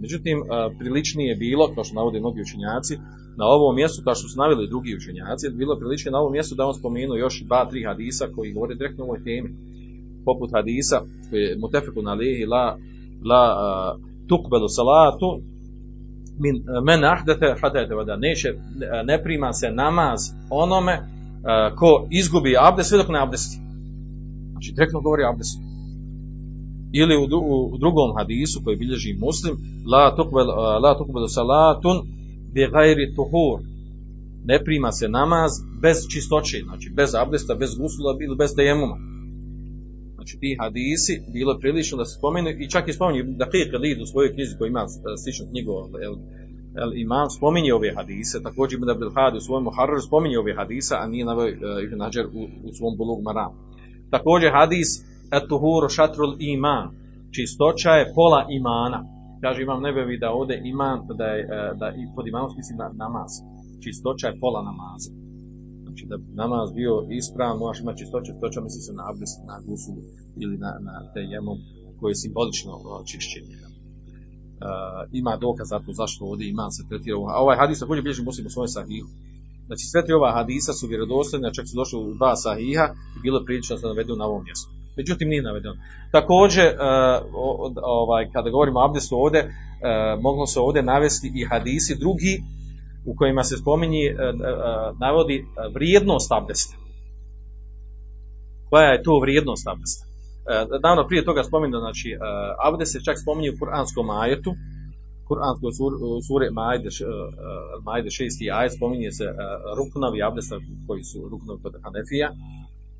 Međutim, 0.00 0.42
priličnije 0.78 1.28
je 1.28 1.36
bilo, 1.36 1.74
kao 1.74 1.84
što 1.84 1.94
navode 1.94 2.20
mnogi 2.20 2.40
učenjaci, 2.40 2.94
na 3.36 3.44
ovom 3.46 3.74
mjestu, 3.76 4.02
kao 4.04 4.14
što 4.14 4.28
su 4.28 4.38
naveli 4.38 4.68
drugi 4.68 4.96
učenjaci, 4.96 5.50
bilo 5.50 5.78
priličnije 5.78 6.12
na 6.12 6.18
ovom 6.18 6.32
mjestu 6.32 6.54
da 6.54 6.66
on 6.66 6.74
spomenuo 6.74 7.16
još 7.16 7.42
dva, 7.42 7.68
tri 7.70 7.84
hadisa 7.84 8.24
koji 8.34 8.52
govore 8.52 8.74
direktno 8.74 9.04
o 9.04 9.06
ovoj 9.06 9.24
temi. 9.24 9.48
Poput 10.24 10.50
hadisa 10.52 10.98
koji 11.30 11.40
je 11.42 11.58
mutefekun 11.58 12.08
alihi 12.08 12.46
la, 12.46 12.78
la 13.30 13.42
tukbelu 14.28 14.68
salatu 14.68 15.28
min 16.38 16.64
men 16.86 17.04
ahdete 17.04 17.54
hadete 17.62 17.94
vada. 17.94 18.16
Neće 18.16 18.48
ne 19.04 19.22
prima 19.22 19.52
se 19.52 19.70
namaz 19.70 20.20
onome 20.50 20.94
ko 21.76 22.06
izgubi 22.10 22.56
abdest 22.60 22.88
sve 22.88 22.98
dok 22.98 23.08
ne 23.08 23.22
abdesti. 23.22 23.56
Znači 24.50 24.72
direktno 24.74 25.00
govori 25.00 25.22
o 25.22 25.30
Ili 26.92 27.16
u, 27.16 27.24
u 27.74 27.78
drugom 27.78 28.10
hadisu 28.18 28.60
koji 28.64 28.76
bilježi 28.76 29.16
muslim, 29.20 29.54
la 29.92 30.16
tukbel, 30.16 30.46
la 30.84 30.98
tukbel 30.98 31.26
salatun 31.28 31.96
bi 32.52 32.68
gajri 32.72 33.14
tuhur. 33.16 33.58
Ne 34.44 34.64
prima 34.64 34.92
se 34.92 35.08
namaz 35.08 35.52
bez 35.82 35.96
čistoće, 36.12 36.58
znači 36.68 36.90
bez 36.96 37.14
abdesta, 37.14 37.54
bez 37.54 37.70
gusula 37.80 38.16
ili 38.20 38.36
bez 38.36 38.50
tejemuma. 38.56 38.96
Znači 40.14 40.38
ti 40.40 40.56
hadisi 40.60 41.22
bilo 41.32 41.58
prilično 41.58 41.98
da 41.98 42.04
se 42.04 42.18
spomenu 42.18 42.48
i 42.50 42.70
čak 42.70 42.88
i 42.88 42.92
spomenu 42.92 43.32
da 43.40 43.46
Qiq 43.52 43.80
Lid 43.80 44.00
u 44.00 44.06
svojoj 44.06 44.32
knjizi 44.34 44.58
koji 44.58 44.68
ima 44.68 44.84
sličnu 45.22 45.46
knjigu 45.50 45.72
el, 46.06 46.14
el 46.82 46.90
imam 46.96 47.30
spominje 47.30 47.74
ove 47.74 47.94
hadise, 47.96 48.42
također 48.42 48.78
Ibn 48.78 48.90
Abdel 48.90 49.10
Hadi 49.16 49.36
u 49.36 49.40
svojom 49.40 49.64
Muharrar 49.64 50.00
spominje 50.00 50.38
ove 50.38 50.54
hadisa, 50.54 50.94
a 51.00 51.06
nije 51.06 51.24
naveo 51.24 51.46
uh, 51.46 51.84
Ibn 51.84 52.00
Hajar 52.00 52.26
u, 52.26 52.42
u 52.66 52.72
svom 52.72 52.96
Bulug 52.96 53.22
Maram. 53.22 53.52
Također 54.10 54.50
hadis 54.52 54.88
etuhuru 55.38 55.88
šatrul 55.88 56.32
iman, 56.38 56.84
čistoća 57.34 57.90
je 57.90 58.12
pola 58.14 58.40
imana. 58.58 58.98
Kaže 59.42 59.62
imam 59.62 59.80
nebevi 59.82 60.18
da 60.18 60.28
ovde 60.40 60.56
iman, 60.72 60.98
da 61.20 61.24
je, 61.24 61.42
da 61.80 61.86
i 62.00 62.02
pod 62.14 62.24
imanom 62.26 62.48
mislim 62.60 62.76
na 62.78 62.88
namaz. 63.04 63.30
Čistoća 63.84 64.26
je 64.28 64.40
pola 64.44 64.60
namaza. 64.70 65.10
Znači 65.84 66.02
da 66.10 66.16
bi 66.16 66.26
namaz 66.42 66.66
bio 66.80 66.94
ispravan, 67.20 67.58
moraš 67.58 67.80
imati 67.80 68.00
čistoću, 68.02 68.28
čistoća 68.32 68.60
misli 68.60 68.82
se 68.86 68.92
na 68.98 69.04
abdest, 69.10 69.36
na 69.50 69.56
gusul 69.66 69.98
ili 70.42 70.56
na, 70.64 70.70
na 70.88 70.94
tejemom 71.14 71.58
koji 71.98 72.10
je 72.10 72.22
simbolično 72.24 72.72
čišćenje. 73.10 73.56
Uh, 73.62 73.68
ima 75.20 75.32
dokaz 75.46 75.66
za 75.72 75.78
to 75.84 75.90
zašto 76.00 76.20
ovdje 76.24 76.44
iman 76.48 76.70
se 76.76 76.82
tretira. 76.88 77.16
A 77.34 77.36
ovaj 77.44 77.56
hadis 77.62 77.78
također 77.80 78.02
bilježi 78.04 78.22
muslim 78.28 78.46
u 78.46 78.54
svojom 78.54 78.72
sahihu. 78.76 79.08
Znači 79.66 79.84
sve 79.90 80.00
tri 80.04 80.12
ova 80.14 80.30
hadisa 80.38 80.72
su 80.72 80.86
vjerodostojne, 80.86 81.54
čak 81.56 81.64
su 81.68 81.74
došli 81.80 81.96
u 81.98 82.14
dva 82.18 82.32
sahiha 82.44 82.86
i 83.16 83.18
bilo 83.26 83.38
prilično 83.46 83.76
da 83.76 83.88
navedu 83.88 84.16
na 84.16 84.24
ovom 84.30 84.42
mjestu. 84.44 84.81
Međutim, 84.96 85.28
nije 85.28 85.42
navedeno. 85.42 85.74
Također, 86.12 86.66
uh, 86.66 86.80
ovaj, 87.82 88.30
kada 88.32 88.50
govorimo 88.50 88.80
o 88.80 88.84
abdestu 88.84 89.16
ovdje, 89.16 89.40
uh, 89.44 90.22
moglo 90.22 90.46
se 90.46 90.60
ovdje 90.60 90.82
navesti 90.82 91.32
i 91.34 91.44
hadisi 91.44 91.98
drugi 91.98 92.42
u 93.06 93.16
kojima 93.16 93.44
se 93.44 93.56
spominji, 93.56 94.04
uh, 94.10 94.18
navodi 95.00 95.44
vrijednost 95.74 96.32
abdesta. 96.32 96.76
Koja 98.70 98.88
je 98.88 99.02
to 99.02 99.20
vrijednost 99.20 99.68
abdesta? 99.68 100.06
Davno 100.82 101.06
prije 101.08 101.24
toga 101.24 101.42
spominjeno, 101.42 101.80
znači, 101.80 102.16
abdest 102.64 102.92
se 102.92 103.04
čak 103.04 103.16
spominje 103.22 103.50
u 103.50 103.58
kuranskom 103.58 104.10
ajetu, 104.10 104.54
Kur'ansko 105.28 105.68
sur, 105.78 105.92
sure 106.26 106.50
Majde, 106.50 106.88
Majde 107.82 108.08
6. 108.08 108.50
ajet 108.58 108.72
spominje 108.76 109.10
se 109.12 109.24
ruknovi 109.78 110.22
abdesta 110.22 110.56
koji 110.86 111.02
su 111.04 111.28
ruknovi 111.32 111.62
kod 111.62 111.74
Hanefija, 111.82 112.28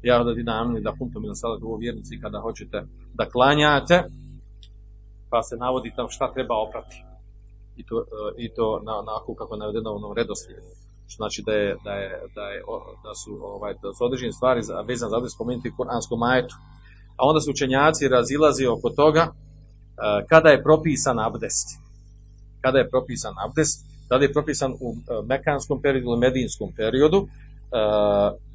ja 0.02 0.24
da 0.24 0.34
ti 0.34 0.42
namni 0.42 0.80
da 0.80 0.92
punto 0.98 1.20
mi 1.20 1.28
nasadate 1.28 1.64
ovo 1.64 1.76
vjernici 1.76 2.20
kada 2.20 2.40
hoćete 2.40 2.82
da 3.14 3.30
klanjate, 3.30 4.04
pa 5.30 5.42
se 5.42 5.56
navodi 5.56 5.92
tam 5.96 6.06
šta 6.08 6.32
treba 6.32 6.54
oprati. 6.66 6.96
I 7.76 7.82
to, 7.86 8.04
i 8.38 8.54
to 8.54 8.80
na, 8.86 8.92
onako 8.98 9.34
kako 9.34 9.54
je 9.54 9.58
navedeno 9.58 9.92
u 9.92 9.96
onom 9.96 10.12
redoslijedu. 10.16 10.70
Znači 11.16 11.42
da, 11.46 11.52
je, 11.52 11.76
da, 11.84 11.92
je, 11.92 12.10
da, 12.34 12.42
je, 12.42 12.62
da 13.04 13.14
su, 13.14 13.38
ovaj, 13.42 13.74
da 13.82 13.92
su 13.94 14.04
određene 14.04 14.32
stvari 14.32 14.60
vezane 14.88 15.10
za 15.10 15.16
abdest 15.16 15.34
spomenuti 15.34 15.76
kuranskom 15.76 16.18
majetu. 16.18 16.54
A 17.16 17.20
onda 17.28 17.40
su 17.40 17.50
učenjaci 17.50 18.08
razilazi 18.08 18.66
oko 18.66 18.90
toga 18.90 19.32
kada 20.28 20.48
je 20.48 20.62
propisan 20.62 21.18
abdest. 21.18 21.68
Kada 22.60 22.78
je 22.78 22.90
propisan 22.90 23.34
abdest, 23.46 23.86
da 24.08 24.16
li 24.16 24.24
je 24.24 24.32
propisan 24.32 24.72
u 24.72 24.96
mekanskom 25.26 25.82
periodu 25.82 26.06
ili 26.10 26.18
medijinskom 26.18 26.72
periodu, 26.76 27.28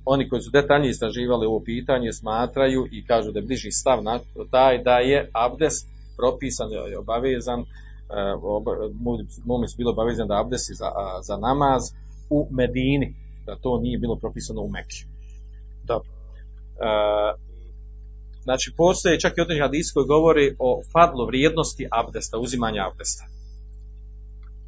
oni 0.05 0.29
koji 0.29 0.41
su 0.41 0.51
detaljnije 0.51 0.91
istraživali 0.91 1.45
ovo 1.45 1.59
pitanje 1.65 2.13
smatraju 2.13 2.87
i 2.91 3.05
kažu 3.05 3.31
da 3.31 3.39
je 3.39 3.45
bliži 3.45 3.71
stav 3.71 4.03
na 4.03 4.19
taj 4.51 4.83
da 4.83 4.97
je 4.97 5.29
abdest 5.33 5.87
propisan 6.17 6.67
i 6.91 6.95
obavezan 6.95 7.65
mumi 9.45 9.67
su 9.67 9.77
bilo 9.77 9.91
obavezan 9.91 10.27
da 10.27 10.39
abdesti 10.39 10.73
za, 10.73 10.89
za 11.21 11.37
namaz 11.37 11.83
u 12.29 12.47
Medini 12.51 13.15
da 13.45 13.55
to 13.55 13.79
nije 13.79 13.97
bilo 13.97 14.15
propisano 14.15 14.61
u 14.61 14.69
Mekiju 14.69 15.07
dobro. 15.87 16.09
E, 16.09 16.91
znači 18.43 18.73
postoje 18.77 19.19
čak 19.19 19.37
i 19.37 19.41
određen 19.41 19.63
hadis 19.63 19.91
koji 19.93 20.05
govori 20.05 20.55
o 20.59 20.81
fadlu 20.93 21.25
vrijednosti 21.25 21.87
abdesta, 21.91 22.37
uzimanja 22.37 22.81
abdesta. 22.89 23.23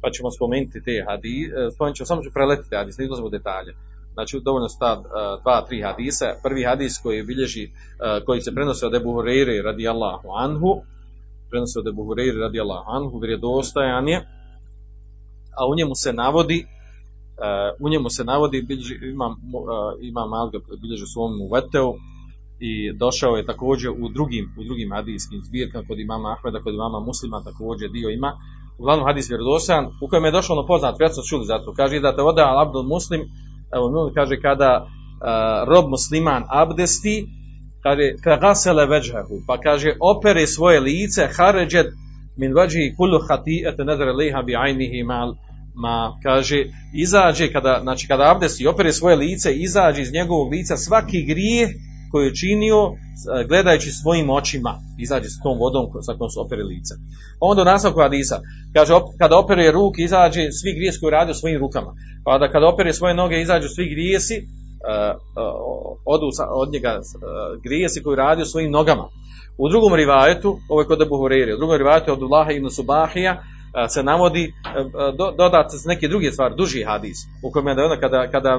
Pa 0.00 0.10
ćemo 0.10 0.30
spomenuti 0.30 0.84
te 0.86 1.04
hadise 1.08 1.54
spomenut 1.74 1.96
ćemo, 1.96 2.06
samo 2.06 2.22
ću 2.22 2.30
preletiti 2.32 2.76
hadis, 2.76 2.98
ne 2.98 3.04
izlazimo 3.04 3.26
u 3.28 3.36
detalje 3.38 3.72
znači 4.20 4.44
dovoljno 4.44 4.68
sta 4.68 4.90
uh, 4.98 5.04
dva, 5.42 5.56
tri 5.68 5.82
hadisa. 5.82 6.26
Prvi 6.42 6.62
hadis 6.64 6.92
koji 7.02 7.22
bilježi, 7.22 7.64
uh, 7.64 8.24
koji 8.26 8.40
se 8.40 8.54
prenosi 8.54 8.86
od 8.86 8.94
Ebu 8.94 9.10
Hureyre 9.16 9.62
radijallahu 9.70 10.28
anhu, 10.44 10.70
prenosi 11.50 11.78
od 11.78 11.86
Ebu 11.92 12.02
Hureyre 12.08 12.38
radijallahu 12.46 12.86
anhu, 12.96 13.18
vjerodostojan 13.18 14.08
je, 14.08 14.18
a 15.58 15.60
u 15.70 15.74
njemu 15.78 15.94
se 15.94 16.12
navodi, 16.12 16.58
uh, 16.64 17.84
u 17.84 17.88
njemu 17.92 18.08
se 18.16 18.24
navodi, 18.24 18.62
bilježi, 18.62 18.94
ima, 19.14 19.26
uh, 19.26 19.36
ima 20.10 20.22
Malga 20.26 20.58
bilježi 20.82 21.04
u 21.04 21.12
svom 21.14 21.32
uveteu, 21.46 21.90
i 22.68 22.72
došao 23.02 23.36
je 23.36 23.46
također 23.46 23.90
u 23.90 24.08
drugim, 24.16 24.44
u 24.60 24.62
drugim 24.64 24.92
hadijskim 24.92 25.40
zbirkama, 25.48 25.88
kod 25.88 25.98
imama 25.98 26.28
Ahmeda, 26.34 26.62
kod 26.64 26.74
imama 26.74 27.00
Muslima 27.00 27.44
također 27.48 27.90
dio 27.90 28.08
ima, 28.10 28.30
uglavnom 28.78 29.06
hadis 29.06 29.30
vjerodostojan, 29.30 29.84
u 30.02 30.08
kojem 30.08 30.24
je 30.24 30.36
došao 30.36 30.56
ono 30.56 30.66
poznat, 30.66 31.00
već 31.00 31.12
čuli 31.30 31.44
zato, 31.52 31.68
kaže 31.80 32.00
da 32.00 32.16
te 32.16 32.22
oda 32.22 32.44
Abdul 32.62 32.86
Muslim, 32.94 33.20
evo 33.74 33.86
on 33.86 34.14
kaže 34.14 34.40
kada 34.42 34.86
uh, 34.86 35.68
rob 35.68 35.90
musliman 35.90 36.44
abdesti 36.48 37.26
kaže 37.82 38.14
kagasele 38.24 38.86
veđhahu 38.86 39.36
pa 39.46 39.60
kaže 39.60 39.90
opere 40.00 40.46
svoje 40.46 40.80
lice 40.80 41.28
haređet 41.36 41.86
min 42.36 42.54
vađi 42.54 42.94
kullu 42.96 43.18
hati'at 43.18 43.84
nadar 43.84 44.08
liha 44.08 44.42
bi 44.42 44.56
ajnihi 44.56 45.02
mal 45.02 45.34
ma 45.74 46.12
kaže 46.22 46.64
izađe 46.94 47.52
kada 47.52 47.78
znači 47.82 48.08
kada 48.08 48.30
abdesti 48.30 48.66
opere 48.66 48.92
svoje 48.92 49.16
lice 49.16 49.54
izađe 49.54 50.02
iz 50.02 50.12
njegovog 50.12 50.52
lica 50.52 50.76
svaki 50.76 51.24
grijeh 51.24 51.70
koji 52.10 52.26
je 52.26 52.34
činio 52.34 52.92
gledajući 53.48 53.90
svojim 53.90 54.30
očima 54.30 54.72
izađe 54.98 55.28
s 55.28 55.42
tom 55.42 55.58
vodom 55.58 55.84
sa 56.06 56.12
kojom 56.18 56.30
su 56.30 56.40
opere 56.40 56.62
lice. 56.62 56.94
Onda 57.40 57.62
u 57.62 57.64
nastavku 57.64 58.00
Hadisa 58.00 58.40
kaže 58.74 58.94
op, 58.94 59.02
kada 59.18 59.38
opere 59.38 59.70
ruke 59.70 60.02
izađe 60.02 60.52
svi 60.52 60.70
grijesi 60.74 61.00
koji 61.00 61.10
radi 61.10 61.34
svojim 61.34 61.60
rukama. 61.60 61.92
Pa 62.24 62.38
da 62.38 62.50
kada 62.50 62.66
opere 62.68 62.92
svoje 62.92 63.14
noge 63.14 63.40
izađu 63.40 63.68
svi 63.68 63.86
grijesi 63.94 64.36
uh, 64.38 64.46
uh, 64.46 65.98
odu 66.04 66.26
od 66.62 66.72
njega 66.72 67.00
grijesi 67.64 68.02
koji 68.02 68.16
radi 68.16 68.44
svojim 68.44 68.70
nogama. 68.70 69.08
U 69.58 69.68
drugom 69.68 69.94
rivajetu, 69.94 70.58
ovo 70.68 70.80
je 70.80 70.86
kod 70.86 71.02
Abu 71.02 71.16
Hureyre, 71.16 71.54
u 71.54 71.58
drugom 71.58 71.76
rivajetu 71.76 72.12
od 72.12 72.22
Allaha 72.22 72.52
ibn 72.52 72.70
Subahija 72.70 73.42
se 73.88 74.02
navodi 74.02 74.52
do, 75.18 75.30
dodati 75.38 75.76
neke 75.86 76.08
druge 76.08 76.32
stvari, 76.32 76.54
duži 76.56 76.84
hadis, 76.84 77.18
u 77.44 77.50
kojem 77.52 77.68
je 77.68 77.74
da 77.74 77.82
onda 77.82 78.00
kada, 78.00 78.30
kada 78.30 78.52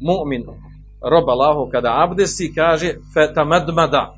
mu'min 0.00 0.42
rob 1.10 1.28
Allahu 1.28 1.70
kada 1.70 2.04
abdesi, 2.04 2.54
kaže 2.54 2.94
fetamadmada, 3.14 4.14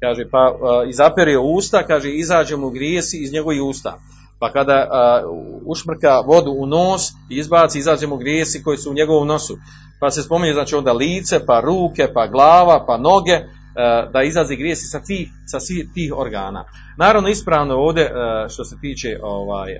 kaže 0.00 0.30
pa 0.30 0.50
uh, 0.50 0.88
izaperio 0.88 1.42
usta, 1.42 1.82
kaže 1.86 2.10
izađe 2.10 2.56
mu 2.56 2.70
grijesi 2.70 3.18
iz 3.22 3.32
njegovih 3.32 3.62
usta. 3.62 3.98
Pa 4.38 4.52
kada 4.52 4.88
uh, 4.88 5.36
ušmrka 5.66 6.20
vodu 6.26 6.50
u 6.50 6.66
nos, 6.66 7.12
izbaci, 7.30 7.78
izađe 7.78 8.06
mu 8.06 8.16
grijesi 8.16 8.62
koji 8.62 8.78
su 8.78 8.90
u 8.90 8.94
njegovom 8.94 9.28
nosu. 9.28 9.56
Pa 10.00 10.10
se 10.10 10.22
spominje 10.22 10.52
znači 10.52 10.74
onda 10.74 10.92
lice, 10.92 11.46
pa 11.46 11.60
ruke, 11.60 12.08
pa 12.14 12.26
glava, 12.26 12.84
pa 12.86 12.98
noge, 12.98 13.36
uh, 13.36 14.12
da 14.12 14.22
izađe 14.22 14.56
grijesi 14.56 14.86
sa 14.86 15.00
tih, 15.00 15.28
sa 15.46 15.60
svih 15.60 15.86
tih 15.94 16.12
organa. 16.16 16.64
Naravno 16.98 17.28
ispravno 17.28 17.74
ovdje 17.74 18.04
uh, 18.04 18.50
što 18.50 18.64
se 18.64 18.76
tiče 18.80 19.18
ovaj 19.22 19.72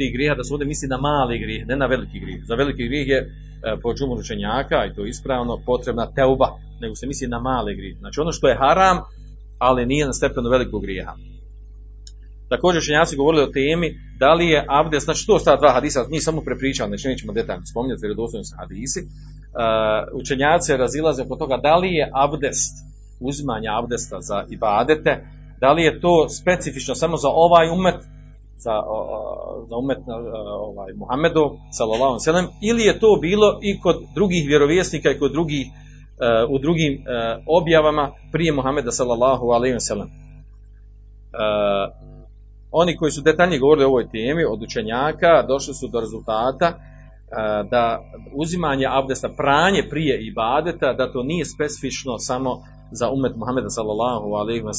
tih 0.00 0.10
grijeha, 0.14 0.34
da 0.38 0.44
se 0.44 0.54
ovdje 0.54 0.66
misli 0.72 0.88
na 0.94 0.98
mali 1.08 1.38
grijeh, 1.44 1.62
ne 1.70 1.76
na 1.76 1.86
veliki 1.86 2.18
grijeh. 2.24 2.40
Za 2.50 2.54
veliki 2.54 2.88
grijeh 2.88 3.08
je 3.14 3.18
po 3.82 3.88
džumu 3.94 4.14
učenjaka, 4.14 4.78
i 4.86 4.94
to 4.94 5.02
ispravno, 5.12 5.62
potrebna 5.66 6.06
teuba, 6.18 6.48
nego 6.82 6.94
se 6.94 7.06
misli 7.06 7.26
na 7.28 7.40
male 7.48 7.74
grije. 7.78 7.94
Znači 8.02 8.20
ono 8.20 8.32
što 8.32 8.48
je 8.48 8.60
haram, 8.62 8.96
ali 9.58 9.86
nije 9.86 10.06
na 10.06 10.12
stepenu 10.12 10.48
velikog 10.50 10.82
grijeha. 10.82 11.14
Također 12.52 12.78
učenjaci 12.78 13.16
govorili 13.16 13.42
o 13.42 13.52
temi 13.58 13.88
da 14.18 14.30
li 14.34 14.46
je 14.54 14.64
abdest, 14.68 15.04
znači 15.04 15.26
to 15.26 15.38
sta 15.38 15.56
dva 15.56 15.70
hadisa, 15.72 16.06
mi 16.10 16.20
samo 16.20 16.40
prepričamo, 16.40 16.88
znači 16.88 17.08
nećemo 17.08 17.32
detaljno 17.32 17.66
spominjati, 17.72 18.00
jer 18.04 18.10
je 18.10 18.22
doslovno 18.22 18.44
su 18.44 18.54
hadisi. 18.58 19.00
Uh, 19.00 20.20
učenjaci 20.20 20.76
razilaze 20.76 21.22
po 21.28 21.36
toga 21.36 21.56
da 21.56 21.76
li 21.76 21.90
je 21.98 22.10
abdest, 22.24 22.74
uzimanje 23.20 23.68
abdesta 23.80 24.16
za 24.20 24.38
ibadete, 24.50 25.12
da 25.60 25.72
li 25.72 25.82
je 25.82 26.00
to 26.00 26.28
specifično 26.28 26.94
samo 26.94 27.16
za 27.16 27.28
ovaj 27.28 27.66
umet 27.78 28.00
za, 28.64 28.74
za 29.68 29.76
umet 29.76 29.98
ovaj, 30.68 30.92
Muhammedu, 30.96 31.44
sallallahu 31.70 32.16
alaihi 32.28 32.48
ili 32.62 32.82
je 32.82 33.00
to 33.00 33.18
bilo 33.20 33.58
i 33.62 33.80
kod 33.80 33.96
drugih 34.14 34.48
vjerovjesnika 34.48 35.10
i 35.10 35.18
kod 35.18 35.32
drugih, 35.32 35.66
uh, 35.66 36.50
u 36.54 36.58
drugim 36.58 36.92
uh, 36.94 37.02
objavama 37.46 38.10
prije 38.32 38.52
Muhammeda, 38.52 38.90
sallallahu 38.90 39.46
alaihi 39.50 39.74
wasallam. 39.74 40.08
Uh, 40.08 40.10
oni 42.70 42.96
koji 42.96 43.10
su 43.12 43.22
detaljnije 43.22 43.60
govorili 43.60 43.84
o 43.84 43.88
ovoj 43.88 44.10
temi, 44.10 44.44
od 44.44 44.62
učenjaka, 44.62 45.42
došli 45.48 45.74
su 45.74 45.88
do 45.88 46.00
rezultata 46.00 46.74
da 47.70 48.00
uzimanje 48.34 48.86
abdesta, 48.90 49.28
pranje 49.36 49.82
prije 49.90 50.26
ibadeta, 50.26 50.92
da 50.92 51.12
to 51.12 51.22
nije 51.22 51.44
specifično 51.44 52.18
samo 52.18 52.50
za 52.90 53.10
umet 53.10 53.36
Muhammeda, 53.36 53.70
sallallahu 53.70 54.26
alaihi 54.34 54.64
uh, 54.64 54.70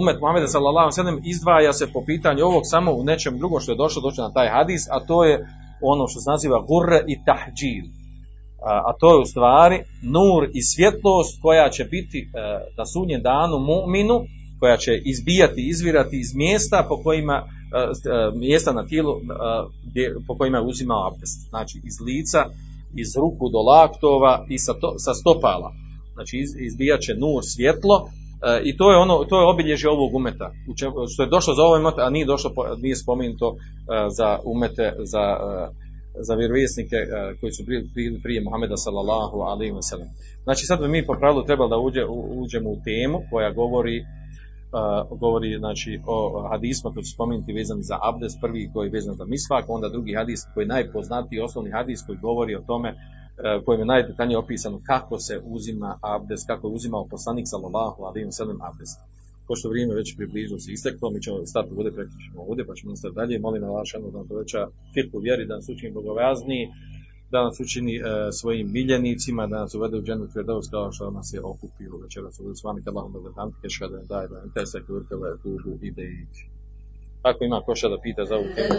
umet 0.00 0.20
Muhameda 0.20 0.46
sallallahu 0.46 0.86
alejhi 0.86 0.96
ve 0.96 1.02
sellem 1.02 1.20
izdvaja 1.24 1.72
se 1.72 1.86
po 1.92 2.00
pitanju 2.06 2.44
ovog 2.44 2.62
samo 2.64 2.92
u 2.92 3.04
nečem 3.04 3.38
drugom 3.38 3.60
što 3.60 3.72
je 3.72 3.82
došlo 3.84 4.02
doći 4.02 4.20
na 4.20 4.32
taj 4.32 4.48
hadis, 4.48 4.82
a 4.90 5.06
to 5.06 5.24
je 5.24 5.34
ono 5.82 6.08
što 6.08 6.20
se 6.20 6.30
naziva 6.30 6.58
gurre 6.68 7.00
i 7.12 7.14
tahđil. 7.26 7.84
A, 8.70 8.72
a 8.88 8.90
to 9.00 9.08
je 9.12 9.22
u 9.22 9.24
stvari 9.24 9.78
nur 10.02 10.48
i 10.58 10.62
svjetlost 10.62 11.42
koja 11.42 11.70
će 11.70 11.84
biti 11.84 12.30
na 12.78 12.86
sudnjem 12.86 13.22
danu 13.22 13.56
mu'minu, 13.70 14.16
koja 14.60 14.76
će 14.76 14.92
izbijati, 15.04 15.68
izvirati 15.68 16.16
iz 16.20 16.34
mjesta 16.34 16.86
po 16.88 16.96
kojima 17.02 17.42
mjesta 18.34 18.72
na 18.72 18.86
tijelu 18.86 19.12
po 20.26 20.36
kojima 20.38 20.58
je 20.58 20.64
uzimao 20.64 21.06
abdest. 21.08 21.48
Znači 21.48 21.80
iz 21.84 22.00
lica, 22.06 22.40
iz 23.02 23.16
ruku 23.16 23.48
do 23.48 23.58
laktova 23.58 24.46
i 24.48 24.58
sa, 24.58 24.72
to, 24.80 24.94
sa 24.98 25.14
stopala. 25.14 25.72
Znači 26.14 26.38
iz, 26.38 26.50
izbijat 26.66 27.00
će 27.00 27.14
nur 27.14 27.42
svjetlo 27.54 28.08
I 28.64 28.76
to 28.76 28.90
je 28.90 28.96
ono, 28.96 29.24
to 29.24 29.40
je 29.40 29.46
obilježje 29.46 29.90
ovog 29.90 30.14
umeta, 30.14 30.50
što 31.12 31.22
je 31.22 31.28
došlo 31.28 31.54
za 31.54 31.62
ovaj 31.62 31.80
umet, 31.80 31.98
a 31.98 32.10
nije 32.10 32.26
došlo, 32.26 32.50
nije 32.82 32.96
spomenuto 32.96 33.48
uh, 33.48 33.56
za 34.18 34.38
umete, 34.44 34.92
za, 35.12 35.24
uh, 35.40 35.74
za 36.26 36.34
vjerovjesnike 36.34 36.96
koji 37.40 37.52
su 37.52 37.62
bili 37.66 37.88
prije, 37.94 38.20
prije 38.22 38.44
Muhameda 38.44 38.76
sallallahu 38.76 39.36
alaihi 39.40 39.72
wa 39.72 39.82
sallam. 39.90 40.08
Znači 40.44 40.66
sad 40.66 40.80
bi 40.80 40.88
mi 40.88 41.06
po 41.06 41.14
pravilu 41.20 41.44
trebali 41.44 41.70
da 41.70 41.78
uđe, 41.78 42.02
uđemo 42.42 42.70
u 42.70 42.80
temu 42.84 43.18
koja 43.30 43.50
govori 43.50 43.98
Uh, 44.66 45.18
govori 45.18 45.58
znači 45.58 46.00
o 46.06 46.48
hadisma 46.50 46.92
koji 46.92 47.04
su 47.04 47.14
spomenuti 47.14 47.52
vezani 47.52 47.82
za 47.82 47.96
abdest, 48.02 48.38
prvi 48.40 48.70
koji 48.72 48.86
je 48.86 48.90
vezan 48.90 49.14
za 49.14 49.24
misvak, 49.24 49.64
onda 49.68 49.88
drugi 49.88 50.14
hadis 50.14 50.40
koji 50.54 50.64
je 50.64 50.68
najpoznatiji, 50.68 51.40
osnovni 51.40 51.70
hadis 51.70 52.00
koji 52.06 52.18
govori 52.18 52.54
o 52.54 52.64
tome 52.66 52.88
E, 52.88 53.25
kojem 53.64 53.80
je 53.80 53.86
najdetaljnije 53.86 54.38
opisano 54.38 54.80
kako 54.86 55.18
se 55.18 55.40
uzima 55.44 55.98
abdest, 56.02 56.46
kako 56.46 56.68
je 56.68 56.74
uzimao 56.74 57.08
poslanik 57.10 57.46
sallallahu 57.48 58.02
alejhi 58.02 58.26
ve 58.26 58.32
sellem 58.32 58.58
abdest. 58.62 58.98
Pošto 59.48 59.68
vrijeme 59.68 59.94
već 59.94 60.16
približilo 60.16 60.58
se 60.58 60.72
isteklo, 60.72 61.10
mi 61.10 61.22
ćemo 61.22 61.46
stati 61.46 61.70
ovdje, 61.76 61.92
prekričimo 61.92 62.42
ovdje, 62.48 62.66
pa 62.66 62.74
ćemo 62.74 62.90
nastaviti 62.90 63.16
dalje. 63.16 63.38
Molim 63.38 63.62
na 63.62 63.68
vaš 63.68 63.92
da 63.92 64.18
nam 64.18 64.28
poveća 64.28 64.68
firku 64.94 65.18
vjeri, 65.18 65.46
da 65.46 65.54
nas 65.54 65.68
učini 65.68 65.92
bogovazniji, 65.92 66.68
da 67.30 67.44
nas 67.44 67.60
učini 67.60 67.96
e, 67.96 68.02
svojim 68.32 68.72
miljenicima, 68.72 69.46
da 69.46 69.60
nas 69.60 69.74
uvede 69.74 69.96
u 69.96 70.02
džennet 70.02 70.32
Firdaus 70.32 70.68
kao 70.70 70.92
što 70.92 71.10
nas 71.10 71.32
je 71.34 71.40
okupio 71.42 71.96
večeras 72.02 72.40
ovdje 72.40 72.56
s 72.56 72.64
vami, 72.64 72.82
kad 72.84 72.96
Allahom 72.96 73.12
da 73.12 73.42
vam 73.42 73.52
keška 73.62 73.88
da 73.88 73.98
daje 74.08 74.28
da 74.28 74.42
te 74.54 74.66
se 74.66 74.78
kurtele 74.86 75.38
tubu 75.42 75.78
i 75.82 75.92
Ako 77.22 77.44
ima 77.44 77.60
ko 77.66 77.74
šta 77.74 77.88
da 77.88 77.98
pita 78.02 78.24
za 78.24 78.34
ovu 78.34 78.46
temu. 78.56 78.78